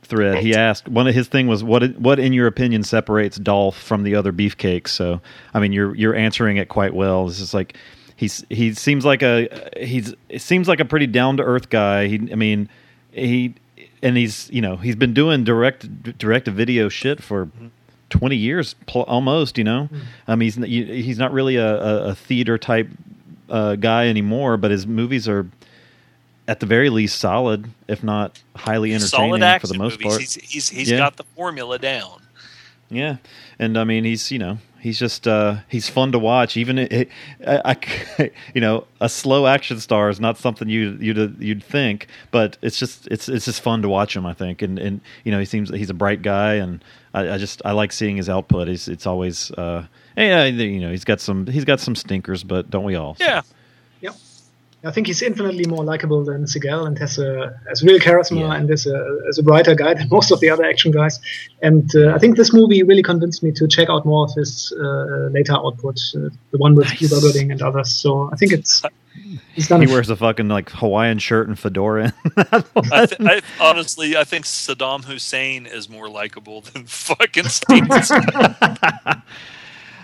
[0.02, 3.78] thread, he asked one of his thing was what what in your opinion separates Dolph
[3.78, 4.90] from the other beefcakes.
[4.90, 5.22] So
[5.54, 7.28] I mean, you're you're answering it quite well.
[7.28, 7.78] It's just like
[8.16, 9.48] he's he seems like a
[9.78, 12.08] he's it seems like a pretty down to earth guy.
[12.08, 12.70] He I mean
[13.12, 13.54] he
[14.06, 17.50] and he's you know he's been doing direct direct to video shit for.
[18.12, 19.90] 20 years pl- almost you know
[20.28, 22.88] um, he's he's not really a, a, a theater type
[23.50, 25.48] uh, guy anymore but his movies are
[26.48, 30.06] at the very least solid if not highly entertaining for the most movies.
[30.08, 30.98] part He's he's, he's Yeah.
[30.98, 32.22] got the formula down.
[32.92, 33.18] yeah,
[33.58, 36.56] and I mean he's you know he's just uh, he's fun to watch.
[36.58, 37.10] Even it, it,
[37.46, 37.76] I,
[38.20, 42.58] I- you know a slow action star is not something you you'd you'd think, but
[42.62, 44.26] it's just it's it's just fun to watch him.
[44.26, 47.38] I think, and and you know he seems he's a bright guy, and I, I
[47.38, 48.70] just I like seeing his output.
[48.70, 52.70] It's it's always uh, yeah you know he's got some he's got some stinkers, but
[52.70, 53.18] don't we all?
[53.20, 53.42] Yeah.
[54.86, 54.92] Yep.
[54.92, 58.70] I think he's infinitely more likable than Seagal and has a has real charisma and
[58.70, 61.20] is a, is a brighter guy than most of the other action guys.
[61.62, 64.72] And uh, I think this movie really convinced me to check out more of his
[64.80, 67.92] uh, later output, uh, the one with Cuba Gooding and others.
[67.92, 68.84] So I think it's
[69.54, 69.82] he's done.
[69.82, 72.14] He a- wears a fucking like Hawaiian shirt and fedora.
[72.38, 78.24] I, th- I honestly, I think Saddam Hussein is more likable than fucking Stevenson.
[78.36, 79.20] uh,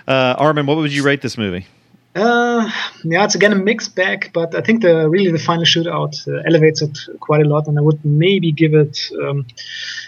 [0.07, 1.67] Armin, what would you rate this movie?
[2.13, 2.69] Uh,
[3.05, 6.41] yeah, it's again a mixed bag, but I think the really the final shootout uh,
[6.45, 9.45] elevates it quite a lot, and I would maybe give it, um,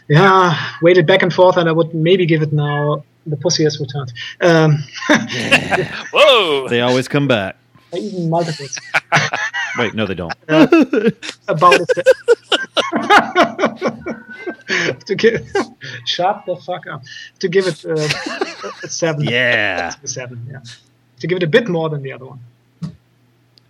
[0.09, 3.05] yeah, weighted back and forth, and I would maybe give it now.
[3.25, 4.11] The pussy has returned.
[4.41, 4.83] Um,
[6.13, 6.67] Whoa!
[6.67, 7.55] They always come back.
[7.95, 8.77] even multiples.
[9.77, 10.33] Wait, no, they don't.
[10.49, 10.67] Uh,
[11.47, 11.89] about it.
[15.05, 15.47] to give,
[16.05, 17.03] shut the fuck up.
[17.39, 19.23] To give it uh, a seven.
[19.23, 19.93] Yeah.
[20.03, 20.45] a seven.
[20.51, 20.59] Yeah.
[21.23, 22.39] To give it a bit more than the other one.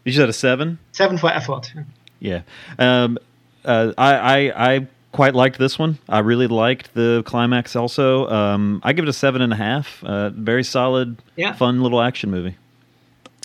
[0.06, 0.80] You said a seven.
[0.92, 1.72] Seven for effort.
[2.20, 2.42] Yeah.
[2.80, 3.20] Um,
[3.64, 6.00] uh, I, I I quite liked this one.
[6.10, 7.76] I really liked the climax.
[7.76, 10.04] Also, um, I give it a seven and a half.
[10.04, 11.54] Uh, very solid, Yeah.
[11.54, 12.56] fun little action movie.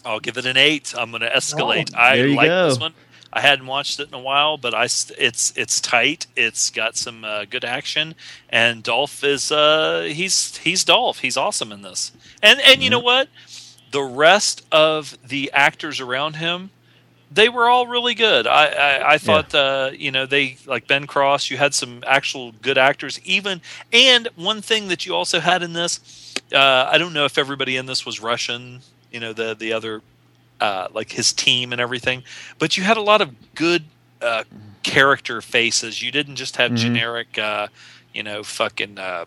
[0.06, 0.94] I'll give it an eight.
[0.96, 1.90] I'm going to escalate.
[1.94, 2.68] Oh, I there you like go.
[2.70, 2.94] this one.
[3.30, 6.26] I hadn't watched it in a while, but I it's it's tight.
[6.34, 8.14] It's got some uh, good action,
[8.48, 11.18] and Dolph is uh, he's he's Dolph.
[11.18, 12.10] He's awesome in this.
[12.42, 13.28] And and you know what?
[13.90, 16.70] The rest of the actors around him,
[17.30, 18.46] they were all really good.
[18.46, 21.50] I I, I thought uh, you know they like Ben Cross.
[21.50, 23.20] You had some actual good actors.
[23.24, 23.60] Even
[23.92, 27.76] and one thing that you also had in this, uh, I don't know if everybody
[27.76, 28.80] in this was Russian.
[29.10, 30.02] You know the the other
[30.60, 32.24] uh, like his team and everything.
[32.58, 33.84] But you had a lot of good
[34.20, 34.44] uh,
[34.82, 36.02] character faces.
[36.02, 36.76] You didn't just have Mhm.
[36.76, 37.68] generic, uh,
[38.12, 39.26] you know, fucking uh,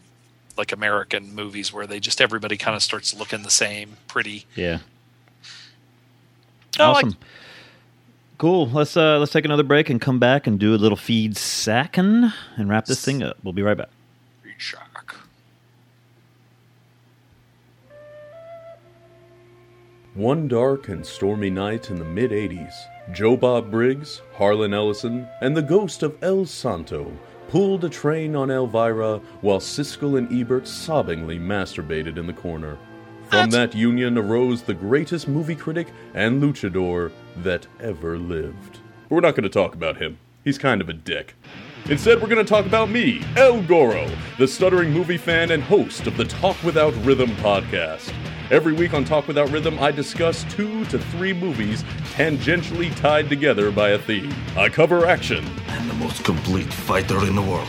[0.57, 4.45] like American movies where they just everybody kind of starts looking the same, pretty.
[4.55, 4.79] Yeah.
[6.79, 7.17] I like- Awesome.
[8.37, 8.69] Cool.
[8.69, 12.31] Let's uh let's take another break and come back and do a little feed sacking
[12.57, 13.37] and wrap this thing up.
[13.43, 13.89] We'll be right back.
[20.13, 22.73] One dark and stormy night in the mid 80s,
[23.13, 27.11] Joe Bob Briggs, Harlan Ellison, and the ghost of El Santo
[27.51, 32.77] pulled a train on Elvira while Siskel and Ebert sobbingly masturbated in the corner.
[33.29, 37.11] From that union arose the greatest movie critic and luchador
[37.43, 38.79] that ever lived.
[39.09, 40.17] But we're not going to talk about him.
[40.45, 41.35] He's kind of a dick.
[41.89, 46.07] Instead, we're going to talk about me, El Goro, the stuttering movie fan and host
[46.07, 48.13] of the Talk Without Rhythm podcast.
[48.51, 51.83] Every week on Talk Without Rhythm, I discuss two to three movies
[52.15, 54.33] tangentially tied together by a theme.
[54.57, 57.67] I cover action, I'm the most complete fighter in the world.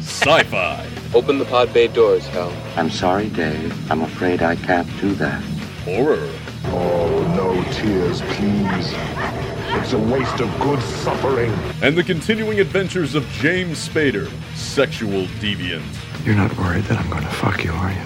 [0.00, 2.50] sci fi, Open the pod bay doors, Hal.
[2.76, 3.90] I'm sorry, Dave.
[3.90, 5.42] I'm afraid I can't do that.
[5.84, 6.30] horror,
[6.66, 8.94] Oh, no tears, please.
[9.82, 11.52] It's a waste of good suffering.
[11.82, 15.82] and the continuing adventures of James Spader, sexual deviant.
[16.24, 17.98] You're not worried that I'm going to fuck you, are you?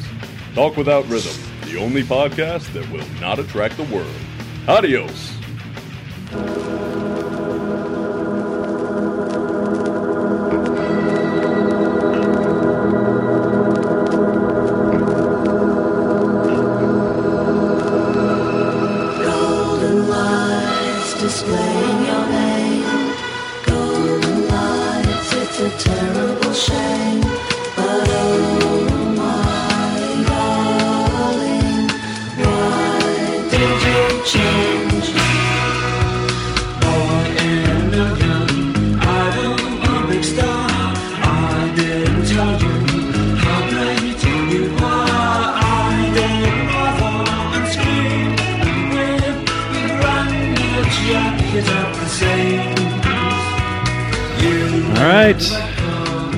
[0.55, 4.15] Talk Without Rhythm, the only podcast that will not attract the world.
[4.69, 5.33] Adios.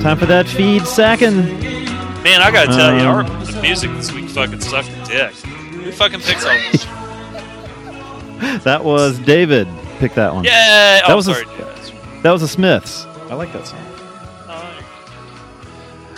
[0.07, 1.35] Time for that feed sacking.
[1.35, 5.33] Man, I gotta tell you, our Um, the music this week fucking sucked dick.
[5.33, 6.85] Who fucking picks all this?
[8.63, 9.67] That was David.
[9.99, 10.45] Pick that one.
[10.45, 10.51] Yay!
[10.51, 13.03] That Oh, was sorry, a, that was the Smiths.
[13.29, 13.85] I like that song.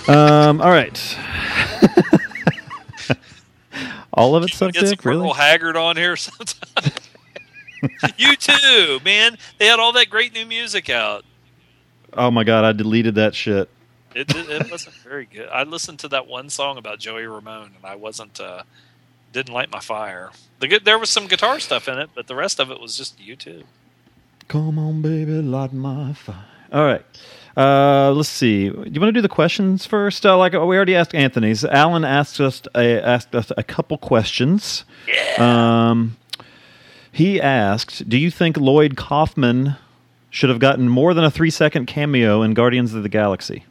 [0.08, 0.61] Um.
[0.61, 1.18] All right.
[4.14, 5.03] all of it sucked Get some dick.
[5.03, 5.24] Really?
[5.24, 6.92] Merle Haggard on here sometime.
[8.19, 9.35] you too, man.
[9.58, 11.26] They had all that great new music out.
[12.14, 12.66] Oh my god!
[12.66, 13.68] I deleted that shit.
[14.15, 15.49] It, it, it wasn't very good.
[15.49, 18.63] I listened to that one song about Joey Ramone, and I wasn't uh,
[19.31, 20.31] didn't light my fire.
[20.59, 22.97] The good there was some guitar stuff in it, but the rest of it was
[22.97, 23.63] just you too.
[24.47, 26.45] Come on, baby, light my fire.
[26.71, 27.05] All right.
[27.55, 28.69] Uh, let's see.
[28.69, 30.25] Do you want to do the questions first?
[30.25, 31.65] Uh, like we already asked Anthony's.
[31.65, 34.85] Alan asked us a, asked us a couple questions.
[35.07, 35.89] Yeah.
[35.89, 36.17] Um,
[37.11, 39.75] he asked, "Do you think Lloyd Kaufman
[40.29, 43.65] should have gotten more than a three second cameo in Guardians of the Galaxy?"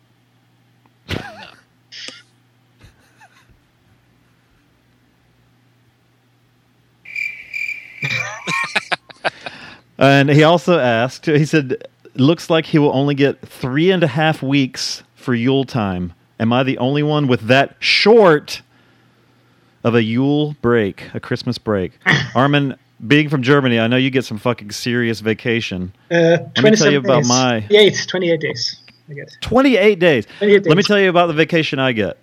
[9.98, 14.06] And he also asked, he said, looks like he will only get three and a
[14.06, 16.12] half weeks for Yule time.
[16.40, 18.62] Am I the only one with that short
[19.82, 21.92] of a Yule break, a Christmas break?
[22.34, 25.92] Armin, being from Germany, I know you get some fucking serious vacation.
[26.10, 27.28] Uh, Let me tell you about days.
[27.28, 28.80] my 28, 28 days.
[29.10, 29.36] I get.
[29.40, 30.26] 28 days.
[30.38, 32.18] 28 Let me tell you about the vacation I get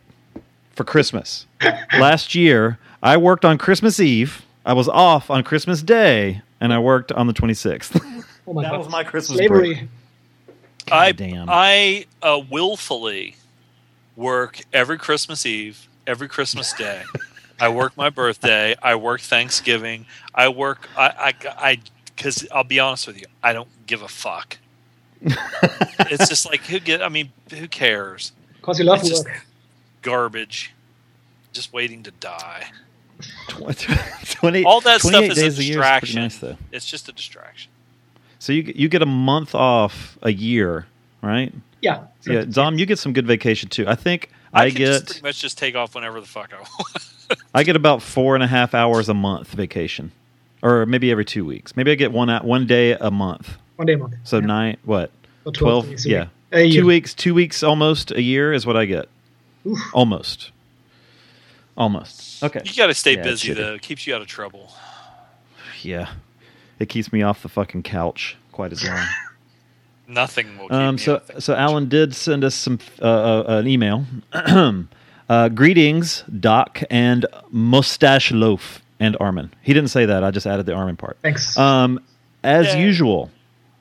[0.71, 1.45] for Christmas.
[1.97, 4.45] Last year, I worked on Christmas Eve.
[4.65, 8.01] I was off on Christmas Day, and I worked on the 26th.
[8.47, 8.77] Oh my That god.
[8.77, 9.73] was my Christmas Slavery.
[9.75, 9.89] break.
[10.91, 11.47] I damn.
[11.49, 13.37] I uh, willfully
[14.15, 17.01] work every Christmas Eve, every Christmas Day.
[17.59, 18.75] I work my birthday.
[18.83, 20.05] I work Thanksgiving.
[20.35, 20.87] I work.
[20.95, 21.77] I I I
[22.15, 24.57] because I'll be honest with you, I don't give a fuck.
[25.21, 27.01] it's just like who get.
[27.01, 28.31] I mean, who cares?
[28.61, 29.45] Because you love It's just work.
[30.03, 30.71] garbage.
[31.51, 32.65] Just waiting to die.
[33.47, 36.21] 20, All that stuff is a days a year is distraction.
[36.21, 36.57] nice, though.
[36.71, 37.71] It's just a distraction.
[38.39, 40.85] So you you get a month off a year,
[41.21, 41.53] right?
[41.81, 42.03] Yeah.
[42.27, 43.85] Yeah, Dom, you get some good vacation too.
[43.87, 46.57] I think I, can just get pretty much just take off whenever the fuck I
[46.57, 47.39] want.
[47.53, 50.11] I get about four and a half hours a month vacation,
[50.61, 51.75] or maybe every two weeks.
[51.75, 53.57] Maybe I get one out one day a month.
[53.75, 54.15] One day a month.
[54.23, 55.11] So nine what?
[55.43, 56.05] So 12 Twelve?
[56.05, 56.29] Yeah, week.
[56.51, 56.81] A year.
[56.81, 57.13] two weeks.
[57.13, 59.07] Two weeks almost a year is what I get.
[59.65, 59.79] Oof.
[59.93, 60.51] Almost.
[61.77, 62.43] Almost.
[62.43, 62.61] Okay.
[62.63, 63.55] You got to stay Yeah, busy shitty.
[63.57, 63.73] though.
[63.75, 64.71] It keeps you out of trouble.
[65.81, 66.09] Yeah,
[66.79, 69.05] it keeps me off the fucking couch quite as long.
[70.07, 73.05] Nothing will keep Um, me so, off the so Alan did send us some uh,
[73.05, 74.05] uh, an email.
[75.29, 79.51] uh, greetings, Doc and Mustache Loaf and Armin.
[79.61, 80.23] He didn't say that.
[80.23, 81.17] I just added the Armin part.
[81.21, 81.57] Thanks.
[81.57, 81.99] Um,
[82.43, 83.31] as usual,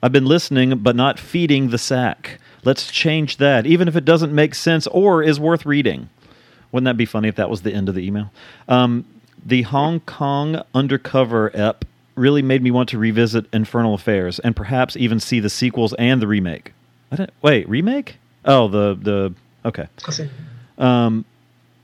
[0.03, 2.39] I've been listening but not feeding the sack.
[2.63, 6.09] Let's change that, even if it doesn't make sense or is worth reading.
[6.75, 8.33] Wouldn't that be funny if that was the end of the email?
[8.67, 9.05] Um,
[9.45, 14.97] the Hong Kong undercover ep really made me want to revisit Infernal Affairs and perhaps
[14.97, 16.73] even see the sequels and the remake.
[17.13, 18.17] I didn't, wait, remake?
[18.43, 19.87] Oh, the the okay.
[20.77, 21.23] Um,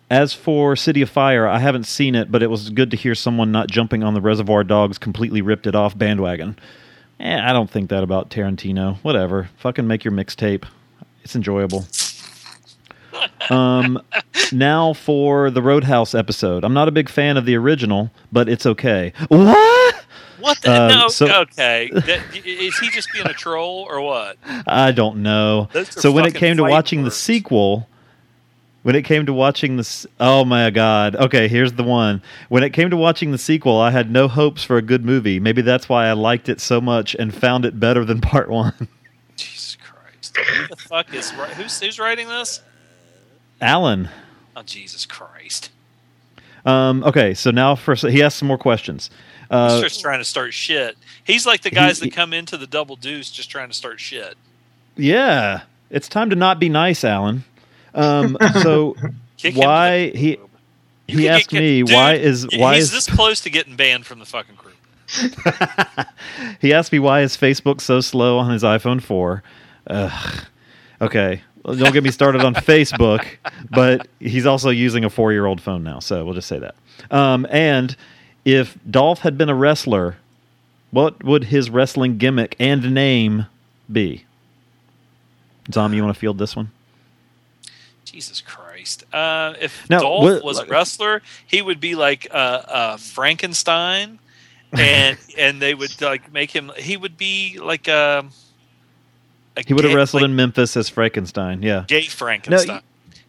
[0.10, 3.16] as for City of Fire, I haven't seen it, but it was good to hear
[3.16, 6.60] someone not jumping on the Reservoir Dogs completely ripped it off bandwagon.
[7.22, 8.98] Eh, I don't think that about Tarantino.
[9.04, 9.50] Whatever.
[9.60, 10.66] Fucking make your mixtape.
[11.24, 11.86] It's enjoyable.
[13.50, 14.02] Um,
[14.52, 16.64] now for the Roadhouse episode.
[16.64, 19.14] I'm not a big fan of the original, but it's okay.
[19.30, 19.96] What?
[20.40, 20.72] What the?
[20.72, 21.90] Uh, no, so- okay.
[21.94, 24.38] That, is he just being a troll or what?
[24.66, 25.70] I don't know.
[25.90, 27.88] So when it came to watching the sequel,
[28.84, 32.22] when it came to watching the oh my god, okay, here's the one.
[32.50, 35.40] When it came to watching the sequel, I had no hopes for a good movie.
[35.40, 38.88] Maybe that's why I liked it so much and found it better than part one.
[39.36, 40.36] Jesus Christ.
[40.38, 42.62] Who the fuck is who's who's writing this?
[43.62, 44.10] Alan.
[44.56, 45.70] Oh Jesus Christ!
[46.66, 49.10] Um, okay, so now for he has some more questions.
[49.50, 50.98] Uh, He's just trying to start shit.
[51.24, 54.00] He's like the guys he- that come into the double deuce just trying to start
[54.00, 54.36] shit.
[54.96, 57.44] yeah, it's time to not be nice, Alan.
[57.94, 58.96] Um, so
[59.38, 60.38] Kick why he
[61.08, 63.76] You he asked get- me Dude, why is why he's is this close to getting
[63.76, 64.76] banned from the fucking group?
[66.62, 69.44] He asked me why is Facebook so slow on his iPhone 4.
[69.88, 70.46] Ugh.
[71.02, 73.26] Okay, well, don't get me started on Facebook,
[73.70, 76.76] but he's also using a four-year-old phone now, so we'll just say that.
[77.10, 77.96] Um, and
[78.46, 80.18] if Dolph had been a wrestler,
[80.92, 83.46] what would his wrestling gimmick and name
[83.92, 84.26] be?
[85.72, 86.72] Zom, you want to field this one?
[88.06, 89.04] Jesus Christ!
[89.14, 94.20] Uh, if Now, Dolph what- was a wrestler, he would be like uh, uh, Frankenstein,
[94.74, 96.72] and and they would like make him.
[96.78, 98.26] He would be like a, a
[99.68, 101.62] He would have wrestled like in Memphis as Frankenstein.
[101.62, 102.82] Yeah, gay Frankenstein.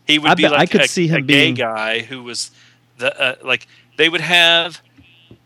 [0.06, 2.22] he would I be bet- I could a, see him a gay being- guy who
[2.22, 2.50] was
[2.98, 4.80] the uh, like they would have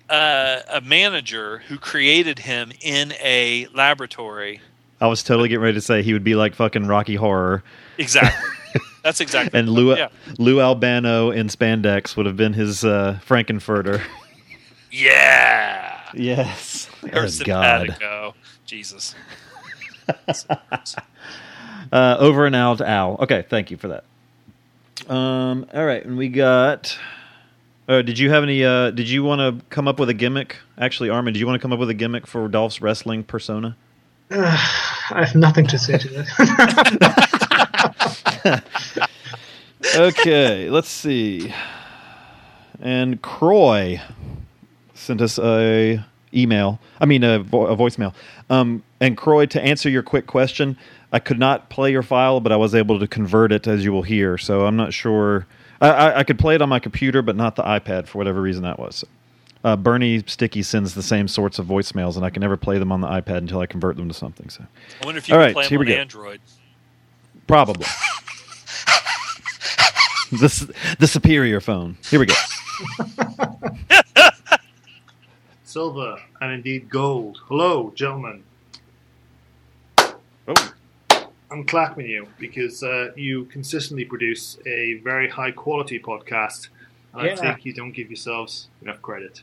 [0.09, 4.61] uh, a manager who created him in a laboratory.
[5.01, 7.63] I was totally getting ready to say he would be like fucking Rocky Horror.
[7.99, 8.51] Exactly.
[9.03, 9.59] That's exactly.
[9.59, 10.09] And Lou Yeah.
[10.39, 14.03] Lou Albano in spandex would have been his uh, Frank-N-Furter.
[14.91, 15.93] Yeah.
[16.15, 16.89] Yes.
[17.13, 18.35] Or Oh, simpatico.
[18.65, 19.15] Jesus.
[21.93, 23.17] Uh, over and out, Al.
[23.21, 24.05] Okay, thank you for that.
[25.09, 26.99] Um, all right, and we got.
[27.89, 28.65] Uh, did you have any?
[28.65, 30.57] Uh, did you want to come up with a gimmick?
[30.79, 33.77] Actually, Armin, did you want to come up with a gimmick for Dolph's wrestling persona?
[34.31, 34.59] Uh,
[35.11, 36.33] I have nothing to say to that.
[39.97, 41.55] okay, let's see.
[42.81, 44.01] And Croy
[44.95, 46.79] sent us a email.
[47.01, 48.15] I mean, a, vo- a voicemail.
[48.51, 50.77] Um, and Croy, to answer your quick question,
[51.13, 53.93] I could not play your file, but I was able to convert it, as you
[53.93, 54.39] will hear.
[54.39, 55.47] So I'm not sure.
[55.81, 58.41] I, I, I could play it on my computer, but not the iPad for whatever
[58.41, 59.05] reason that was.
[59.65, 62.93] Uh, Bernie Sticky sends the same sorts of voicemails, and I can never play them
[62.93, 64.49] on the iPad until I convert them to something.
[64.49, 64.65] So,
[65.03, 65.95] I wonder if you All can right, play we on go.
[65.95, 66.41] Android.
[67.47, 67.85] Probably.
[70.31, 71.97] the, the superior phone.
[72.09, 72.35] Here we go.
[75.77, 77.39] Silver and indeed gold.
[77.49, 78.43] Hello, gentlemen.
[79.99, 80.73] Oh.
[81.51, 86.69] I'm clapping you because uh, you consistently produce a very high quality podcast,
[87.13, 89.43] and I think you don't give yourselves enough credit.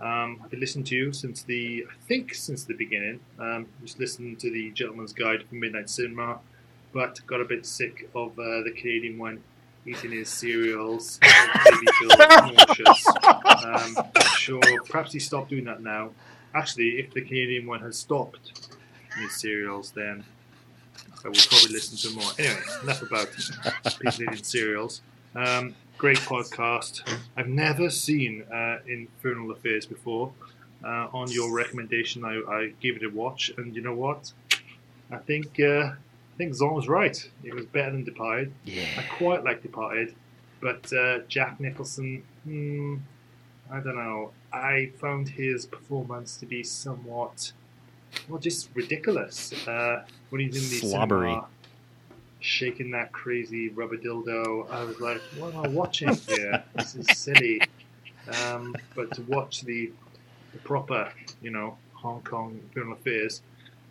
[0.00, 3.18] Um, I've been listening to you since the, I think since the beginning.
[3.40, 6.38] Um, just listening to the Gentleman's Guide for Midnight Cinema,
[6.92, 9.42] but got a bit sick of uh, the Canadian one
[9.86, 11.18] eating his cereals.
[12.02, 13.06] Nauseous.
[13.64, 13.96] Um,
[14.36, 16.10] sure perhaps he stopped doing that now.
[16.54, 18.70] Actually, if the Canadian one has stopped
[19.18, 20.24] his cereals, then
[21.24, 22.30] I will probably listen to more.
[22.38, 23.28] Anyway, enough about
[24.00, 25.00] people eating cereals.
[25.34, 27.02] Um, great podcast.
[27.36, 30.32] I've never seen uh, Infernal Affairs before.
[30.84, 34.32] Uh, on your recommendation, I, I gave it a watch, and you know what?
[35.12, 35.92] I think uh,
[36.32, 37.30] I think Zon was right.
[37.44, 38.52] It was better than Departed.
[38.64, 38.86] Yeah.
[38.96, 40.14] I quite like Departed,
[40.60, 42.96] but uh, Jack Nicholson, hmm,
[43.70, 44.32] I don't know.
[44.52, 47.52] I found his performance to be somewhat,
[48.28, 49.52] well, just ridiculous.
[49.66, 51.28] Uh, when he's in the Slobbery.
[51.30, 51.46] cinema,
[52.40, 56.62] shaking that crazy rubber dildo, I was like, what am I watching here?
[56.74, 57.60] this is silly.
[58.44, 59.90] Um, but to watch the,
[60.52, 61.12] the proper,
[61.42, 63.42] you know, Hong Kong Infernal Affairs,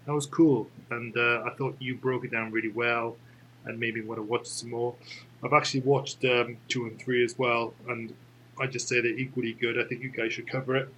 [0.05, 0.69] that was cool.
[0.89, 3.17] And uh, I thought you broke it down really well
[3.65, 4.95] and made me want to watch some more.
[5.43, 8.13] I've actually watched um, two and three as well, and
[8.59, 9.79] I just say they're equally good.
[9.79, 10.89] I think you guys should cover it.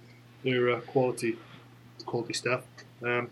[0.42, 1.36] They're uh, quality,
[2.04, 2.62] quality stuff.
[3.02, 3.30] Um,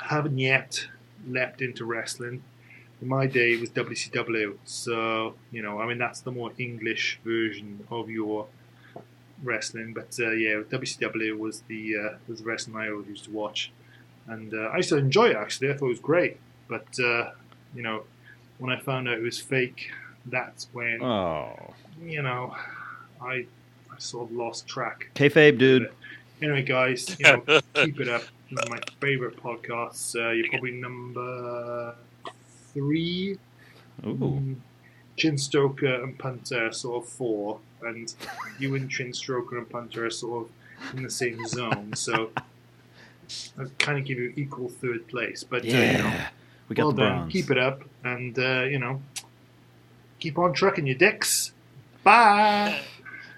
[0.00, 0.86] haven't yet
[1.26, 2.42] leapt into wrestling.
[3.00, 7.18] In my day, it was WCW, so you know, I mean, that's the more English
[7.24, 8.46] version of your
[9.42, 13.30] wrestling, but uh, yeah, WCW was the uh, was the wrestling I always used to
[13.30, 13.72] watch,
[14.30, 15.36] and uh, I used to enjoy it.
[15.36, 16.36] Actually, I thought it was great.
[16.68, 17.30] But uh,
[17.74, 18.04] you know,
[18.58, 19.90] when I found out it was fake,
[20.26, 21.74] that's when Oh.
[22.02, 22.54] you know
[23.20, 23.46] I
[23.92, 25.10] I sort of lost track.
[25.14, 25.90] Kayfabe, dude.
[26.42, 27.42] Anyway, guys, you know,
[27.74, 28.22] keep it up.
[28.50, 30.14] One of my favorite podcasts.
[30.16, 31.94] Uh, you're probably number
[32.72, 33.38] three.
[34.06, 34.56] Ooh.
[35.16, 38.12] Chin Stoker and Punter are sort of four, and
[38.58, 41.92] you and Chin Stoker and Punter are sort of in the same zone.
[41.94, 42.42] So I
[43.78, 45.42] kind of give you equal third place.
[45.44, 46.28] But uh, you know, Yeah.
[46.68, 47.16] We got well the done.
[47.18, 47.32] bronze.
[47.32, 49.02] Keep it up, and uh, you know,
[50.20, 51.52] keep on trucking your dicks.
[52.04, 52.80] Bye.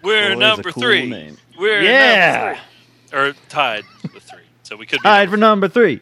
[0.02, 1.08] We're Boy, number cool three.
[1.08, 1.36] name.
[1.58, 2.44] We're Yeah.
[2.44, 2.60] number
[3.08, 3.18] three.
[3.18, 4.38] Or tied with three.
[4.64, 6.00] So we could be Tied for number three.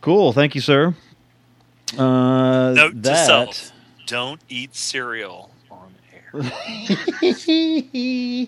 [0.00, 0.32] Cool.
[0.32, 0.94] Thank you, sir.
[1.96, 3.72] Uh, Note to self:
[4.06, 6.32] Don't eat cereal on air.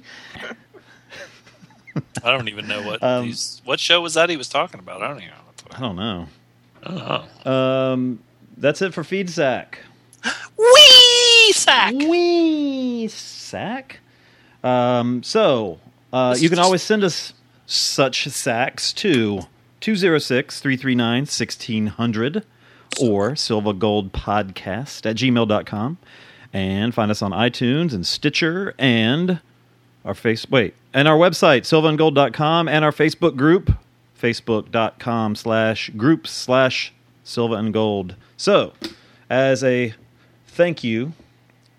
[2.24, 5.02] I don't even know what Um, these, what show was that he was talking about.
[5.02, 5.34] I don't even know.
[5.72, 6.26] I don't know.
[6.82, 7.52] I don't know.
[7.52, 8.18] Um,
[8.56, 9.78] that's it for feed sack.
[10.58, 11.92] Wee sack.
[11.94, 14.00] Wee sack.
[14.62, 15.78] Um, so
[16.12, 17.32] uh, you can always send us
[17.66, 19.40] such sacks to
[19.80, 22.44] 206 339 1600
[23.00, 25.98] or Silva Gold Podcast at gmail.com.
[26.52, 29.40] And find us on iTunes and Stitcher and
[30.04, 33.72] our face wait and our website silvaandgold.com and our Facebook group
[34.20, 36.92] facebook.com slash groups slash
[37.24, 38.14] silva and gold.
[38.36, 38.72] So
[39.28, 39.94] as a
[40.46, 41.12] thank you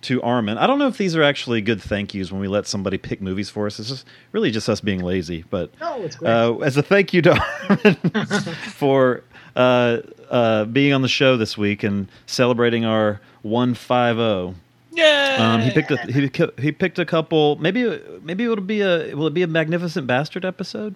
[0.04, 0.58] to Armin.
[0.58, 3.22] I don't know if these are actually good thank yous when we let somebody pick
[3.22, 3.80] movies for us.
[3.80, 5.46] It's just really just us being lazy.
[5.50, 7.96] But No, uh, as a thank you to Armin
[8.74, 9.24] for
[9.56, 14.56] uh, uh, being on the show this week and celebrating our one five zero.
[14.92, 15.38] Yeah.
[15.40, 16.30] Um, he picked a he,
[16.62, 17.56] he picked a couple.
[17.58, 20.96] Maybe maybe it'll be a will it be a magnificent bastard episode?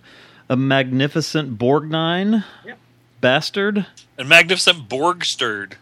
[0.50, 2.44] A magnificent Borgnine
[3.26, 3.88] bastard.
[4.20, 5.74] And Magnificent Borgsterd.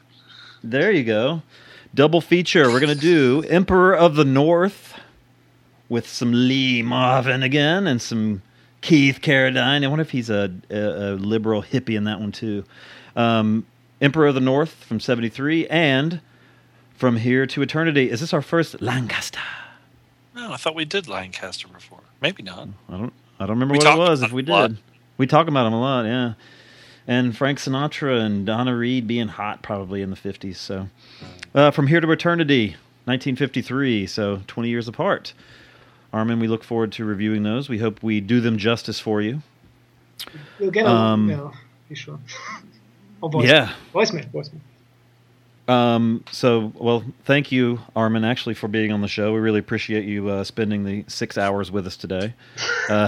[0.63, 1.41] There you go.
[1.93, 2.69] Double feature.
[2.71, 4.97] We're going to do Emperor of the North
[5.89, 8.41] with some Lee Marvin again and some
[8.79, 9.83] Keith Carradine.
[9.83, 12.63] I wonder if he's a, a, a liberal hippie in that one too.
[13.15, 13.65] Um,
[14.01, 16.21] Emperor of the North from 73 and
[16.95, 18.09] From Here to Eternity.
[18.09, 19.39] Is this our first Lancaster?
[20.35, 22.01] No, I thought we did Lancaster before.
[22.21, 22.69] Maybe not.
[22.89, 24.67] I don't I don't remember We what it was if we it lot.
[24.69, 24.77] did.
[25.17, 26.33] We talk about them a lot, yeah.
[27.07, 30.55] And Frank Sinatra and Donna Reed being hot probably in the 50s.
[30.55, 30.87] So,
[31.53, 32.69] uh, From Here to Eternity,
[33.05, 35.33] 1953, so 20 years apart.
[36.13, 37.67] Armin, we look forward to reviewing those.
[37.67, 39.41] We hope we do them justice for you.
[40.59, 41.51] You'll get a Um, yeah,
[41.89, 42.19] be sure.
[43.21, 43.73] or voice yeah.
[43.93, 44.61] voicemail, voicemail.
[45.67, 49.33] Um, so, well, thank you, Armin, actually, for being on the show.
[49.33, 52.33] We really appreciate you uh, spending the six hours with us today.
[52.89, 53.07] Uh,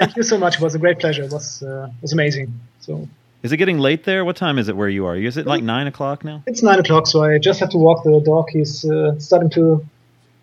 [0.00, 0.56] Thank you so much.
[0.56, 1.22] It was a great pleasure.
[1.22, 2.52] It was uh, it was amazing.
[2.80, 3.08] So
[3.44, 4.24] is it getting late there?
[4.24, 5.14] What time is it where you are?
[5.16, 6.42] Is it like 9 o'clock now?
[6.48, 8.48] it's nine o'clock, so I just have to walk the dog.
[8.50, 9.86] He's uh, starting to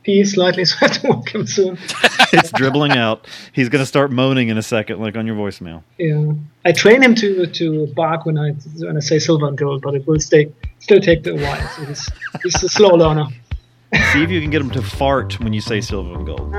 [0.03, 1.77] pee slightly, so I have to walk him soon.
[2.33, 3.27] it's dribbling out.
[3.53, 5.83] He's going to start moaning in a second, like on your voicemail.
[5.97, 6.33] Yeah,
[6.65, 9.95] I train him to to bark when I when I say silver and gold, but
[9.95, 11.67] it will stay still take a while.
[11.75, 12.09] So he's
[12.43, 13.25] he's a slow learner.
[14.13, 16.53] See if you can get him to fart when you say silver and gold.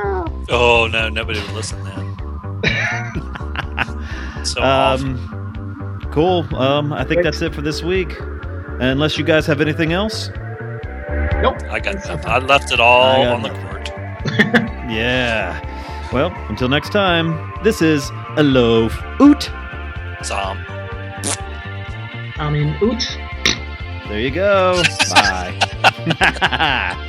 [0.51, 2.17] Oh no, nobody would listen then.
[4.45, 6.45] so Um, cool.
[6.55, 8.13] Um, I think that's it for this week.
[8.81, 10.29] Unless you guys have anything else.
[11.71, 12.27] I got nothing.
[12.27, 13.73] I left it all I got on the court.
[14.93, 15.59] Yeah.
[16.13, 19.51] Well, until next time, this is a loaf oot.
[20.23, 20.59] Zom.
[22.37, 23.19] I mean, oot.
[24.09, 24.83] There you go.
[25.11, 27.09] Bye.